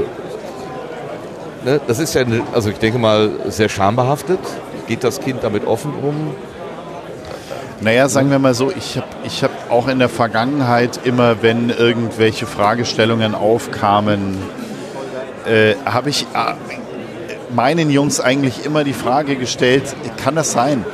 [1.64, 4.38] ne, das ist ja, eine, also ich denke mal, sehr schambehaftet.
[4.86, 6.34] Geht das Kind damit offen um?
[7.80, 11.70] Naja, sagen wir mal so, ich habe ich hab auch in der Vergangenheit immer, wenn
[11.70, 14.38] irgendwelche Fragestellungen aufkamen,
[15.46, 16.54] äh, habe ich äh,
[17.54, 19.84] meinen Jungs eigentlich immer die Frage gestellt,
[20.16, 20.84] kann das sein?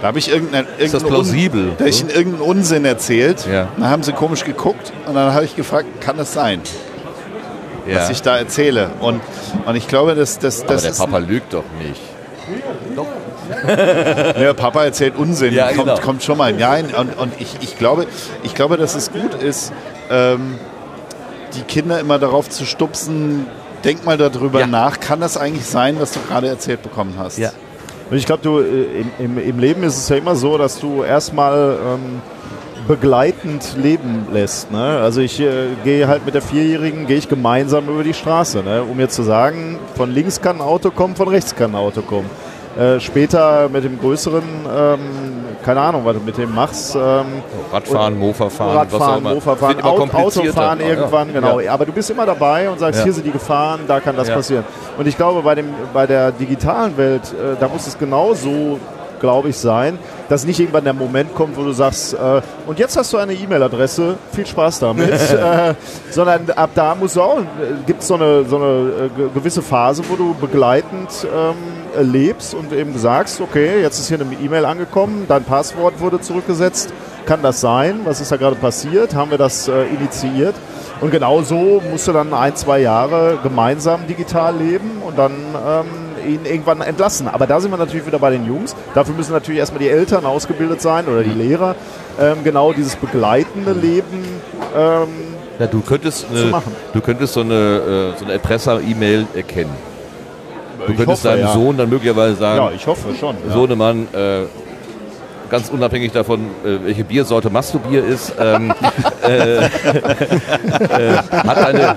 [0.00, 1.72] Da habe ich irgendeinen Ist das irgendeinen plausibel?
[1.78, 3.46] Da hab ich ihnen irgendeinen Unsinn erzählt.
[3.50, 3.68] Ja.
[3.76, 6.60] Dann haben sie komisch geguckt und dann habe ich gefragt, kann das sein,
[7.88, 7.96] Ja.
[7.96, 8.90] was ich da erzähle?
[9.00, 9.20] Und,
[9.64, 12.00] und ich glaube, dass das, aber der ist Papa lügt doch nicht.
[14.40, 15.96] Ja, Papa erzählt Unsinn, Ja, kommt, genau.
[16.00, 16.58] kommt schon mal.
[16.58, 18.06] Ja, und, und ich, ich, glaube,
[18.42, 19.72] ich glaube, dass es gut ist,
[20.10, 20.58] ähm,
[21.54, 23.46] die Kinder immer darauf zu stupsen,
[23.84, 24.66] denk mal darüber Ja.
[24.66, 27.38] nach, kann das eigentlich sein, was du gerade erzählt bekommen hast?
[27.38, 27.50] Ja.
[28.10, 30.78] Und ich glaube, du äh, im, im, im Leben ist es ja immer so, dass
[30.80, 32.22] du erstmal ähm,
[32.88, 34.70] begleitend leben lässt.
[34.70, 35.00] Ne?
[35.02, 35.46] Also ich äh,
[35.84, 38.82] gehe halt mit der Vierjährigen, gehe ich gemeinsam über die Straße, ne?
[38.82, 42.02] um mir zu sagen, von links kann ein Auto kommen, von rechts kann ein Auto
[42.02, 42.28] kommen.
[42.78, 44.42] Äh, später mit dem größeren,
[44.76, 44.98] ähm,
[45.64, 46.94] keine Ahnung, was du mit dem machst.
[46.94, 47.24] Ähm,
[47.72, 49.34] Radfahren, Mofa fahren, was Radfahren, immer.
[49.34, 50.48] Mofa fahren, Wird immer Au- komplizierter.
[50.50, 51.58] Autofahren Ja, irgendwann, genau.
[51.60, 51.72] Ja.
[51.72, 53.04] Aber du bist immer dabei und sagst, Ja.
[53.04, 54.34] hier sind die Gefahren, da kann das Ja.
[54.34, 54.64] passieren.
[54.98, 58.78] Und ich glaube, bei, dem, bei der digitalen Welt, äh, da muss es genauso,
[59.20, 59.98] glaube ich, sein,
[60.28, 63.32] dass nicht irgendwann der Moment kommt, wo du sagst, äh, und jetzt hast du eine
[63.34, 65.74] E-Mail-Adresse, viel Spaß damit, äh,
[66.10, 67.38] sondern ab da musst du auch,
[67.86, 72.54] gibt es so eine, so eine äh, ge- gewisse Phase, wo du begleitend ähm, lebst
[72.54, 76.92] und eben sagst, okay, jetzt ist hier eine E-Mail angekommen, dein Passwort wurde zurückgesetzt,
[77.24, 78.00] kann das sein?
[78.04, 79.14] Was ist da gerade passiert?
[79.14, 80.54] Haben wir das äh, initiiert?
[81.00, 85.86] Und genau so musst du dann ein, zwei Jahre gemeinsam digital leben und dann ähm,
[86.26, 87.28] ihn irgendwann entlassen.
[87.28, 88.74] Aber da sind wir natürlich wieder bei den Jungs.
[88.94, 91.74] Dafür müssen natürlich erstmal die Eltern ausgebildet sein oder die Lehrer.
[92.20, 94.24] Ähm, genau dieses begleitende Leben.
[94.76, 95.08] Ähm,
[95.58, 96.74] Ja, du könntest, zu eine, machen.
[96.92, 99.70] du könntest so eine, äh, so eine Erpresser-E-Mail erkennen.
[100.78, 101.52] Du Ich könntest hoffe, deinem ja.
[101.52, 103.36] Sohn dann möglicherweise sagen, ja, ich hoffe schon.
[103.48, 103.54] Ja.
[103.54, 104.42] Sohnemann, äh,
[105.50, 108.72] ganz unabhängig davon, äh, welche Biersorte machst du Bier ist, ähm,
[109.26, 109.68] äh, äh,
[111.32, 111.96] hat eine,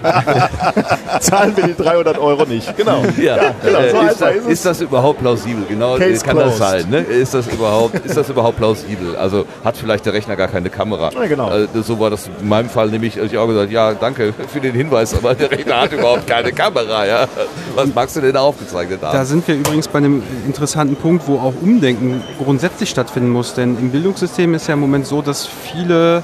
[1.22, 2.76] Zahlen wir die 300 Euro nicht.
[2.78, 3.04] Genau.
[3.22, 5.64] ja, genau, äh, so ist, einfach das, ist ist das überhaupt plausibel?
[5.68, 6.60] Genau, äh, Case kann das closed.
[6.82, 6.90] sein?
[6.90, 7.00] Ne?
[7.00, 9.16] Ist das überhaupt, ist das überhaupt plausibel?
[9.16, 11.10] Also hat vielleicht der Rechner gar keine Kamera?
[11.14, 11.50] Ja, genau.
[11.52, 13.18] Äh, das- so war das in meinem Fall nämlich.
[13.18, 17.06] Ich auch gesagt, ja, danke für den Hinweis, aber der Rechner hat überhaupt keine Kamera.
[17.06, 17.28] Ja,
[17.76, 19.18] was magst du denn da aufgezeichnet haben?
[19.18, 23.54] Da sind wir übrigens bei einem interessanten Punkt, wo auch Umdenken grundsätzlich stattfinden muss.
[23.54, 26.24] Denn im Bildungssystem ist ja im Moment so, dass viele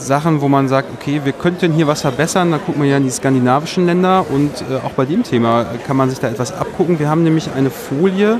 [0.00, 3.04] Sachen, wo man sagt, okay, wir könnten hier was verbessern, da gucken wir ja in
[3.04, 6.98] die skandinavischen Länder und äh, auch bei dem Thema kann man sich da etwas abgucken.
[6.98, 8.34] Wir haben nämlich eine Folie,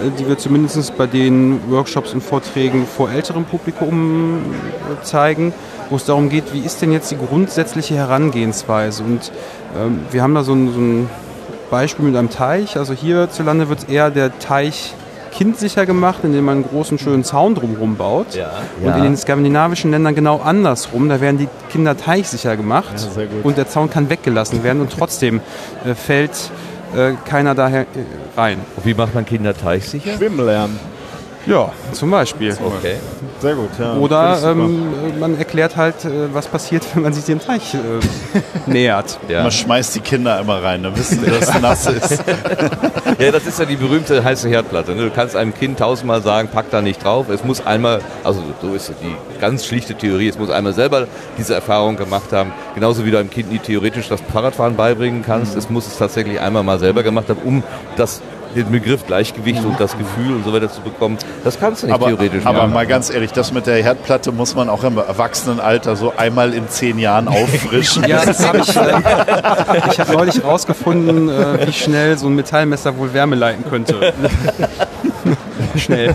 [0.00, 5.52] äh, die wir zumindest bei den Workshops und Vorträgen vor älterem Publikum äh, zeigen,
[5.90, 9.02] wo es darum geht, wie ist denn jetzt die grundsätzliche Herangehensweise?
[9.02, 9.30] Und
[9.78, 11.10] ähm, wir haben da so ein, so ein
[11.70, 12.76] Beispiel mit einem Teich.
[12.76, 14.94] Also hierzulande wird eher der Teich
[15.32, 18.26] kindsicher gemacht, indem man einen großen, schönen Zaun drumherum baut.
[18.80, 18.96] Und Ja.
[18.96, 21.08] in den skandinavischen Ländern genau andersrum.
[21.08, 23.44] Da werden die Kinder teichsicher gemacht gut.
[23.44, 25.40] und der Zaun kann weggelassen werden und trotzdem
[25.84, 26.32] äh, fällt
[26.96, 27.84] äh, keiner daher äh,
[28.36, 28.58] rein.
[28.84, 30.16] Wie macht man Kinder teichsicher?
[30.16, 30.78] Schwimmen lernen.
[31.46, 32.52] Ja, zum Beispiel.
[32.52, 32.96] Okay.
[33.40, 33.70] Sehr gut.
[33.78, 33.94] Ja.
[33.96, 37.78] Oder ähm, äh, man erklärt halt, äh, was passiert, wenn man sich dem Teich äh,
[38.70, 39.18] nähert.
[39.28, 39.42] Ja.
[39.42, 42.22] Man schmeißt die Kinder immer rein, dann wissen sie, dass es nass ist.
[43.18, 44.94] ja, das ist ja die berühmte heiße Herdplatte.
[44.94, 45.02] Ne?
[45.02, 47.28] Du kannst einem Kind tausendmal sagen, pack da nicht drauf.
[47.28, 51.54] Es muss einmal, also so ist die ganz schlichte Theorie, es muss einmal selber diese
[51.54, 52.52] Erfahrung gemacht haben.
[52.76, 55.56] Genauso wie du einem Kind nie theoretisch das Fahrradfahren beibringen kannst.
[55.56, 57.62] Es muss es tatsächlich einmal mal selber gemacht haben, um
[57.96, 58.22] das
[58.54, 61.18] den Begriff Gleichgewicht und das Gefühl und so weiter zu bekommen.
[61.44, 62.72] Das kannst du nicht Aber, theoretisch aber machen.
[62.72, 66.68] mal ganz ehrlich, das mit der Herdplatte muss man auch im Erwachsenenalter so einmal in
[66.68, 68.02] zehn Jahren auffrischen.
[68.12, 68.76] Ja, das habe ich.
[68.76, 68.80] Äh,
[69.90, 74.12] ich habe neulich rausgefunden, äh, wie schnell so ein Metallmesser wohl Wärme leiten könnte.
[75.76, 76.14] schnell.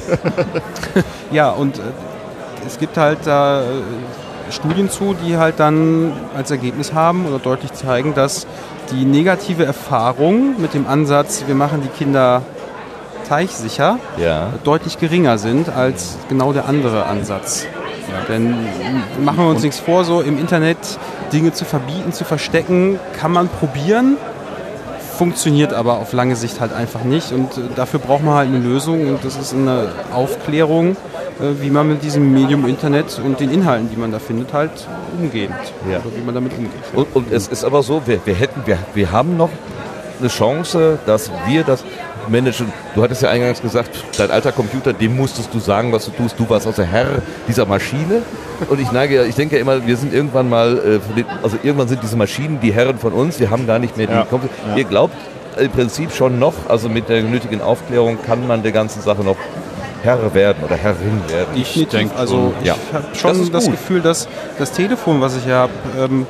[1.31, 1.81] ja, und äh,
[2.65, 3.65] es gibt halt da äh,
[4.51, 8.45] Studien zu, die halt dann als Ergebnis haben oder deutlich zeigen, dass
[8.91, 12.41] die negative Erfahrung mit dem Ansatz, wir machen die Kinder
[13.27, 14.53] teichsicher, ja.
[14.63, 17.67] deutlich geringer sind als genau der andere Ansatz.
[18.29, 18.55] Denn
[19.23, 20.77] machen wir uns nichts vor, so im Internet
[21.33, 24.17] Dinge zu verbieten, zu verstecken, kann man probieren,
[25.17, 27.31] funktioniert aber auf lange Sicht halt einfach nicht.
[27.31, 30.95] Und äh, dafür braucht man halt eine Lösung und das ist eine Aufklärung, äh,
[31.61, 34.71] wie man mit diesem Medium Internet und den Inhalten, die man da findet, halt
[35.19, 35.49] umgeht.
[35.89, 35.97] Ja.
[35.99, 36.71] Oder wie man damit umgeht.
[36.93, 39.49] Und, und es ist aber so, wir, wir hätten, wir, wir haben noch
[40.19, 41.83] eine Chance, dass wir das
[42.27, 42.73] managen.
[42.95, 46.39] Du hattest ja eingangs gesagt, dein alter Computer, dem musstest du sagen, was du tust.
[46.39, 48.23] Du warst also Herr dieser Maschine.
[48.67, 51.87] Und ich neige, ja- ich denke ja immer, wir sind irgendwann mal, äh, also irgendwann
[51.87, 53.39] sind diese Maschinen die Herren von uns.
[53.39, 54.23] Wir haben gar nicht mehr die Ja.
[54.25, 54.53] Computer.
[54.75, 55.13] Ihr glaubt
[55.57, 59.37] im Prinzip schon noch, also mit der nötigen Aufklärung kann man der ganzen Sache noch
[60.03, 61.55] Herr werden oder Herrin werden.
[61.55, 61.89] Definitiv.
[61.89, 62.75] denke also ja.
[62.75, 63.73] ich habe Das schon das, gut.
[63.73, 64.27] Gefühl, dass
[64.57, 66.25] das Telefon, was ich hier habe, ähm,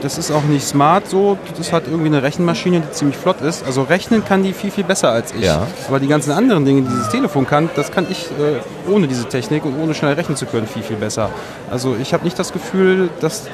[0.00, 1.38] das ist auch nicht smart so.
[1.56, 3.64] Das hat irgendwie eine Rechenmaschine, die ziemlich flott ist.
[3.66, 5.44] Also rechnen kann die viel, viel besser als ich.
[5.44, 5.66] Ja.
[5.88, 9.24] Aber die ganzen anderen Dinge, die dieses Telefon kann, das kann ich äh, ohne diese
[9.24, 11.30] Technik und ohne schnell rechnen zu können viel, viel besser.
[11.70, 13.48] Also ich habe nicht das Gefühl, dass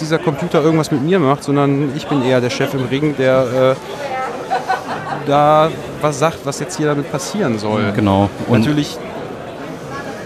[0.00, 3.76] dieser Computer irgendwas mit mir macht, sondern ich bin eher der Chef im Ring, der
[3.76, 4.19] äh,
[5.26, 7.92] da was sagt, was jetzt hier damit passieren soll.
[7.94, 8.28] Genau.
[8.48, 8.96] Und Natürlich,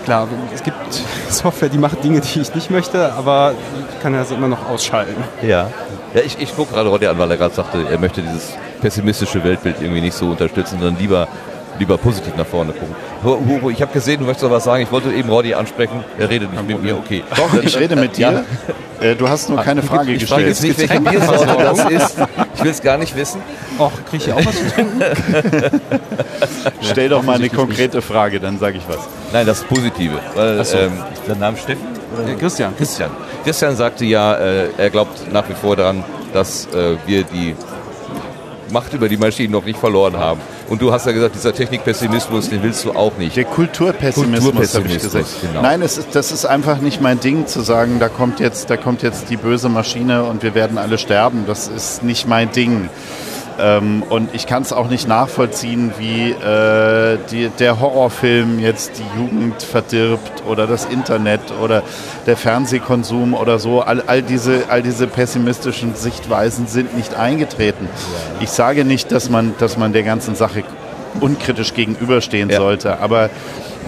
[0.05, 0.77] klar, es gibt
[1.29, 3.53] Software, die macht Dinge, die ich nicht möchte, aber
[3.91, 5.23] ich kann das immer noch ausschalten.
[5.43, 5.71] Ja.
[6.15, 9.43] Ja, ich, ich gucke gerade Roddy an, weil er gerade sagte, er möchte dieses pessimistische
[9.43, 11.27] Weltbild irgendwie nicht so unterstützen, sondern lieber
[11.79, 12.95] lieber positiv nach vorne gucken.
[13.23, 14.83] Hu- Hugo, ich habe gesehen, du möchtest noch was sagen.
[14.83, 16.05] Ich wollte eben Roddy ansprechen.
[16.19, 16.97] Er redet nicht mit mir.
[16.97, 17.23] Okay.
[17.37, 18.45] Doch, ich rede mit dir.
[19.01, 20.47] Äh, Du hast nur keine Frage Ich gestellt.
[20.47, 22.17] jetzt nicht, welche Biersorte das ist.
[22.57, 23.41] Ich will es gar nicht wissen.
[23.79, 25.03] Och, krieg ich hier auch was zu trinken?
[26.83, 29.01] Stell doch mal eine konkrete Frage, dann sage ich was.
[29.33, 30.19] Nein, das Positive.
[30.35, 30.93] Weil, ähm,
[31.27, 31.83] der Name Steffen?
[32.27, 32.77] Äh, Christian.
[32.77, 33.11] Christian.
[33.45, 37.55] Christian sagte ja, äh, er glaubt nach wie vor daran, dass äh, wir die
[38.71, 40.41] Macht über die Maschinen noch nicht verloren haben.
[40.69, 43.37] Und du hast ja gesagt, dieser Technikpessimismus, den willst du auch nicht.
[43.37, 45.43] Der Kulturpessimismus, habe ich Kulturpessimismus, gesagt.
[45.43, 45.63] genau.
[45.63, 49.03] Nein, ist, das ist einfach nicht mein Ding, zu sagen, da kommt, jetzt, da kommt
[49.03, 51.45] jetzt die böse Maschine und wir werden alle sterben.
[51.47, 52.89] Das ist nicht mein Ding.
[53.59, 59.21] Ähm, und ich kann es auch nicht nachvollziehen, wie äh, die, der Horrorfilm jetzt die
[59.21, 61.83] Jugend verdirbt oder das Internet oder
[62.27, 63.81] der Fernsehkonsum oder so.
[63.83, 67.89] All, all, diese, all diese pessimistischen Sichtweisen sind nicht eingetreten.
[68.41, 70.65] Ich sage nicht, dass man, dass man der ganzen Sache
[71.21, 72.57] unkritisch gegenüberstehen Ja.
[72.59, 73.31] sollte, aber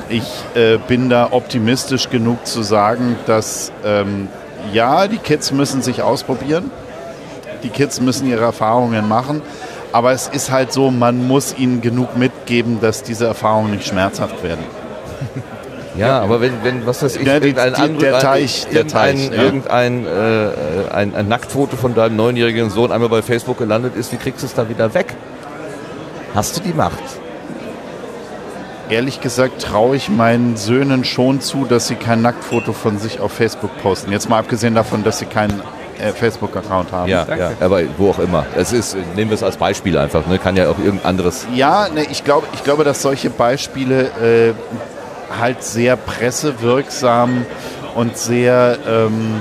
[0.09, 0.23] ich
[0.55, 4.29] äh, bin da optimistisch genug zu sagen, dass ähm,
[4.73, 6.71] ja, die Kids müssen sich ausprobieren
[7.67, 9.43] die Kids müssen ihre Erfahrungen machen.
[9.93, 14.43] Aber es ist halt so, man muss ihnen genug mitgeben, dass diese Erfahrungen nicht schmerzhaft
[14.43, 14.65] werden.
[15.99, 19.17] Ja, aber wenn, wenn was weiß ich, Ja, die- irgendein die- der Teich, der irgendein,
[19.17, 19.43] Teich, ja.
[19.43, 20.49] irgendein äh,
[20.93, 24.47] ein, ein Nacktfoto von deinem neunjährigen Sohn einmal bei Facebook gelandet ist, wie kriegst du
[24.47, 25.15] es da wieder weg?
[26.35, 27.03] Hast du die Macht?
[28.91, 33.33] Ehrlich gesagt traue ich meinen Söhnen schon zu, dass sie kein Nacktfoto von sich auf
[33.33, 34.13] Facebook posten.
[34.13, 35.63] Jetzt mal abgesehen davon, dass sie keinen
[35.99, 37.09] äh, Facebook-Account haben.
[37.09, 38.47] Ja, ja, aber wo auch immer.
[38.57, 40.39] Es ist, nehmen wir es als Beispiel einfach, ne?
[40.39, 41.47] Kann ja auch irgendein anderes.
[41.55, 44.53] Ja, ne, ich, glaube, ich glaube, dass solche Beispiele äh,
[45.41, 47.45] halt sehr pressewirksam
[47.95, 49.41] und sehr ähm,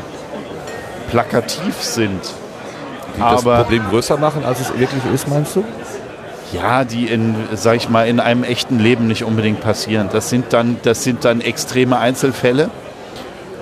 [1.09, 2.21] plakativ sind.
[3.15, 5.63] Die das Aber- Problem größer machen, als es wirklich ist, meinst du?
[6.53, 10.09] Ja, die in, sag ich mal, in einem echten Leben nicht unbedingt passieren.
[10.11, 12.69] Das sind dann, das sind dann extreme Einzelfälle.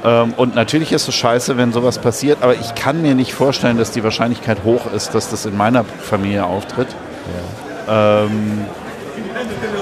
[0.03, 3.77] Ähm, und natürlich ist es scheiße, wenn sowas passiert, aber ich kann mir nicht vorstellen,
[3.77, 6.87] dass die Wahrscheinlichkeit hoch ist, dass das in meiner Familie auftritt.
[7.89, 8.65] Ähm,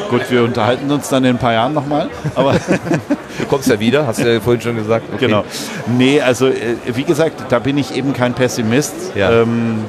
[0.09, 2.09] gut, wir unterhalten uns dann in ein paar Jahren nochmal.
[2.35, 2.55] Aber
[3.41, 5.05] Du kommst ja wieder, hast du ja vorhin schon gesagt.
[5.13, 5.25] Okay.
[5.25, 5.43] genau.
[5.87, 8.93] Nee, also äh, wie gesagt, da bin ich eben kein Pessimist.
[9.15, 9.31] Ja.
[9.31, 9.85] Ähm,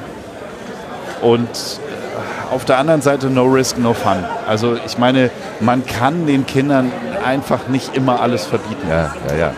[1.21, 4.23] und äh, auf der anderen Seite no risk, no fun.
[4.47, 5.29] Also ich meine,
[5.59, 6.91] man kann den Kindern
[7.25, 8.87] einfach nicht immer alles verbieten.
[8.89, 9.51] Ja, ja, ja.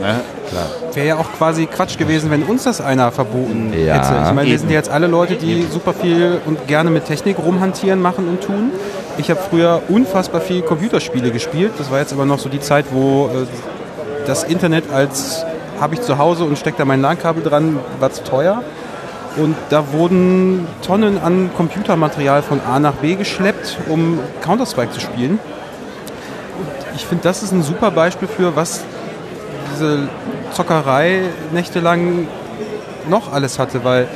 [0.00, 0.20] Ne?
[0.92, 4.28] Wäre ja auch quasi Quatsch gewesen, wenn uns das einer verboten Ja, hätte.
[4.28, 7.38] Ich meine, wir sind ja jetzt alle Leute, die super viel und gerne mit Technik
[7.38, 8.70] rumhantieren, machen und tun.
[9.18, 11.72] Ich habe früher unfassbar viel Computerspiele gespielt.
[11.78, 13.46] Das war jetzt aber noch so die Zeit, wo äh,
[14.26, 15.44] das Internet als
[15.80, 18.62] habe ich zu Hause und stecke da mein LAN-Kabel dran, war zu teuer.
[19.36, 25.38] Und da wurden Tonnen an Computermaterial von A nach B geschleppt, um Counter-Strike zu spielen.
[26.58, 28.82] Und ich finde, das ist ein super Beispiel für, was
[29.76, 30.08] diese
[30.52, 31.20] Zockerei
[31.52, 32.26] nächtelang
[33.08, 34.08] noch alles hatte, weil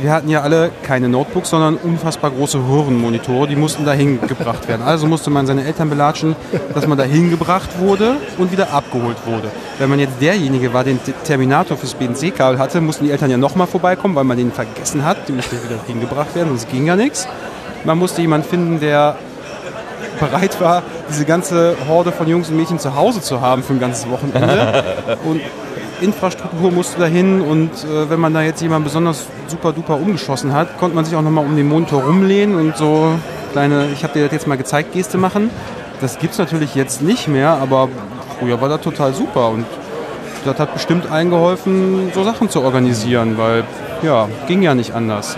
[0.00, 4.82] wir hatten ja alle keine Notebooks, sondern unfassbar große Röhrenmonitore, die mussten dahin gebracht werden.
[4.82, 6.34] Also musste man seine Eltern belatschen,
[6.74, 9.52] dass man dahin gebracht wurde und wieder abgeholt wurde.
[9.78, 13.68] Wenn man jetzt derjenige war, den Terminator fürs BNC-Kabel hatte, mussten die Eltern ja nochmal
[13.68, 15.28] vorbeikommen, weil man den vergessen hat.
[15.28, 17.28] Die musste wieder hingebracht werden, sonst ging ja nichts.
[17.84, 19.16] Man musste jemanden finden, der
[20.20, 23.80] bereit war, diese ganze Horde von Jungs und Mädchen zu Hause zu haben für ein
[23.80, 24.84] ganzes Wochenende.
[25.24, 25.40] Und
[26.00, 30.76] Infrastruktur musste dahin und äh, wenn man da jetzt jemanden besonders super duper umgeschossen hat,
[30.78, 33.14] konnte man sich auch nochmal um den Monitor rumlehnen und so
[33.52, 35.50] kleine, ich habe dir das jetzt mal gezeigt, Geste machen.
[36.00, 37.88] Das gibt es natürlich jetzt nicht mehr, aber
[38.38, 39.64] früher war das total super und
[40.44, 43.62] das hat bestimmt allen geholfen, so Sachen zu organisieren, weil
[44.02, 45.36] ja, ging ja nicht anders.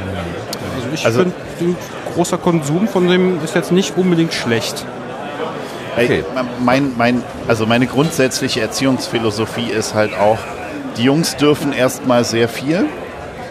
[0.75, 1.77] Also ich Also- finde,
[2.17, 4.85] großer Konsum von dem ist jetzt nicht unbedingt schlecht.
[5.97, 6.25] Ey,
[6.65, 10.39] mein, mein, also meine grundsätzliche Erziehungsphilosophie ist halt auch,
[10.97, 12.87] die Jungs dürfen erstmal sehr viel,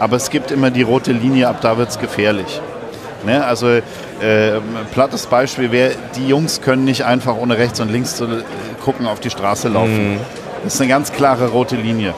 [0.00, 2.60] aber es gibt immer die rote Linie, ab da wird es gefährlich.
[3.24, 3.44] Ne?
[3.44, 3.82] Also äh,
[4.92, 8.42] plattes Beispiel wäre, die Jungs können nicht einfach ohne rechts und links zu
[8.84, 10.18] gucken auf die Straße laufen.
[10.64, 12.14] Das ist eine ganz klare rote Linie.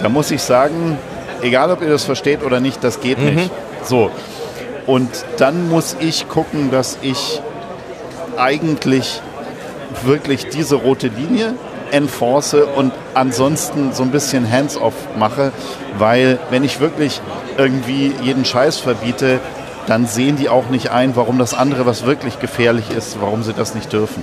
[0.00, 0.98] Da muss ich sagen,
[1.42, 3.50] egal ob ihr das versteht oder nicht, das geht nicht.
[3.84, 4.10] So.
[4.88, 7.42] Und dann muss ich gucken, dass ich
[8.38, 9.20] eigentlich
[10.02, 11.52] wirklich diese rote Linie
[11.90, 15.52] enforce und ansonsten so ein bisschen hands-off mache,
[15.98, 17.20] weil wenn ich wirklich
[17.58, 19.40] irgendwie jeden Scheiß verbiete,
[19.86, 23.52] dann sehen die auch nicht ein, warum das andere, was wirklich gefährlich ist, warum sie
[23.52, 24.22] das nicht dürfen.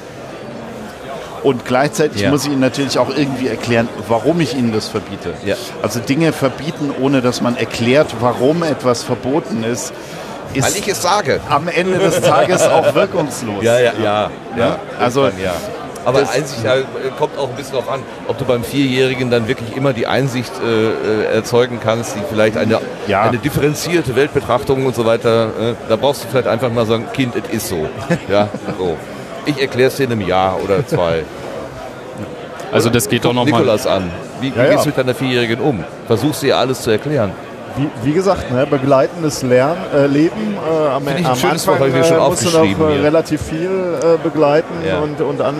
[1.44, 2.32] Und gleichzeitig Ja.
[2.32, 5.34] muss ich ihnen natürlich auch irgendwie erklären, warum ich ihnen das verbiete.
[5.46, 5.56] Ja.
[5.84, 9.94] Also Dinge verbieten, ohne dass man erklärt, warum etwas verboten ist,
[10.64, 11.40] Weil ich es sage.
[11.50, 13.64] am Ende des Tages auch wirkungslos.
[13.64, 14.30] Ja, ja, ja.
[14.58, 14.80] ja.
[15.00, 15.54] Also- ja.
[16.08, 16.76] Aber Einsicht ja,
[17.18, 20.52] kommt auch ein bisschen darauf an, ob du beim Vierjährigen dann wirklich immer die Einsicht
[20.64, 23.24] äh, äh, erzeugen kannst, die vielleicht eine, Ja.
[23.24, 25.46] eine differenzierte Weltbetrachtung und so weiter.
[25.60, 27.90] Äh, da brauchst du vielleicht einfach mal sagen, Kind, es ist so.
[28.30, 28.96] Ja, so.
[29.48, 31.24] Ich erkläre es dir in einem Jahr oder zwei.
[32.72, 33.62] Also das geht doch nochmal.
[33.62, 34.12] Nikolas an.
[34.42, 34.72] Wie, wie Ja, ja.
[34.74, 35.84] gehst du mit deiner Vierjährigen um?
[36.06, 37.32] Versuchst du ihr alles zu erklären?
[37.78, 40.56] Wie, wie gesagt, ne, begleitendes Lernen, äh, Leben.
[40.56, 44.18] Äh, am, am Anfang Wort, mir schon äh, musst du noch äh, relativ viel äh,
[44.24, 45.00] begleiten Ja.
[45.00, 45.56] und, und an,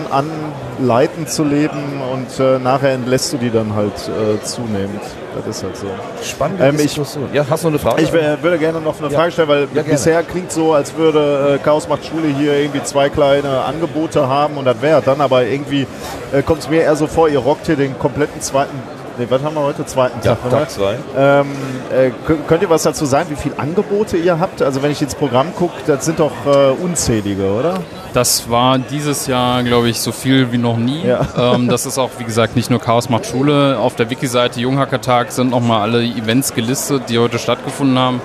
[0.78, 5.02] anleiten zu leben und äh, nachher entlässt du die dann halt äh, zunehmend.
[5.36, 5.86] Das ist halt so.
[6.24, 6.98] Spannende Ähm, ich-.
[7.34, 8.02] Ja, hast du noch eine Frage?
[8.02, 11.56] Ich äh, würde gerne noch eine Frage stellen, weil Ja, bisher klingt so, als würde
[11.56, 15.44] äh, Chaos macht Schule hier irgendwie zwei kleine Angebote haben und das wäre dann, aber
[15.44, 15.86] irgendwie
[16.32, 18.72] äh, kommt es mir eher so vor, ihr rockt hier den kompletten zweiten,
[19.18, 19.84] nee, was haben wir heute?
[19.86, 20.50] Zweiten ja, Tag?
[20.50, 20.96] Tag zwei.
[21.16, 21.46] Ähm,
[21.92, 24.62] äh, kö- könnt ihr was dazu sagen, wie viele Angebote ihr habt?
[24.62, 27.74] Also wenn ich ins Programm gucke, das sind doch äh, unzählige, oder?
[28.12, 31.04] Das war dieses Jahr, glaube ich, so viel wie noch nie.
[31.04, 31.20] Ja.
[31.38, 33.78] Ähm, das ist auch, wie gesagt, nicht nur Chaos macht Schule.
[33.78, 38.20] Auf der Wiki-Seite Junghackertag sind nochmal alle Events gelistet, die heute stattgefunden haben.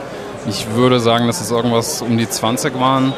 [0.48, 3.14] Ich würde sagen, dass es irgendwas um die 20 waren.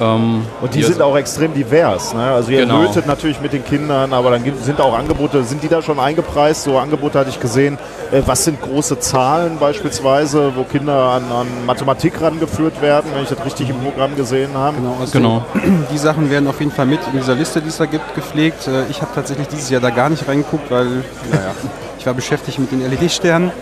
[0.00, 2.14] Ähm, Und die also- sind auch extrem divers.
[2.14, 2.22] Ne?
[2.22, 2.82] Also ihr Genau.
[2.82, 6.00] lötet natürlich mit den Kindern, aber dann gibt, sind auch Angebote, sind die da schon
[6.00, 6.64] eingepreist?
[6.64, 7.78] So Angebote hatte ich gesehen.
[8.10, 13.28] Äh, was sind große Zahlen beispielsweise, wo Kinder an, an Mathematik rangeführt werden, wenn ich
[13.28, 14.76] das richtig im Programm gesehen habe?
[14.78, 15.44] Genau, also Genau.
[15.92, 18.66] die Sachen werden auf jeden Fall mit in dieser Liste, die es da gibt, gepflegt.
[18.66, 20.86] Äh, Ich habe tatsächlich dieses Jahr da gar nicht reingeguckt, weil
[21.30, 21.52] naja,
[21.98, 23.52] ich war beschäftigt mit den LED-Sternen.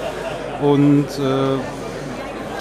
[0.62, 1.58] Und äh,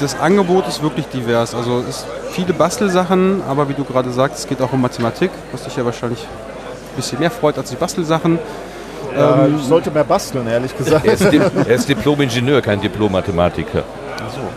[0.02, 1.54] das Angebot ist wirklich divers.
[1.56, 5.32] Also es ist viele Bastelsachen, aber wie du gerade sagst, es geht auch um Mathematik,
[5.52, 8.40] was dich ja wahrscheinlich ein bisschen mehr freut als die Bastelsachen.
[9.16, 11.06] Ja, Ähm, ich sollte mehr basteln, ehrlich gesagt.
[11.06, 13.84] Er ist, Di er ist Diplom-Ingenieur, kein Diplom-Mathematiker.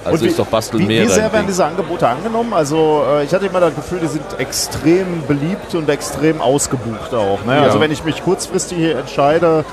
[0.04, 2.52] Also Und ist doch Basteln wie, mehr wie sehr werden diese Angebote angenommen?
[2.52, 7.44] Also äh, ich hatte immer das Gefühl, die sind extrem beliebt und extrem ausgebucht auch.
[7.46, 7.60] Ne?
[7.60, 9.64] Also wenn ich mich kurzfristig hier entscheide,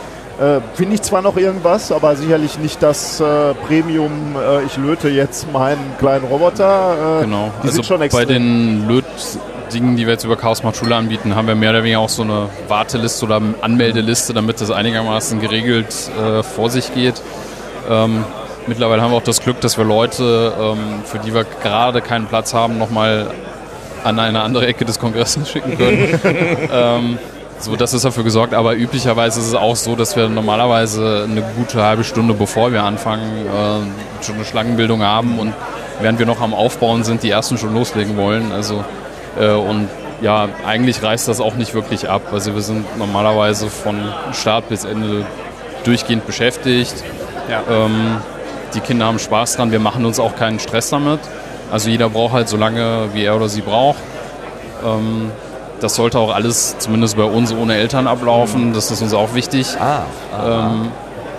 [0.41, 5.07] äh, finde ich zwar noch irgendwas, aber sicherlich nicht das äh, Premium, äh, ich löte
[5.09, 7.19] jetzt meinen kleinen Roboter.
[7.19, 7.51] Äh, Genau.
[7.61, 8.27] Die also sind schon bei extrem.
[8.27, 11.99] den Löt-Dingen, die wir jetzt über Chaos macht Schule anbieten, haben wir mehr oder weniger
[11.99, 17.21] auch so eine Warteliste oder Anmeldeliste, damit das einigermaßen geregelt äh, vor sich geht.
[17.89, 18.23] Ähm,
[18.65, 22.25] mittlerweile haben wir auch das Glück, dass wir Leute, ähm, für die wir gerade keinen
[22.25, 23.27] Platz haben, nochmal
[24.03, 26.19] an eine andere Ecke des Kongresses schicken können.
[26.71, 27.19] ähm,
[27.61, 31.41] so, das ist dafür gesorgt, aber üblicherweise ist es auch so, dass wir normalerweise eine
[31.55, 35.53] gute halbe Stunde bevor wir anfangen, äh, schon eine Schlangenbildung haben und
[36.01, 38.51] während wir noch am Aufbauen sind, die ersten schon loslegen wollen.
[38.51, 38.83] Also
[39.39, 39.89] äh, und
[40.21, 42.21] ja, eigentlich reißt das auch nicht wirklich ab.
[42.31, 43.95] Also wir sind normalerweise von
[44.33, 45.25] Start bis Ende
[45.83, 47.03] durchgehend beschäftigt.
[47.69, 48.17] Ähm,
[48.73, 51.19] die Kinder haben Spaß dran, wir machen uns auch keinen Stress damit.
[51.71, 53.99] Also jeder braucht halt so lange, wie er oder sie braucht.
[54.85, 55.31] Ähm,
[55.81, 58.73] das sollte auch alles, zumindest bei uns, ohne Eltern ablaufen.
[58.73, 60.03] Das ist uns auch wichtig, Ah,
[60.45, 60.91] ähm,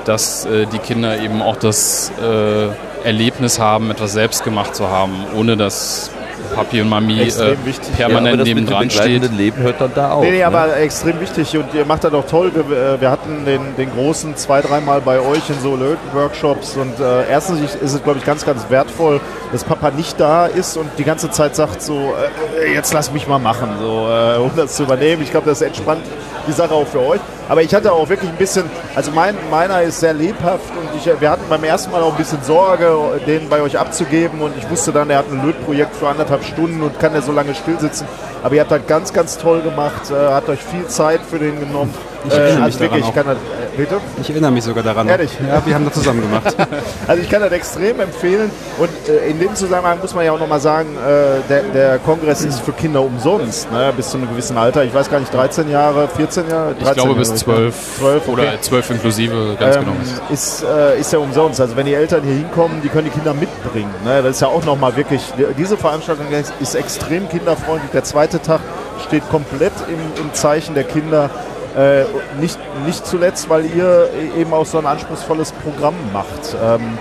[0.04, 2.68] dass äh, die Kinder eben auch das äh,
[3.06, 6.10] Erlebnis haben, etwas selbst gemacht zu haben, ohne dass
[6.54, 7.54] Papi und Mami äh, ja,
[7.96, 9.30] permanent das mit dem nebendran steht.
[9.32, 10.22] Leben hört dann da auf.
[10.22, 10.46] Nee, nee, ne?
[10.46, 12.52] aber extrem wichtig und ihr macht das auch toll.
[12.54, 17.00] Wir, äh, wir hatten den, den großen zwei, dreimal bei euch in so Löten-Workshops und
[17.00, 19.20] äh, erstens ist es, glaube ich, ganz, ganz wertvoll,
[19.52, 22.14] dass Papa nicht da ist und die ganze Zeit sagt so,
[22.62, 25.22] äh, jetzt lass mich mal machen, so, äh, um das zu übernehmen.
[25.22, 26.02] Ich glaube, das entspannt
[26.46, 27.20] die Sache auch für euch.
[27.52, 28.64] Aber ich hatte auch wirklich ein bisschen,
[28.94, 32.16] also mein, meiner ist sehr lebhaft und ich, wir hatten beim ersten Mal auch ein
[32.16, 36.08] bisschen Sorge, den bei euch abzugeben und ich wusste dann, er hat ein Lötprojekt für
[36.08, 38.06] anderthalb Stunden und kann er so lange still sitzen.
[38.42, 41.60] Aber ihr habt das ganz, ganz toll gemacht, äh, hat euch viel Zeit für den
[41.60, 41.92] genommen.
[42.24, 44.00] Ich erinnere mich also wirklich, daran ich kann das, äh, bitte?
[44.20, 45.08] Ich erinnere mich sogar daran.
[45.08, 45.30] Ehrlich?
[45.46, 46.56] Ja, wir haben das zusammen gemacht.
[47.06, 50.38] Also ich kann das extrem empfehlen und äh, in dem Zusammenhang muss man ja auch
[50.38, 54.56] nochmal sagen, äh, der, der Kongress ist für Kinder umsonst, ne, bis zu einem gewissen
[54.56, 54.84] Alter.
[54.84, 56.74] Ich weiß gar nicht, 13 Jahre, 14 Jahre?
[56.74, 58.30] 13 Ich glaube bis Jahre, 12, 12 okay.
[58.30, 59.96] oder 12 inklusive, ganz ähm, genau.
[60.32, 61.60] ist, äh, ist ja umsonst.
[61.60, 63.92] Also wenn die Eltern hier hinkommen, die können die Kinder mitbringen.
[64.04, 64.22] Ne?
[64.22, 65.22] Das ist ja auch nochmal wirklich,
[65.58, 67.90] diese Veranstaltung ist, ist extrem kinderfreundlich.
[67.90, 68.60] Der zweite Tag
[69.06, 71.30] steht komplett im, im Zeichen der Kinder.
[71.76, 72.04] Äh,
[72.38, 76.54] nicht, nicht zuletzt, weil ihr eben auch so ein anspruchsvolles Programm macht.
[76.62, 76.98] Ähm,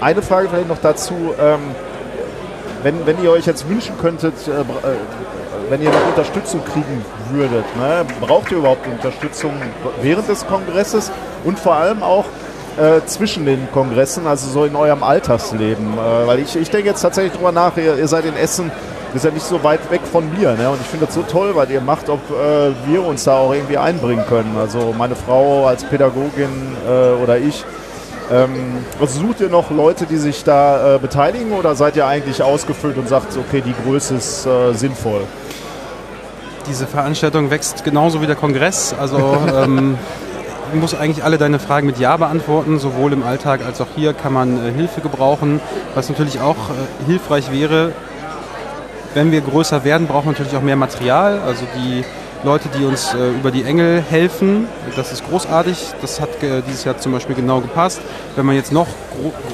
[0.00, 1.34] eine Frage vielleicht noch dazu.
[1.40, 1.74] Ähm,
[2.82, 4.64] wenn, wenn ihr euch jetzt wünschen könntet, äh, äh,
[5.68, 9.54] wenn ihr noch Unterstützung kriegen würdet, ne, braucht ihr überhaupt Unterstützung
[10.00, 11.10] während des Kongresses
[11.42, 12.26] und vor allem auch
[12.76, 15.94] äh, zwischen den Kongressen, also so in eurem Alltagsleben?
[15.94, 18.70] Äh, weil ich, ich denke jetzt tatsächlich drüber nach, ihr, ihr seid in Essen,
[19.14, 20.54] ihr seid nicht so weit weg von mir.
[20.54, 20.70] Ne?
[20.70, 23.52] Und ich finde das so toll, was ihr macht, ob äh, wir uns da auch
[23.52, 24.56] irgendwie einbringen können.
[24.58, 27.64] Also meine Frau als Pädagogin äh, oder ich.
[28.30, 32.42] Ähm, also sucht ihr noch Leute, die sich da äh, beteiligen oder seid ihr eigentlich
[32.42, 35.22] ausgefüllt und sagt, okay, die Größe ist äh, sinnvoll?
[36.68, 38.94] Diese Veranstaltung wächst genauso wie der Kongress.
[38.98, 39.96] Also ähm,
[40.72, 42.80] du musst eigentlich alle deine Fragen mit Ja beantworten.
[42.80, 45.60] Sowohl im Alltag als auch hier kann man äh, Hilfe gebrauchen.
[45.94, 47.92] Was natürlich auch äh, hilfreich wäre,
[49.16, 51.40] wenn wir größer werden, brauchen wir natürlich auch mehr Material.
[51.40, 52.04] Also die
[52.44, 55.94] Leute, die uns äh, über die Engel helfen, das ist großartig.
[56.02, 58.02] Das hat äh, dieses Jahr zum Beispiel genau gepasst.
[58.36, 58.86] Wenn man jetzt noch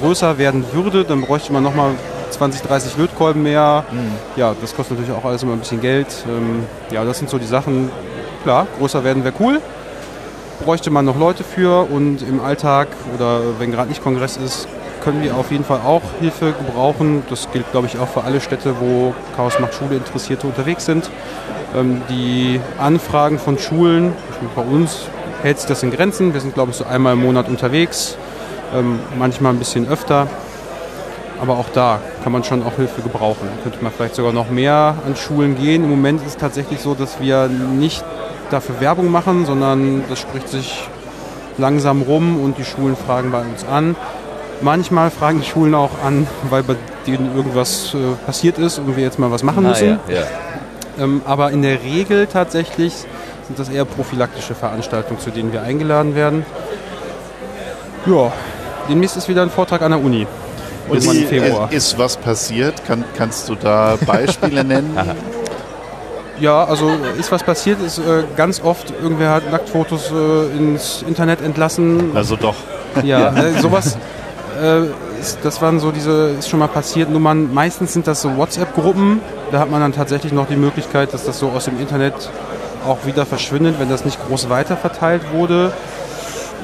[0.01, 1.91] größer werden würde, dann bräuchte man nochmal
[2.31, 3.85] 20, 30 Lötkolben mehr.
[4.35, 6.07] Ja, das kostet natürlich auch alles immer ein bisschen Geld.
[6.27, 7.89] Ähm, ja, das sind so die Sachen.
[8.43, 9.61] Klar, größer werden wäre cool.
[10.65, 14.67] Bräuchte man noch Leute für und im Alltag oder wenn gerade nicht Kongress ist,
[15.03, 17.23] können wir auf jeden Fall auch Hilfe gebrauchen.
[17.29, 21.09] Das gilt, glaube ich, auch für alle Städte, wo Chaos macht Schule Interessierte unterwegs sind.
[21.75, 24.13] Ähm, die Anfragen von Schulen,
[24.55, 25.07] bei uns
[25.41, 26.33] hält sich das in Grenzen.
[26.33, 28.17] Wir sind, glaube ich, so einmal im Monat unterwegs,
[28.73, 30.27] ähm, manchmal ein bisschen öfter.
[31.41, 33.49] Aber auch da kann man schon auch Hilfe gebrauchen.
[33.63, 35.83] Könnte man vielleicht sogar noch mehr an Schulen gehen.
[35.83, 38.05] Im Moment ist es tatsächlich so, dass wir nicht
[38.49, 40.87] dafür Werbung machen, sondern das spricht sich
[41.57, 43.95] langsam rum und die Schulen fragen bei uns an.
[44.63, 46.75] Manchmal fragen die Schulen auch an, weil bei
[47.05, 49.99] denen irgendwas äh, passiert ist und wir jetzt mal was machen müssen.
[50.07, 50.23] Ah, ja, ja.
[51.03, 52.93] Ähm, aber in der Regel tatsächlich
[53.47, 56.45] sind das eher prophylaktische Veranstaltungen, zu denen wir eingeladen werden.
[58.05, 58.31] Ja,
[58.89, 60.27] demnächst ist wieder ein Vortrag an der Uni.
[60.87, 61.71] Und die- Februar.
[61.71, 62.85] ist was passiert?
[62.85, 64.97] Kann, kannst du da Beispiele nennen?
[66.39, 71.41] Ja, also ist was passiert, ist äh, ganz oft, irgendwer hat Nacktfotos äh, ins Internet
[71.41, 72.11] entlassen.
[72.15, 72.55] Also doch.
[73.03, 73.97] Ja, äh, sowas,
[74.63, 78.35] äh, ist, das waren so diese, ist schon mal passiert, Nummern, meistens sind das so
[78.37, 79.19] WhatsApp-Gruppen,
[79.51, 82.13] da hat man dann tatsächlich noch die Möglichkeit, dass das so aus dem Internet
[82.87, 85.71] auch wieder verschwindet, wenn das nicht groß weiterverteilt wurde.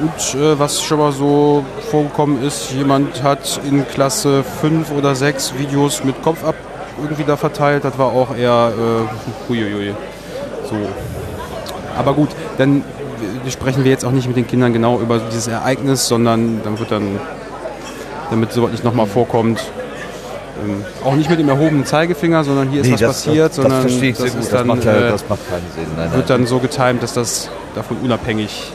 [0.01, 5.55] Und äh, was schon mal so vorgekommen ist, jemand hat in Klasse 5 oder 6
[5.57, 6.55] Videos mit Kopf ab
[7.01, 9.93] irgendwie da verteilt, das war auch eher äh, huiuiui.
[10.69, 10.75] So.
[11.97, 12.83] Aber gut, dann
[13.45, 16.79] äh, sprechen wir jetzt auch nicht mit den Kindern genau über dieses Ereignis, sondern dann
[16.79, 17.19] wird dann,
[18.29, 19.59] damit sowas nicht nochmal vorkommt,
[20.63, 23.55] ähm, auch nicht mit dem erhobenen Zeigefinger, sondern hier ist Nee, was das, passiert, das,
[23.55, 25.93] sondern das das ist Das dann, macht, ja, äh, das macht keinen Sinn.
[25.95, 26.39] Nein, wird nein.
[26.39, 28.71] dann so getimt, dass das davon unabhängig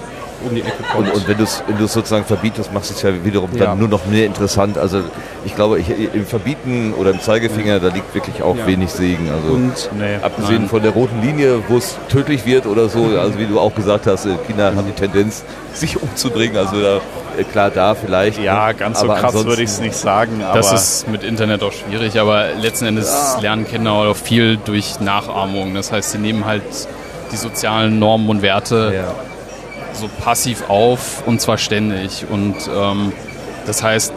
[0.49, 1.09] um die Ecke kommt.
[1.09, 3.67] Und, und wenn du es wenn du's sozusagen verbietest, machst du es ja wiederum Ja.
[3.67, 4.79] dann nur noch mehr interessant.
[4.79, 5.01] Also
[5.45, 8.67] ich glaube, ich, im Verbieten oder im Zeigefinger, da liegt wirklich auch Ja.
[8.67, 9.31] wenig Segen.
[9.31, 10.69] Also Und Nee, abgesehen nein.
[10.69, 14.07] von der roten Linie, wo es tödlich wird oder so, also wie du auch gesagt
[14.07, 16.57] hast, äh, Kinder haben die Tendenz, sich umzubringen.
[16.57, 16.97] Also da,
[17.39, 18.41] äh, klar, da vielleicht.
[18.41, 18.75] Ja, ne?
[18.75, 20.43] ganz so krass würde ich es nicht sagen.
[20.45, 25.01] Aber Das ist mit Internet auch schwierig, aber letzten Endes lernen Kinder auch viel durch
[25.01, 25.75] Nachahmung.
[25.75, 26.63] Das heißt, sie nehmen halt
[27.33, 29.15] die sozialen Normen und Werte Ja.
[29.95, 32.27] So passiv auf und zwar ständig.
[32.31, 33.13] Und ähm,
[33.67, 34.13] das heißt,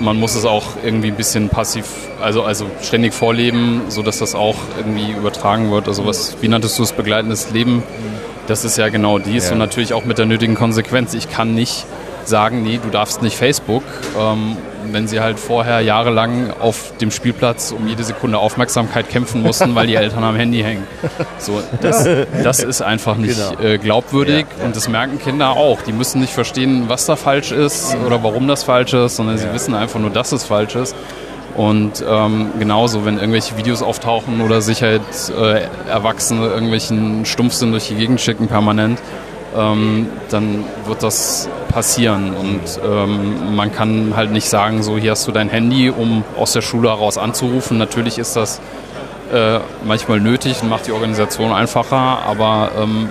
[0.00, 1.86] man muss es auch irgendwie ein bisschen passiv,
[2.20, 5.88] also, also ständig vorleben, sodass das auch irgendwie übertragen wird.
[5.88, 7.82] Also was, wie nanntest du es, begleitendes Leben?
[8.46, 9.52] Das ist ja genau dies Ja.
[9.52, 11.14] und natürlich auch mit der nötigen Konsequenz.
[11.14, 11.86] Ich kann nicht
[12.28, 13.82] sagen, nee, du darfst nicht Facebook,
[14.18, 14.56] ähm,
[14.92, 19.86] wenn sie halt vorher jahrelang auf dem Spielplatz um jede Sekunde Aufmerksamkeit kämpfen mussten, weil
[19.86, 20.86] die Eltern am Handy hängen.
[21.38, 22.06] So, das,
[22.42, 23.60] das ist einfach nicht Genau.
[23.62, 24.64] äh, glaubwürdig Ja, ja.
[24.66, 25.80] und das merken Kinder auch.
[25.82, 29.52] Die müssen nicht verstehen, was da falsch ist oder warum das falsch ist, sondern sie
[29.52, 30.94] wissen einfach nur, dass es falsch ist.
[31.56, 35.02] Und ähm, genauso, wenn irgendwelche Videos auftauchen oder sich halt
[35.40, 38.98] äh, Erwachsene irgendwelchen Stumpfsinn durch die Gegend schicken permanent,
[39.56, 42.34] ähm, dann wird das passieren.
[42.34, 46.52] Und ähm, man kann halt nicht sagen, so hier hast du dein Handy, um aus
[46.52, 47.78] der Schule heraus anzurufen.
[47.78, 48.60] Natürlich ist das
[49.32, 53.08] äh, manchmal nötig und macht die Organisation einfacher, aber ähm,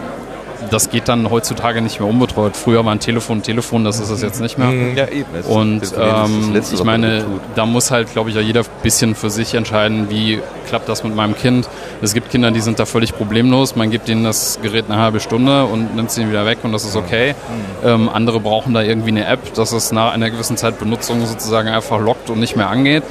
[0.71, 2.55] das geht dann heutzutage nicht mehr unbetreut.
[2.57, 4.67] Früher war ein Telefon ein Telefon, das ist es jetzt nicht mehr.
[4.67, 5.25] Mhm, Ja, eben.
[5.39, 7.25] Es- Und ähm, Letzte, ich meine,
[7.55, 11.03] da muss halt, glaube ich, ja jeder ein bisschen für sich entscheiden, wie klappt das
[11.03, 11.69] mit meinem Kind.
[12.01, 13.75] Es gibt Kinder, die sind da völlig problemlos.
[13.75, 16.71] Man gibt ihnen das Gerät eine halbe Stunde und nimmt es ihnen wieder weg und
[16.71, 17.35] das ist okay.
[17.83, 21.69] Ähm, andere brauchen da irgendwie eine App, dass es nach einer gewissen Zeit Benutzung sozusagen
[21.69, 23.03] einfach lockt und nicht mehr angeht.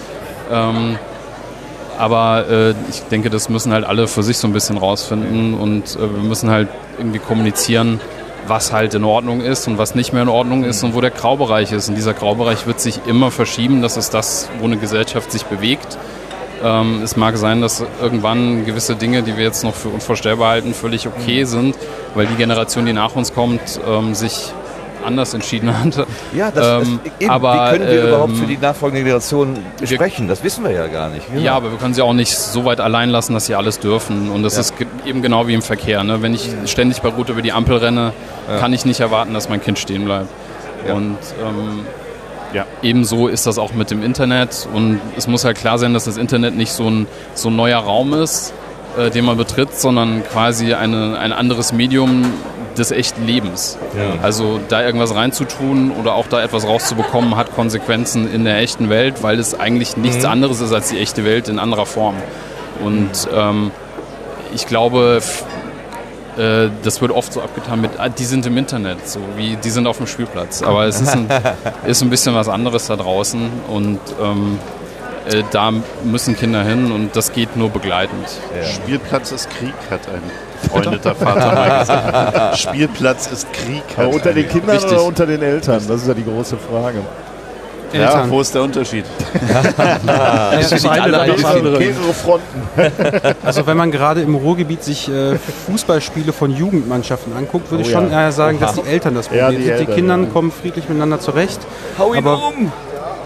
[0.50, 0.98] Ähm,
[1.98, 5.96] aber äh, ich denke, das müssen halt alle für sich so ein bisschen rausfinden und
[5.96, 8.00] äh, wir müssen halt irgendwie kommunizieren,
[8.46, 11.10] was halt in Ordnung ist und was nicht mehr in Ordnung ist und wo der
[11.10, 11.88] Graubereich ist.
[11.88, 13.82] Und dieser Graubereich wird sich immer verschieben.
[13.82, 15.96] Das ist das, wo eine Gesellschaft sich bewegt.
[16.62, 20.74] Ähm, es mag sein, dass irgendwann gewisse Dinge, die wir jetzt noch für unvorstellbar halten,
[20.74, 21.76] völlig okay sind,
[22.14, 24.52] weil die Generation, die nach uns kommt, ähm, sich
[25.04, 26.06] anders entschieden hat.
[26.34, 29.58] Ja, das, Ähm, das, eben, aber, wie können wir überhaupt ähm, für die nachfolgende Generation
[29.84, 30.28] sprechen?
[30.28, 31.26] Das wissen wir ja gar nicht.
[31.30, 31.40] Genau.
[31.42, 34.30] Ja, aber wir können sie auch nicht so weit allein lassen, dass sie alles dürfen.
[34.30, 34.60] Und das Ja.
[34.60, 34.74] ist
[35.06, 36.02] eben genau wie im Verkehr.
[36.04, 36.22] Ne?
[36.22, 38.12] Wenn ich ständig bei Rot über die Ampel renne,
[38.48, 38.58] Ja.
[38.58, 40.28] kann ich nicht erwarten, dass mein Kind stehen bleibt.
[40.86, 40.94] Ja.
[40.94, 41.86] Und ähm,
[42.52, 42.66] Ja.
[42.82, 44.68] ebenso ist das auch mit dem Internet.
[44.72, 47.78] Und es muss halt klar sein, dass das Internet nicht so ein, so ein neuer
[47.78, 48.52] Raum ist,
[48.98, 52.24] äh, den man betritt, sondern quasi eine, ein anderes Medium
[52.78, 53.78] des echten Lebens.
[54.22, 59.22] Also da irgendwas reinzutun oder auch da etwas rauszubekommen, hat Konsequenzen in der echten Welt,
[59.22, 62.16] weil es eigentlich nichts anderes ist als die echte Welt in anderer Form.
[62.82, 63.70] Und ähm,
[64.54, 65.20] ich glaube,
[66.36, 69.70] äh, das wird oft so abgetan mit, ah, die sind im Internet, so wie die
[69.70, 70.62] sind auf dem Spielplatz.
[70.62, 71.28] Aber es ist ein,
[71.86, 74.58] ist ein bisschen was anderes da draußen und ähm,
[75.28, 75.72] äh, da
[76.04, 78.26] müssen Kinder hin und das geht nur begleitend.
[78.74, 80.22] Spielplatz ist Krieg, hat ein
[80.62, 82.58] befreundeter Vater mal gesagt.
[82.58, 83.82] Spielplatz ist Krieg.
[83.96, 84.92] Aber Hat unter den Kindern Richtig.
[84.92, 85.82] oder unter den Eltern?
[85.86, 87.00] Das ist ja die große Frage.
[87.92, 88.30] Ja, Eltern.
[88.30, 89.04] wo ist der Unterschied?
[90.06, 91.42] Das ist eine alle das.
[91.42, 92.62] Mehrere Fronten.
[93.44, 95.36] Also wenn man gerade im Ruhrgebiet sich äh,
[95.66, 98.22] Fußballspiele von Jugendmannschaften anguckt, würde Oh ich schon ja.
[98.22, 99.74] eher sagen, dass die Eltern das Ja, Problem die sind.
[99.76, 100.24] Die Eltern, Kinder ja.
[100.32, 101.60] kommen friedlich miteinander zurecht.
[101.98, 102.72] Hau ihn Aber um!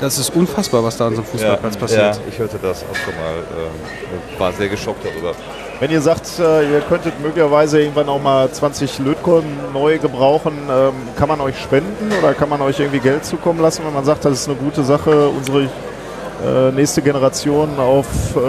[0.01, 2.16] Das ist unfassbar, was da an so einem Fußballplatz passiert.
[2.16, 3.35] Ja, ich hörte das auch schon mal.
[3.59, 5.32] Ähm, war sehr geschockt darüber.
[5.81, 10.93] Wenn ihr sagt, äh, ihr könntet möglicherweise irgendwann auch mal 20 Lötkolben neu gebrauchen, ähm,
[11.18, 14.24] kann man euch spenden oder kann man euch irgendwie Geld zukommen lassen, wenn man sagt,
[14.24, 18.06] das ist eine gute Sache, unsere äh, nächste Generation auf,
[18.36, 18.40] äh,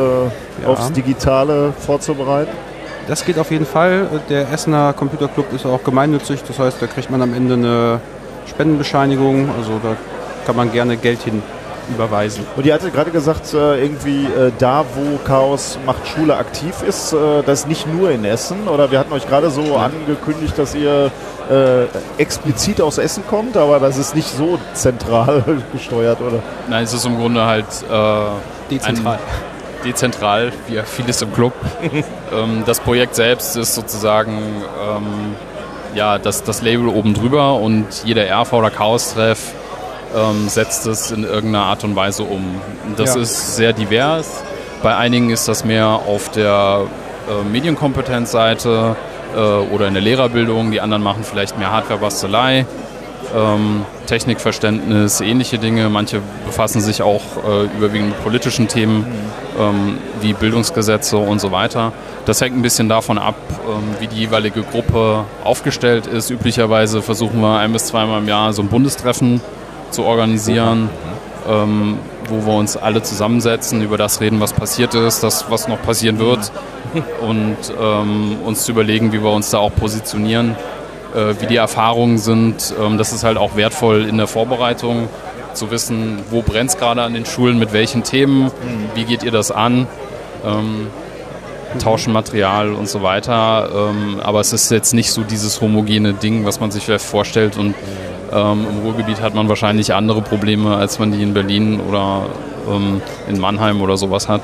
[0.64, 0.68] Ja.
[0.70, 2.52] aufs Digitale vorzubereiten?
[3.08, 4.08] Das geht auf jeden Fall.
[4.30, 8.02] Der Essener Computerclub ist auch gemeinnützig, das heißt, da kriegt man am Ende eine
[8.50, 9.50] Spendenbescheinigung.
[9.58, 9.96] Also da
[10.48, 11.44] kann man gerne Geld hin
[11.94, 12.46] überweisen.
[12.56, 17.14] Und ihr hattet gerade gesagt, äh, irgendwie äh, da, wo Chaos macht Schule aktiv ist,
[17.14, 18.68] äh, das ist nicht nur in Essen.
[18.68, 21.12] Oder wir hatten euch gerade so angekündigt, dass ihr
[22.18, 26.40] explizit aus Essen kommt, aber das ist nicht so zentral gesteuert, oder?
[26.70, 29.20] Nein, es ist im Grunde halt äh, Dezentral.
[29.86, 31.54] Dezentral, wie vieles im Club.
[32.34, 35.36] ähm, das Projekt selbst ist sozusagen ähm,
[35.96, 39.54] ja, das, das Label oben drüber und jeder RV oder Chaos-Treff
[40.16, 42.62] ähm, setzt es in irgendeiner Art und Weise um.
[42.96, 43.22] Das Ja.
[43.22, 44.44] ist sehr divers.
[44.84, 46.82] Bei einigen ist das mehr auf der
[47.30, 48.96] äh, Medienkompetenzseite
[49.36, 50.72] äh, oder in der Lehrerbildung.
[50.72, 52.66] Die anderen machen vielleicht mehr Hardware-Bastelei
[53.36, 55.90] ähm, Technikverständnis, ähnliche Dinge.
[55.90, 59.06] Manche befassen sich auch äh, überwiegend mit politischen Themen
[59.60, 61.92] ähm, wie Bildungsgesetze und so weiter.
[62.26, 66.30] Das hängt ein bisschen davon ab, ähm, wie die jeweilige Gruppe aufgestellt ist.
[66.30, 69.42] Üblicherweise versuchen wir ein bis zweimal im Jahr so ein Bundestreffen
[69.92, 70.90] zu organisieren,
[71.48, 71.98] ähm,
[72.30, 76.20] wo wir uns alle zusammensetzen, über das reden, was passiert ist, das, was noch passieren
[76.20, 76.52] wird
[77.22, 80.56] und ähm, uns zu überlegen, wie wir uns da auch positionieren
[81.16, 82.74] äh, wie die Erfahrungen sind.
[82.80, 85.10] Ähm, das ist halt auch wertvoll in der Vorbereitung,
[85.54, 88.52] zu wissen, wo brennt es gerade an den Schulen, mit welchen Themen,
[88.94, 89.88] wie geht ihr das an,
[90.46, 90.88] ähm,
[91.80, 93.70] tauschen Material und so weiter.
[93.74, 97.58] Ähm, aber es ist jetzt nicht so dieses homogene Ding, was man sich vielleicht vorstellt.
[97.58, 97.74] Und
[98.32, 102.26] ähm, im Ruhrgebiet hat man wahrscheinlich andere Probleme, als man die in Berlin oder
[102.70, 104.42] ähm, in Mannheim oder sowas hat.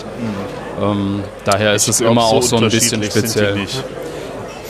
[0.82, 3.58] Ähm, daher ist es Ich glaub, immer auch so ein bisschen speziell.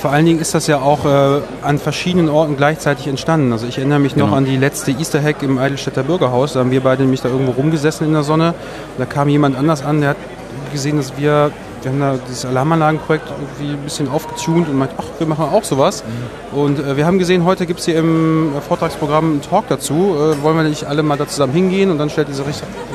[0.01, 3.53] Vor allen Dingen ist das ja auch äh, an verschiedenen Orten gleichzeitig entstanden.
[3.53, 4.37] Also ich erinnere mich noch Genau.
[4.37, 6.53] an die letzte Easter Hack im Eidelstädter Bürgerhaus.
[6.53, 8.53] Da haben wir beide nämlich da irgendwo rumgesessen in der Sonne.
[8.97, 10.17] Da kam jemand anders an, der hat
[10.73, 11.51] gesehen, dass wir,
[11.83, 15.63] wir haben da dieses Alarmanlagenprojekt irgendwie ein bisschen aufgetunt und meint, ach, wir machen auch
[15.63, 16.03] sowas.
[16.51, 20.15] Und äh, wir haben gesehen, heute gibt es hier im äh, Vortragsprogramm einen Talk dazu.
[20.15, 21.91] Äh, wollen wir nicht alle mal da zusammen hingehen?
[21.91, 22.45] Und dann stellt sich,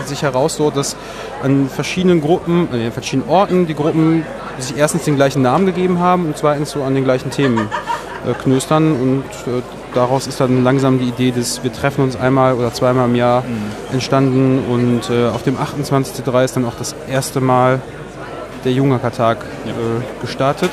[0.07, 0.97] sich heraus, so, dass
[1.43, 4.25] an verschiedenen Gruppen, an verschiedenen Orten die Gruppen
[4.59, 7.69] sich erstens den gleichen Namen gegeben haben und zweitens so an den gleichen Themen
[8.27, 8.93] äh, knöstern.
[8.93, 9.63] Und äh,
[9.95, 13.45] daraus ist dann langsam die Idee des, wir treffen uns einmal oder zweimal im Jahr
[13.93, 14.65] entstanden.
[14.71, 17.81] Und äh, auf dem 28.03 ist dann auch das erste Mal
[18.65, 20.71] der Jungerkartag äh, gestartet.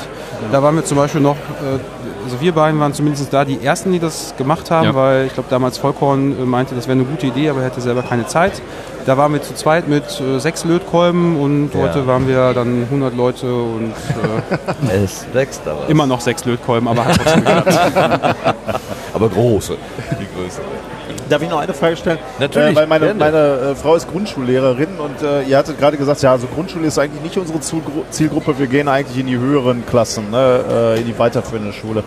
[0.52, 1.80] Da waren wir zum Beispiel noch, äh,
[2.26, 4.96] also wir beiden waren zumindest da die Ersten, die das gemacht haben, Ja.
[4.96, 7.82] weil ich glaube damals Vollkorn äh, meinte, das wäre eine gute Idee, aber er hätte
[7.82, 8.62] selber keine Zeit.
[9.06, 11.82] Da waren wir zu zweit mit äh, sechs Lötkolben und Ja.
[11.82, 13.94] heute waren wir dann 100 Leute und
[14.92, 15.88] äh, Es wächst aber.
[15.88, 18.36] immer noch sechs Lötkolben, aber hat trotzdem geklappt.
[19.14, 19.78] Aber große.
[20.20, 20.60] Die Größe.
[21.30, 22.20] Darf ich noch eine Frage stellen?
[22.40, 23.38] Natürlich, Äh, weil meine, meine
[23.72, 27.22] äh, Frau ist Grundschullehrerin und äh, ihr hattet gerade gesagt, ja, also Grundschule ist eigentlich
[27.24, 28.58] nicht unsere Zielgru- Zielgruppe.
[28.60, 32.04] Wir gehen eigentlich in die höheren Klassen, ne, äh, in die weiterführende Schule.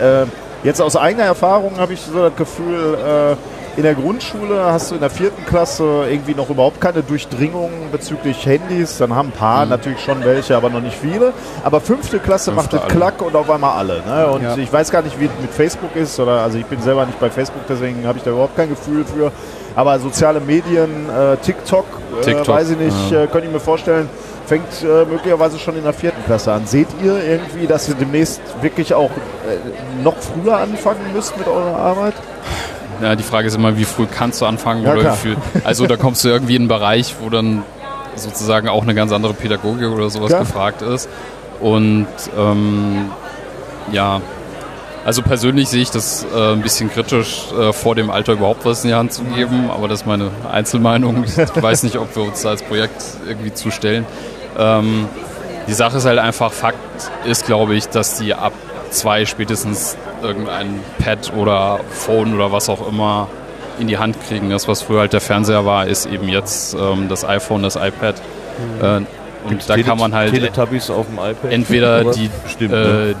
[0.00, 0.26] Äh,
[0.64, 3.36] jetzt aus eigener Erfahrung habe ich so das Gefühl, äh,
[3.76, 8.44] in der Grundschule hast du in der vierten Klasse irgendwie noch überhaupt keine Durchdringung bezüglich
[8.44, 8.98] Handys.
[8.98, 11.32] Dann haben ein paar natürlich schon welche, aber noch nicht viele.
[11.64, 14.02] Aber fünfte Klasse macht es klack und auf einmal alle.
[14.06, 14.26] Ne?
[14.26, 14.56] Und Ja.
[14.56, 16.20] ich weiß gar nicht, wie es mit Facebook ist.
[16.20, 19.04] Oder also ich bin selber nicht bei Facebook, deswegen habe ich da überhaupt kein Gefühl
[19.04, 19.32] für.
[19.74, 21.86] Aber soziale Medien, äh, TikTok,
[22.20, 23.22] äh, TikTok, weiß ich nicht, ja.
[23.22, 24.06] äh, könnte ich mir vorstellen,
[24.44, 26.66] fängt äh, möglicherweise schon in der vierten Klasse an.
[26.66, 31.76] Seht ihr irgendwie, dass ihr demnächst wirklich auch äh, noch früher anfangen müsst mit eurer
[31.78, 32.14] Arbeit?
[33.02, 35.14] Ja, die Frage ist immer, wie früh kannst du anfangen Ja, oder klar.
[35.16, 35.36] wie viel.
[35.64, 37.62] Also da kommst du irgendwie in einen Bereich, wo dann
[38.16, 40.40] sozusagen auch eine ganz andere Pädagogik oder sowas Klar.
[40.40, 41.08] gefragt ist.
[41.60, 42.06] Und
[42.38, 43.10] ähm,
[43.90, 44.20] ja,
[45.04, 48.84] also persönlich sehe ich das äh, ein bisschen kritisch, äh, vor dem Alter überhaupt was
[48.84, 51.24] in die Hand zu geben, aber das ist meine Einzelmeinung.
[51.24, 54.06] Ich weiß nicht, ob wir uns da als Projekt irgendwie zustellen.
[54.58, 55.08] Ähm,
[55.66, 56.78] die Sache ist halt einfach, Fakt
[57.24, 58.52] ist, glaube ich, dass die ab
[58.92, 63.28] zwei spätestens irgendein Pad oder Phone oder was auch immer
[63.78, 64.50] in die Hand kriegen.
[64.50, 68.16] Das, was früher halt der Fernseher war, ist eben jetzt ähm, das iPhone, das iPad.
[68.80, 69.00] Äh,
[69.44, 71.50] und da kann man halt Teletubbies auf dem iPad.
[71.50, 73.10] entweder die, Stimmt, ne?
[73.10, 73.14] äh,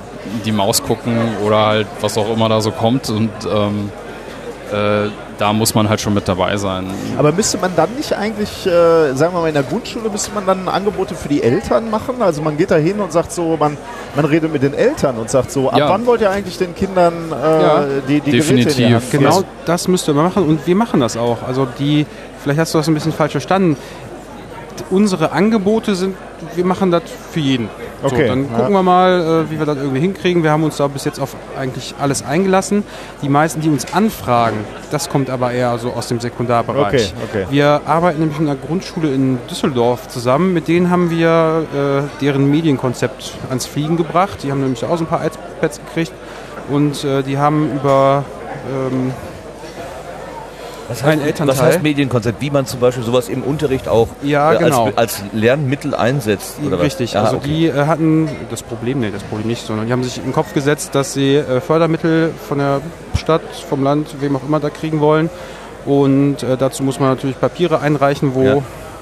[0.44, 3.10] die Maus gucken oder halt was auch immer da so kommt.
[3.10, 3.90] Und ähm,
[4.72, 5.08] äh,
[5.42, 6.86] da muss man halt schon mit dabei sein.
[7.18, 10.46] Aber müsste man dann nicht eigentlich, äh, sagen wir mal in der Grundschule, müsste man
[10.46, 12.22] dann Angebote für die Eltern machen?
[12.22, 13.76] Also man geht da hin und sagt so, man,
[14.14, 15.88] man redet mit den Eltern und sagt so, ab Ja.
[15.88, 18.94] wann wollt ihr eigentlich den Kindern äh, Ja, die, die Geräte in die definitiv.
[18.94, 19.24] Hand geben?
[19.24, 21.38] Genau das müsste man machen und wir machen das auch.
[21.44, 22.06] Also die,
[22.40, 23.76] vielleicht hast du das ein bisschen falsch verstanden.
[24.90, 26.14] Unsere Angebote sind,
[26.54, 27.02] wir machen das
[27.32, 27.68] für jeden.
[28.02, 28.56] Okay, so, dann ja.
[28.56, 30.42] gucken wir mal, äh, wie wir das irgendwie hinkriegen.
[30.42, 32.84] Wir haben uns da bis jetzt auf eigentlich alles eingelassen.
[33.22, 34.58] Die meisten, die uns anfragen,
[34.90, 37.14] das kommt aber eher so aus dem Sekundarbereich.
[37.28, 37.46] Okay, okay.
[37.50, 40.52] Wir arbeiten nämlich in einer Grundschule in Düsseldorf zusammen.
[40.52, 44.42] Mit denen haben wir äh, deren Medienkonzept ans Fliegen gebracht.
[44.42, 46.12] Die haben nämlich auch so ein paar iPads gekriegt
[46.68, 48.24] und äh, die haben über
[48.70, 49.12] ähm,
[51.00, 51.56] Ein heißt, Elternteil.
[51.56, 52.40] was heißt Medienkonzept?
[52.42, 54.86] Wie man zum Beispiel sowas im Unterricht auch Ja, äh, genau.
[54.86, 56.56] als, als Lernmittel einsetzt?
[56.66, 56.80] Oder?
[56.80, 57.46] Richtig, Ja, also okay.
[57.48, 60.32] die äh, hatten das Problem, nee, das Problem nicht, sondern die haben sich in den
[60.32, 62.80] Kopf gesetzt, dass sie äh, Fördermittel von der
[63.16, 65.30] Stadt, vom Land, wem auch immer da kriegen wollen.
[65.86, 68.56] Und äh, dazu muss man natürlich Papiere einreichen, wo Ja.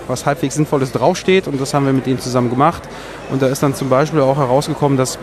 [0.09, 1.47] was halbwegs Sinnvolles draufsteht.
[1.49, 2.83] Und das haben wir mit denen zusammen gemacht.
[3.31, 5.19] Und da ist dann zum Beispiel auch herausgekommen, dass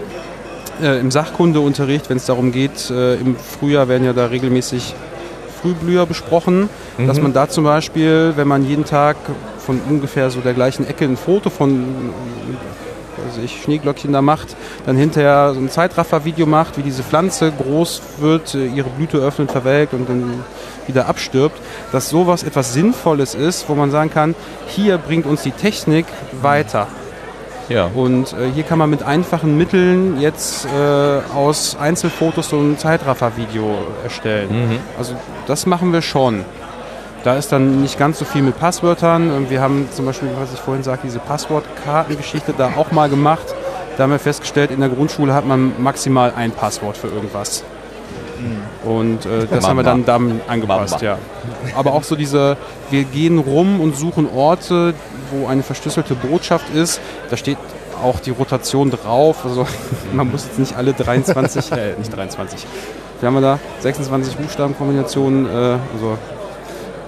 [0.82, 4.94] äh, im Sachkundeunterricht, wenn es darum geht, im Frühjahr werden ja da regelmäßig
[5.68, 7.08] Frühblüher besprochen, Mhm.
[7.08, 9.18] dass man da zum Beispiel, wenn man jeden Tag
[9.60, 11.84] von ungefähr so der gleichen Ecke ein Foto von
[13.18, 18.02] weiß ich, Schneeglöckchen da macht, dann hinterher so ein Zeitraffer-Video macht, wie diese Pflanze groß
[18.20, 20.44] wird, ihre Blüte öffnet, verwelkt und dann
[20.86, 21.60] wieder abstirbt,
[21.92, 24.36] dass sowas etwas Sinnvolles ist, wo man sagen kann,
[24.68, 26.06] hier bringt uns die Technik
[26.42, 26.88] weiter.
[27.70, 27.90] Ja.
[27.94, 33.76] Und äh, hier kann man mit einfachen Mitteln jetzt äh, aus Einzelfotos so ein Zeitraffer-Video
[34.04, 34.50] erstellen.
[34.52, 34.80] Mhm.
[34.98, 35.16] Also
[35.48, 36.46] das machen wir schon.
[37.24, 39.32] Da ist dann nicht ganz so viel mit Passwörtern.
[39.32, 43.46] Und Wir haben zum Beispiel, was ich vorhin sagte, diese Passwortkartengeschichte da auch mal gemacht.
[43.98, 47.64] Da haben wir festgestellt, in der Grundschule hat man maximal ein Passwort für irgendwas.
[48.86, 51.04] Und äh, das haben wir dann dann angepasst, Mama.
[51.04, 51.18] ja.
[51.76, 52.56] Aber auch so diese,
[52.92, 54.94] wir gehen rum und suchen Orte,
[55.32, 57.00] wo eine verschlüsselte Botschaft ist.
[57.30, 57.58] Da steht
[58.04, 59.46] auch die Rotation drauf.
[59.46, 59.68] Also
[60.14, 62.66] man muss jetzt nicht alle 23, äh, nicht 23.
[63.20, 66.18] Wir haben da 26 Buchstabenkombinationen, äh, also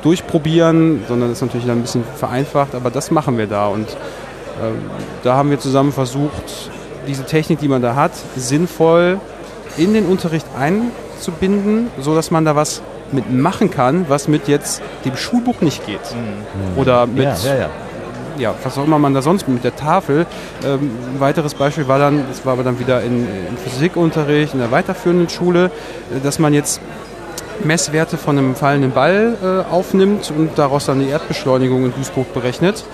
[0.02, 3.90] durchprobieren, sondern das ist natürlich dann ein bisschen vereinfacht, aber das machen wir da und
[4.62, 4.90] ähm,
[5.24, 6.72] da haben wir zusammen versucht,
[7.08, 9.20] diese Technik, die man da hat, sinnvoll
[9.78, 12.82] in den Unterricht einzubinden, so dass man da was
[13.12, 16.00] mitmachen kann, was mit jetzt dem Schulbuch nicht geht.
[16.76, 17.70] Oder mit ja, ja, ja.
[18.40, 20.26] Ja, was auch immer man da sonst mit der Tafel.
[20.66, 24.60] Ähm, ein weiteres Beispiel war dann, das war aber dann wieder in, im Physikunterricht, in
[24.60, 26.82] der weiterführenden Schule, äh, dass man jetzt
[27.64, 32.86] Messwerte von einem fallenden Ball äh, aufnimmt und daraus dann die Erdbeschleunigung in Duisburg berechnet.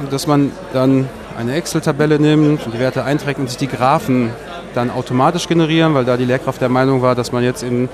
[0.00, 1.08] Und dass man dann
[1.38, 4.30] eine Excel-Tabelle nimmt und die Werte einträgt und sich die Graphen
[4.74, 7.88] dann automatisch generieren, weil da die Lehrkraft der Meinung war, dass man jetzt in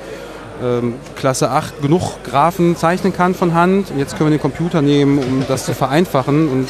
[0.63, 3.93] ähm, Klasse 8 genug Graphen zeichnen kann von Hand.
[3.97, 6.49] Jetzt können wir den Computer nehmen, um das zu vereinfachen.
[6.49, 6.69] Und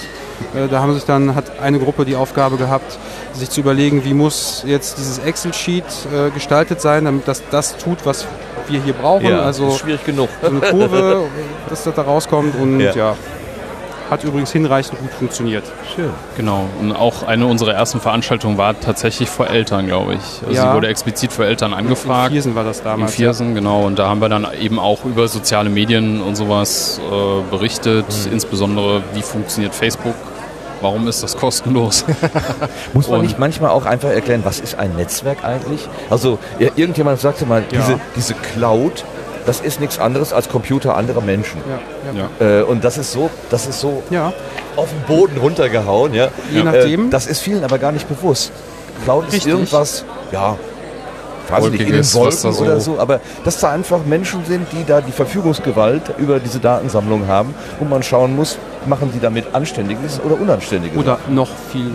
[0.59, 2.99] äh, da haben sich dann, hat eine Gruppe die Aufgabe gehabt,
[3.33, 8.05] sich zu überlegen, wie muss jetzt dieses Excel-Sheet äh, gestaltet sein, damit das das tut,
[8.05, 8.27] was
[8.69, 9.27] wir hier brauchen.
[9.27, 10.29] ja also ist schwierig genug.
[10.41, 11.25] so eine Kurve,
[11.69, 12.55] dass das da rauskommt.
[12.61, 12.93] Und Ja.
[12.95, 13.17] ja.
[14.13, 15.65] Hat übrigens hinreichend gut funktioniert.
[15.97, 16.11] Schön.
[16.37, 16.67] Genau.
[16.81, 20.21] Und auch eine unserer ersten Veranstaltungen war tatsächlich vor Eltern, glaube ich.
[20.47, 20.69] Also Ja.
[20.71, 22.31] Sie wurde explizit vor Eltern In angefragt.
[22.33, 23.15] Viersen war das In damals.
[23.15, 23.83] Viersen, genau.
[23.85, 28.07] Und da haben wir dann eben auch über soziale Medien und sowas äh, berichtet.
[28.27, 28.33] Mhm.
[28.33, 30.15] Insbesondere, wie funktioniert Facebook?
[30.81, 32.05] Warum ist das kostenlos?
[32.93, 35.89] Muss man Und- nicht manchmal auch einfach erklären, was ist ein Netzwerk eigentlich?
[36.11, 39.05] Also ja, irgendjemand sagte mal, diese, diese Cloud,
[39.47, 41.61] das ist nichts anderes als Computer anderer Menschen.
[41.69, 42.29] Ja, ja.
[42.41, 42.61] Ja.
[42.61, 44.33] Äh, und das ist so, das ist so ja.
[44.77, 46.15] auf den Boden runtergehauen.
[46.15, 46.29] Ja?
[46.53, 47.07] Je nachdem.
[47.07, 48.53] Äh, das ist vielen aber gar nicht bewusst.
[49.05, 49.53] Cloud ist Richtig.
[49.53, 50.57] irgendwas, ja,
[51.49, 54.67] weiß ich nicht, in den Wolken so- oder so, aber dass da einfach Menschen sind,
[54.73, 59.55] die da die Verfügungsgewalt über diese Datensammlung haben und man schauen muss, machen die damit
[59.55, 60.97] Anständiges oder Unanständiges.
[60.97, 61.93] Oder noch viel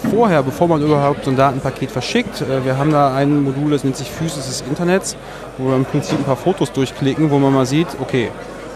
[0.00, 3.84] vorher, bevor man überhaupt so ein Datenpaket verschickt, äh, wir haben da ein Modul, das
[3.84, 5.16] nennt sich Physis des Internets,
[5.58, 8.30] wo wir im Prinzip ein paar Fotos durchklicken, wo man mal sieht, okay,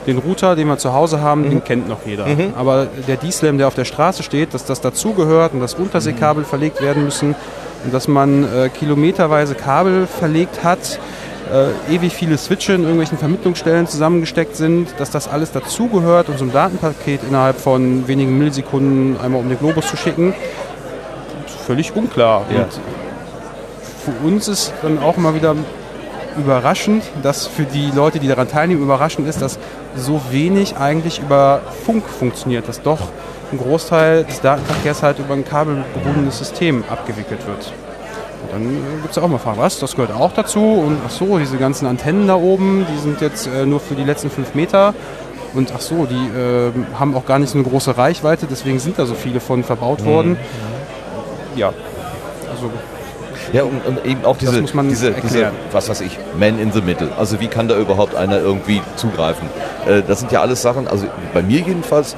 [0.06, 2.26] den Router, den wir zu Hause haben, den kennt noch jeder.
[2.56, 6.82] Aber der D-Slam, der auf der Straße steht, dass das dazugehört und dass Unterseekabel verlegt
[6.82, 7.34] werden müssen
[7.84, 10.98] und dass man äh, kilometerweise Kabel verlegt hat,
[11.52, 16.44] äh, ewig viele Switche in irgendwelchen Vermittlungsstellen zusammengesteckt sind, dass das alles dazugehört und so
[16.44, 20.34] ein Datenpaket innerhalb von wenigen Millisekunden einmal um den Globus zu schicken,
[21.64, 22.44] völlig unklar.
[22.50, 22.62] Ja.
[22.62, 22.80] Und
[24.04, 25.56] für uns ist dann auch mal wieder
[26.36, 29.58] überraschend, dass für die Leute, die daran teilnehmen, überraschend ist, dass
[29.96, 33.00] so wenig eigentlich über Funk funktioniert, dass doch
[33.52, 37.72] ein Großteil des Datenverkehrs halt über ein kabelgebundenes System abgewickelt wird.
[38.42, 38.62] Und dann
[39.02, 41.56] gibt es ja auch mal Fragen, was, das gehört auch dazu und ach so, diese
[41.56, 44.92] ganzen Antennen da oben, die sind jetzt äh, nur für die letzten fünf Meter
[45.54, 48.98] und ach so, die äh, haben auch gar nicht so eine große Reichweite, deswegen sind
[48.98, 50.36] da so viele von verbaut worden.
[50.36, 50.73] Ja,
[52.50, 52.70] also
[53.52, 57.10] Ja, und, und eben auch diese, diese, diese, was weiß ich, Man in the Middle.
[57.16, 59.48] Also wie kann da überhaupt einer irgendwie zugreifen?
[59.86, 62.16] Äh, das sind ja alles Sachen, also bei mir jedenfalls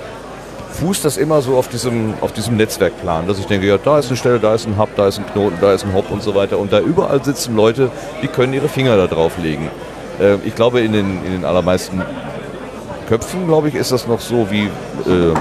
[0.77, 4.09] fußt das immer so auf diesem, auf diesem Netzwerkplan, dass ich denke, ja, da ist
[4.09, 6.23] eine Stelle, da ist ein Hub, da ist ein Knoten, da ist ein Hop und
[6.23, 6.59] so weiter.
[6.59, 7.91] Und da überall sitzen Leute,
[8.23, 9.71] die können ihre Finger da drauf legen.
[10.21, 12.03] Äh, ich glaube, in den, in den allermeisten
[13.09, 15.35] Köpfen, glaube ich, ist das noch so wie äh,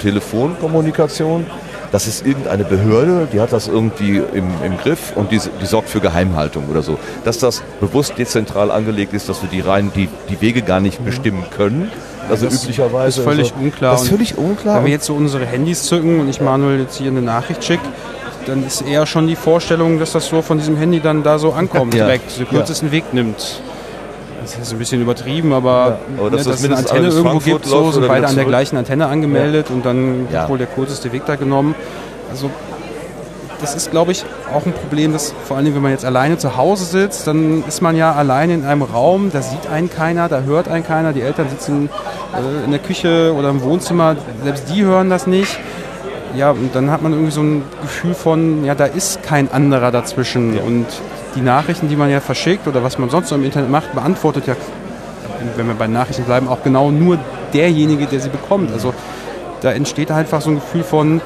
[0.00, 1.46] Telefonkommunikation.
[1.92, 5.90] Das ist irgendeine Behörde, die hat das irgendwie im, im Griff und die, die sorgt
[5.90, 6.98] für Geheimhaltung oder so.
[7.24, 11.04] Dass das bewusst dezentral angelegt ist, dass wir die rein die, die Wege gar nicht
[11.04, 11.90] bestimmen können.
[12.30, 13.20] Also Das üblicherweise.
[13.20, 13.92] ist völlig also, unklar.
[13.92, 14.76] Das ist völlig unklar.
[14.78, 17.84] Wenn wir jetzt so unsere Handys zücken und ich Manuel jetzt hier eine Nachricht schicke,
[18.46, 21.52] dann ist eher schon die Vorstellung, dass das so von diesem Handy dann da so
[21.52, 22.06] ankommt, Ja.
[22.06, 23.60] direkt, den kürzesten Weg nimmt.
[24.42, 27.22] Das ist ein bisschen übertrieben, aber, aber dass ne, das dass es eine Antenne irgendwo
[27.30, 30.48] Frankfurt gibt, so, sind beide an der gleichen Antenne angemeldet und dann Ja.
[30.48, 31.74] wohl der kürzeste Weg da genommen.
[32.30, 32.50] Also
[33.60, 36.56] das ist, glaube ich, auch ein Problem, dass vor allem, wenn man jetzt alleine zu
[36.56, 40.40] Hause sitzt, dann ist man ja alleine in einem Raum, da sieht einen keiner, da
[40.40, 41.88] hört einen keiner, die Eltern sitzen
[42.34, 45.58] äh, in der Küche oder im Wohnzimmer, selbst die hören das nicht.
[46.36, 49.90] Ja, und dann hat man irgendwie so ein Gefühl von, ja, da ist kein anderer
[49.90, 50.58] dazwischen.
[50.58, 50.86] Und
[51.34, 54.46] die Nachrichten, die man ja verschickt oder was man sonst so im Internet macht, beantwortet
[54.46, 54.54] ja,
[55.56, 57.18] wenn wir bei Nachrichten bleiben, auch genau nur
[57.52, 58.72] derjenige, der sie bekommt.
[58.72, 58.94] Also
[59.60, 61.20] da entsteht einfach so ein Gefühl von,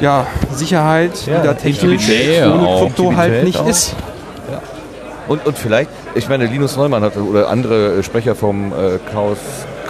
[0.00, 2.08] ja, Sicherheit, Ja, die da technisch
[2.44, 2.80] ohne auch.
[2.82, 3.68] Krypto halt nicht auch.
[3.68, 3.94] ist.
[5.28, 9.38] Und, und vielleicht, ich meine, Linus Neumann hat oder andere Sprecher vom äh, Chaos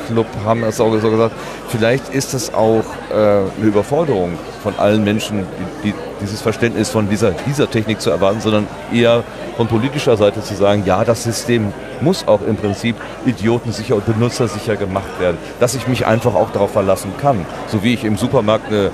[0.07, 1.35] Club haben das auch so gesagt,
[1.69, 5.47] vielleicht ist es auch äh, eine Überforderung von allen Menschen,
[5.83, 9.23] die, die dieses Verständnis von dieser, dieser Technik zu erwarten, sondern eher
[9.57, 14.77] von politischer Seite zu sagen, ja, das System muss auch im Prinzip idiotensicher und benutzersicher
[14.77, 17.45] gemacht werden, dass ich mich einfach auch darauf verlassen kann.
[17.69, 18.91] So wie ich im Supermarkt eine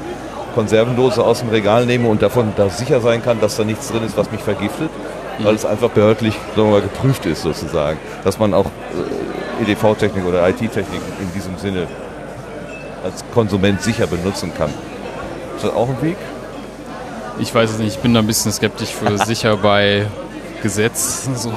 [0.54, 4.04] Konservendose aus dem Regal nehme und davon da sicher sein kann, dass da nichts drin
[4.04, 4.90] ist, was mich vergiftet,
[5.38, 7.98] weil es einfach behördlich sagen wir mal, geprüft ist sozusagen.
[8.24, 11.86] Dass man auch äh, EDV-Technik oder IT-Technik in diesem Sinne
[13.04, 14.70] als Konsument sicher benutzen kann.
[15.56, 16.16] Ist das auch ein Weg?
[17.38, 20.06] Ich weiß es nicht, ich bin da ein bisschen skeptisch für sicher bei
[20.62, 21.28] Gesetz.
[21.34, 21.52] So.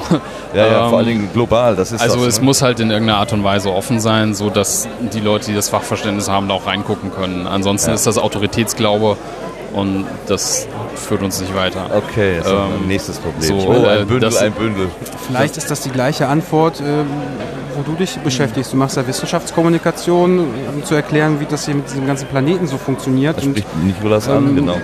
[0.56, 1.76] Ja, ja, Ähm, vor allen Dingen global.
[1.76, 2.46] Das ist Also das, es ne?
[2.46, 5.70] muss halt in irgendeiner Art und Weise offen sein, so dass die Leute, die das
[5.70, 7.46] Fachverständnis haben, da auch reingucken können.
[7.46, 7.96] Ansonsten Ja.
[7.96, 9.18] ist das Autoritätsglaube
[9.74, 11.90] und das führt uns nicht weiter.
[11.96, 13.42] Okay, das Ähm, nächstes Problem.
[13.42, 14.88] so, oh, äh, ein Bündel, das- ein Bündel.
[15.28, 17.06] Vielleicht ist das die gleiche Antwort, ähm,
[17.76, 18.74] wo du dich beschäftigst.
[18.74, 20.40] Du machst ja Wissenschaftskommunikation,
[20.74, 23.38] um zu erklären, wie das hier mit diesem ganzen Planeten so funktioniert.
[23.38, 24.76] Das Und spricht Nikolas an, ähm, genau.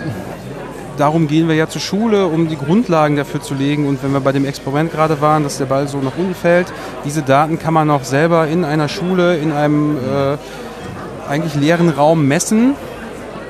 [0.97, 3.87] darum gehen wir ja zur Schule, um die Grundlagen dafür zu legen.
[3.87, 6.67] Und wenn wir bei dem Experiment gerade waren, dass der Ball so nach unten fällt,
[7.05, 12.27] diese Daten kann man auch selber in einer Schule, in einem äh, eigentlich leeren Raum
[12.27, 12.73] messen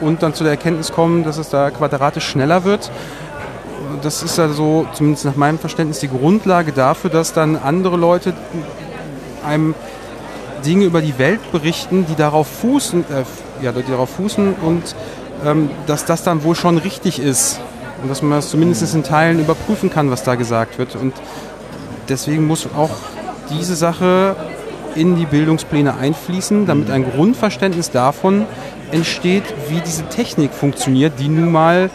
[0.02, 2.91] und dann zu der Erkenntnis kommen, dass es da quadratisch schneller wird.
[4.02, 8.34] Das ist also, zumindest nach meinem Verständnis, die Grundlage dafür, dass dann andere Leute
[9.45, 9.76] einem
[10.65, 14.95] Dinge über die Welt berichten, die darauf fußen, äh, ja, die darauf fußen und
[15.45, 17.60] ähm, dass das dann wohl schon richtig ist
[18.02, 20.95] und dass man das zumindest in Teilen überprüfen kann, was da gesagt wird.
[20.95, 21.14] Und
[22.10, 22.91] deswegen muss auch
[23.49, 24.36] diese Sache
[24.95, 28.45] in die Bildungspläne einfließen, damit ein Grundverständnis davon
[28.91, 31.89] entsteht, wie diese Technik funktioniert, die nun mal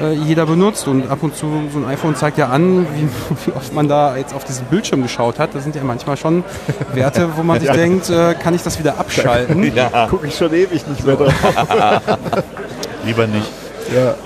[0.00, 0.88] äh, jeder benutzt.
[0.88, 3.08] Und ab und zu, so ein iPhone zeigt ja an, wie,
[3.46, 5.54] wie oft man da jetzt auf diesen Bildschirm geschaut hat.
[5.54, 6.44] Das sind ja manchmal schon
[6.94, 9.72] Werte, wo man sich denkt, äh, kann ich das wieder abschalten?
[10.10, 11.34] Gucke ich schon ewig nicht mehr drauf.
[13.04, 13.48] Lieber nicht.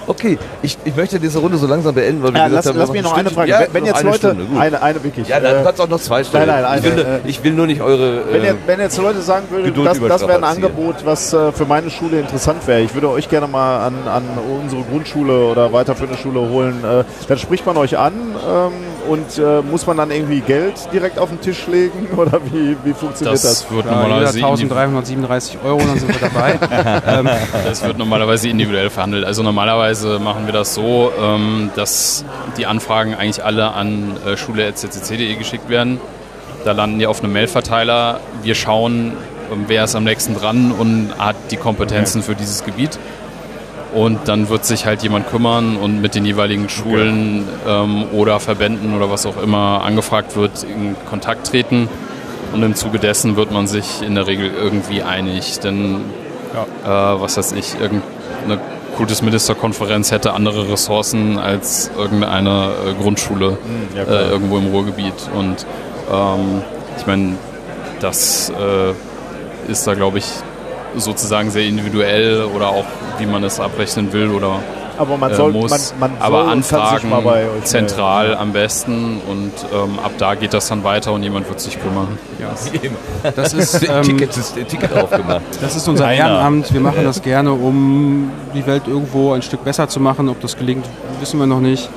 [0.07, 2.79] Okay, ich, ich möchte diese Runde so langsam beenden, weil wir Ja, gesagt lass, haben,
[2.81, 3.31] lass mir noch ein eine.
[3.31, 3.51] Frage.
[3.51, 5.29] Ja, wenn wenn jetzt eine Leute, Stunde, eine, eine wirklich.
[5.29, 6.47] Ja, dann äh, kannst auch noch zwei stellen.
[6.49, 8.25] nein, eine, ich, will, äh, ich will nur nicht eure.
[8.31, 10.45] wenn, äh, ihr, wenn jetzt Leute sagen würden, das, das wäre ein.
[10.45, 14.25] Angebot, was äh, für meine Schule interessant wäre, ich würde euch gerne mal an, an
[14.63, 18.73] unsere Grundschule oder weiterführende Schule holen, äh, dann spricht man euch an ähm,
[19.09, 22.93] und äh, muss man dann irgendwie Geld direkt auf den Tisch legen oder wie, wie
[22.93, 23.43] funktioniert das?
[23.43, 26.59] Das wird Ja, normalerweise indi- 1337 Euro, dann sind wir dabei.
[27.19, 27.29] ähm,
[27.65, 29.25] Das wird normalerweise individuell verhandelt.
[29.25, 32.25] Also normalerweise machen wir das so, ähm, dass
[32.57, 36.01] die Anfragen eigentlich alle an äh, schule.ccc.de geschickt werden.
[36.65, 38.21] Da landen die auf einem Mailverteiler.
[38.43, 39.13] Wir schauen,
[39.53, 42.99] ähm, wer ist am nächsten dran und hat die Kompetenzen für dieses Gebiet.
[43.95, 48.97] Und dann wird sich halt jemand kümmern und mit den jeweiligen Schulen ähm, oder Verbänden
[48.97, 51.89] oder was auch immer angefragt wird, in Kontakt treten.
[52.55, 55.61] Und im Zuge dessen wird man sich in der Regel irgendwie einig.
[55.61, 55.97] Denn
[56.85, 58.61] äh, was weiß ich, irgendeine
[58.97, 63.59] Kultusministerkonferenz hätte andere Ressourcen als irgendeine äh, Grundschule
[63.97, 65.15] ja, äh, irgendwo im Ruhrgebiet.
[65.35, 65.67] Und
[66.11, 66.63] ähm,
[66.99, 67.37] ich meine,
[68.01, 70.27] das äh, ist da, glaube ich,
[70.97, 72.85] sozusagen sehr individuell oder auch,
[73.19, 74.61] wie man es abrechnen will oder
[74.99, 75.71] Aber man äh, soll, muss.
[75.99, 78.41] man, man Aber Anfragen mal bei euch zentral melden.
[78.41, 82.19] am besten und ähm, ab da geht das dann weiter und jemand wird sich kümmern.
[83.37, 85.43] das ist, ähm, Ticket, ist, Ticket aufgemacht.
[85.61, 86.29] Das ist unser Einer.
[86.29, 86.73] Ehrenamt.
[86.73, 90.29] Wir machen das gerne, um die Welt irgendwo ein Stück besser zu machen.
[90.29, 90.85] Ob das gelingt,
[91.21, 91.89] wissen wir noch nicht.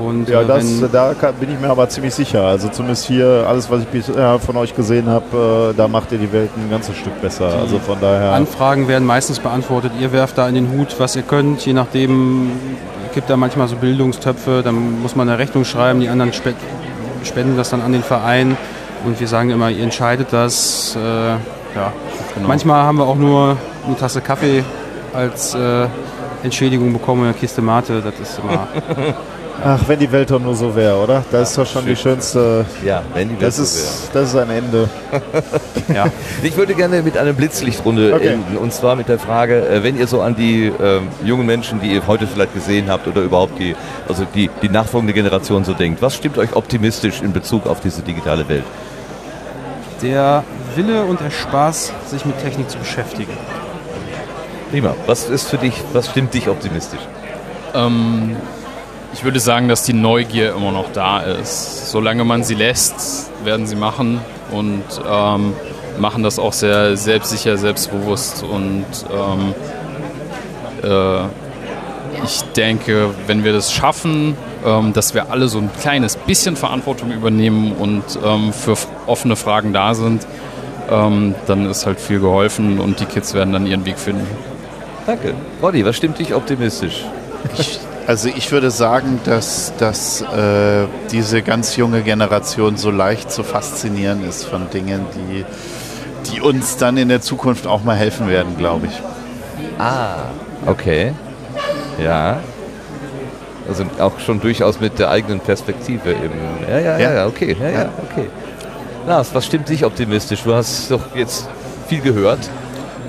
[0.00, 2.44] Und Ja, äh, das, wenn, da kann, bin ich mir aber ziemlich sicher.
[2.44, 6.18] Also zumindest hier, alles, was ich bisher von euch gesehen habe, äh, da macht ihr
[6.18, 7.52] die Welt ein ganzes Stück besser.
[7.60, 8.32] Also von daher.
[8.32, 9.92] Anfragen werden meistens beantwortet.
[10.00, 11.64] Ihr werft da in den Hut, was ihr könnt.
[11.66, 12.50] Je nachdem
[13.14, 14.62] gibt da manchmal so Bildungstöpfe.
[14.64, 16.00] Dann muss man eine Rechnung schreiben.
[16.00, 16.54] Die anderen spe
[17.22, 18.56] spenden das dann an den Verein.
[19.04, 20.96] Und wir sagen immer, ihr entscheidet das.
[20.96, 21.00] Äh,
[21.76, 21.92] ja.
[22.34, 22.48] Genau.
[22.48, 23.56] Manchmal haben wir auch nur
[23.86, 24.64] eine Tasse Kaffee
[25.12, 25.86] als äh,
[26.42, 28.02] Entschädigung bekommen, eine Kiste Mate.
[28.02, 28.68] Das ist immer
[29.62, 31.22] Ach, wenn die Welt doch nur so wäre, oder?
[31.30, 32.64] Das ist doch schon die schönste.
[32.84, 34.88] Ja, wenn die Welt Das so ist, das ist ein Ende.
[35.88, 35.94] ja.
[35.94, 36.10] wäre.
[36.42, 38.28] Ich würde gerne mit einer Blitzlichtrunde Okay.
[38.28, 38.56] enden.
[38.56, 41.92] Und zwar mit der Frage, äh, wenn ihr so an die ähm, jungen Menschen, die
[41.92, 43.76] ihr heute vielleicht gesehen habt oder überhaupt die,
[44.08, 48.02] also die, die nachfolgende Generation so denkt, was stimmt euch optimistisch in Bezug auf diese
[48.02, 48.64] digitale Welt?
[50.02, 50.44] der
[50.76, 53.32] Wille und der Spaß, sich mit Technik zu beschäftigen.
[54.70, 54.94] Prima.
[55.06, 57.00] Was ist für dich, was stimmt dich optimistisch?
[57.74, 58.36] Ähm,
[59.12, 61.90] ich würde sagen, dass die Neugier immer noch da ist.
[61.90, 64.20] Solange man sie lässt, werden sie machen
[64.50, 65.54] und ähm,
[65.98, 68.42] machen das auch sehr selbstsicher, selbstbewusst.
[68.42, 69.54] Und ähm,
[70.82, 71.24] äh,
[72.24, 77.10] ich denke, wenn wir das schaffen, ähm, dass wir alle so ein kleines bisschen Verantwortung
[77.12, 78.76] übernehmen und ähm, für
[79.06, 80.26] offene Fragen da sind,
[80.90, 84.26] ähm, dann ist halt viel geholfen und die Kids werden dann ihren Weg finden.
[85.06, 85.34] Danke.
[85.62, 87.04] Roddy, was stimmt dich optimistisch?
[88.06, 94.26] Also ich würde sagen, dass, dass äh, diese ganz junge Generation so leicht zu faszinieren
[94.28, 95.44] ist von Dingen, die,
[96.30, 99.02] die uns dann in der Zukunft auch mal helfen werden, glaube ich.
[100.66, 101.12] Okay.
[102.02, 102.40] Ja.
[103.68, 106.32] Also auch schon durchaus mit der eigenen Perspektive eben.
[106.68, 107.12] Ja, ja, ja, Ja.
[107.12, 107.56] ja okay.
[107.60, 108.28] Ja, ja, okay.
[109.06, 110.42] Lars, was stimmt dich optimistisch?
[110.42, 111.48] Du hast doch jetzt
[111.88, 112.40] viel gehört.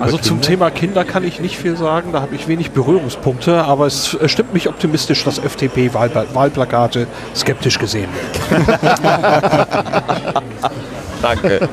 [0.02, 0.42] Also zum.
[0.42, 4.54] Thema Kinder kann ich nicht viel sagen, da habe ich wenig Berührungspunkte, aber es stimmt
[4.54, 8.10] mich optimistisch, dass FDP-Wahlplakate skeptisch gesehen
[8.50, 8.66] werden.
[11.22, 11.70] Danke.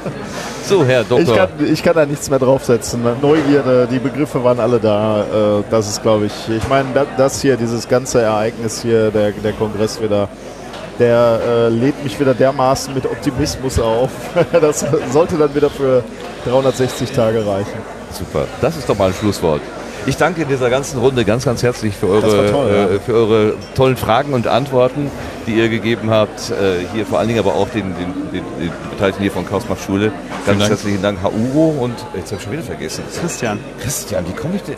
[0.64, 1.36] So, Herr Ich Doktor.
[1.36, 3.00] kann, ich kann da nichts mehr draufsetzen.
[3.22, 5.22] Neugierde, die Begriffe waren alle da.
[5.22, 9.30] Äh, Das ist, glaube ich, ich meine, da- das hier, dieses ganze Ereignis hier, der,
[9.32, 10.28] der Kongress wieder,
[10.98, 14.10] der äh, lädt mich wieder dermaßen mit Optimismus auf.
[14.60, 16.04] Das sollte dann wieder für
[16.46, 17.97] 360 Tage reichen.
[18.12, 18.46] Super.
[18.60, 19.60] Das ist doch mal ein Schlusswort.
[20.06, 23.54] Ich danke in dieser ganzen Runde ganz, ganz herzlich für eure, toll, äh, für eure
[23.74, 25.10] tollen Fragen und Antworten,
[25.46, 26.50] die ihr gegeben habt.
[26.50, 29.82] Äh, hier vor allen Dingen aber auch den, den, den, den Beteiligten hier von Chaosmacht
[29.84, 30.12] Schule.
[30.46, 30.70] Ganz Dank.
[30.70, 33.04] herzlichen Dank, Hauro und jetzt habe ich schon wieder vergessen.
[33.20, 33.58] Christian.
[33.82, 34.76] Christian, wie komme ich denn?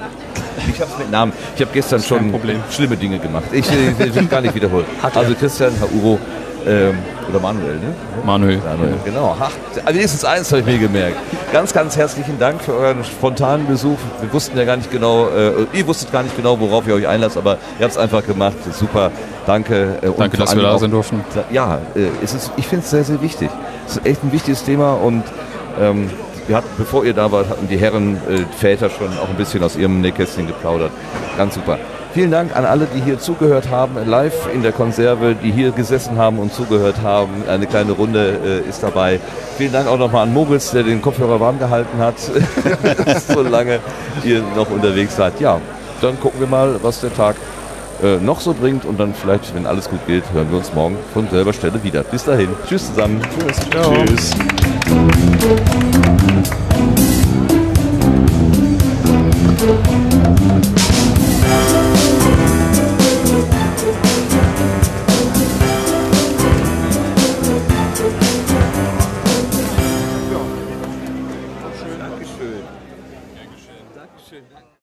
[0.68, 1.32] Ich habe mit Namen.
[1.54, 2.58] Ich habe gestern schon Problem.
[2.70, 3.44] schlimme Dinge gemacht.
[3.52, 4.86] Ich will will gar nicht wiederholen.
[5.14, 6.18] Also Christian, Hauro
[6.66, 7.94] ähm, oder Manuel, ne?
[8.24, 8.58] Manuel.
[8.58, 9.36] Manuel, genau.
[9.38, 9.50] Ach,
[9.86, 11.16] wenigstens eins habe ich mir gemerkt.
[11.52, 13.98] Ganz, ganz herzlichen Dank für euren spontanen Besuch.
[14.20, 17.06] Wir wussten ja gar nicht genau, äh, ihr wusstet gar nicht genau, worauf ihr euch
[17.06, 18.56] einlasst, aber ihr habt es einfach gemacht.
[18.72, 19.10] Super,
[19.46, 19.98] danke.
[20.02, 21.24] Äh, Danke, dass wir da sein durften.
[21.50, 23.50] Ja, äh, es ist, ich finde es sehr, sehr wichtig.
[23.86, 25.24] Es ist echt ein wichtiges Thema und
[25.80, 26.10] ähm,
[26.46, 29.62] wir hatten, bevor ihr da wart, hatten die Herren äh, Väter schon auch ein bisschen
[29.62, 30.90] aus ihrem Nähkästchen geplaudert.
[31.36, 31.78] Ganz super.
[32.12, 36.18] Vielen Dank an alle, die hier zugehört haben, live in der Konserve, die hier gesessen
[36.18, 37.44] haben und zugehört haben.
[37.48, 39.20] Eine kleine Runde äh, ist dabei.
[39.56, 42.18] Vielen Dank auch nochmal an Moritz, der den Kopfhörer warm gehalten hat,
[43.28, 43.78] so lange
[44.24, 45.40] ihr noch unterwegs seid.
[45.40, 45.60] Ja,
[46.00, 47.36] dann gucken wir mal, was der Tag
[48.02, 50.96] äh, noch so bringt und dann vielleicht, wenn alles gut geht, hören wir uns morgen
[51.12, 52.02] von selber Stelle wieder.
[52.02, 52.48] Bis dahin.
[52.66, 53.20] Tschüss zusammen.
[53.38, 53.60] Tschüss.
[53.70, 54.34] Tschüss.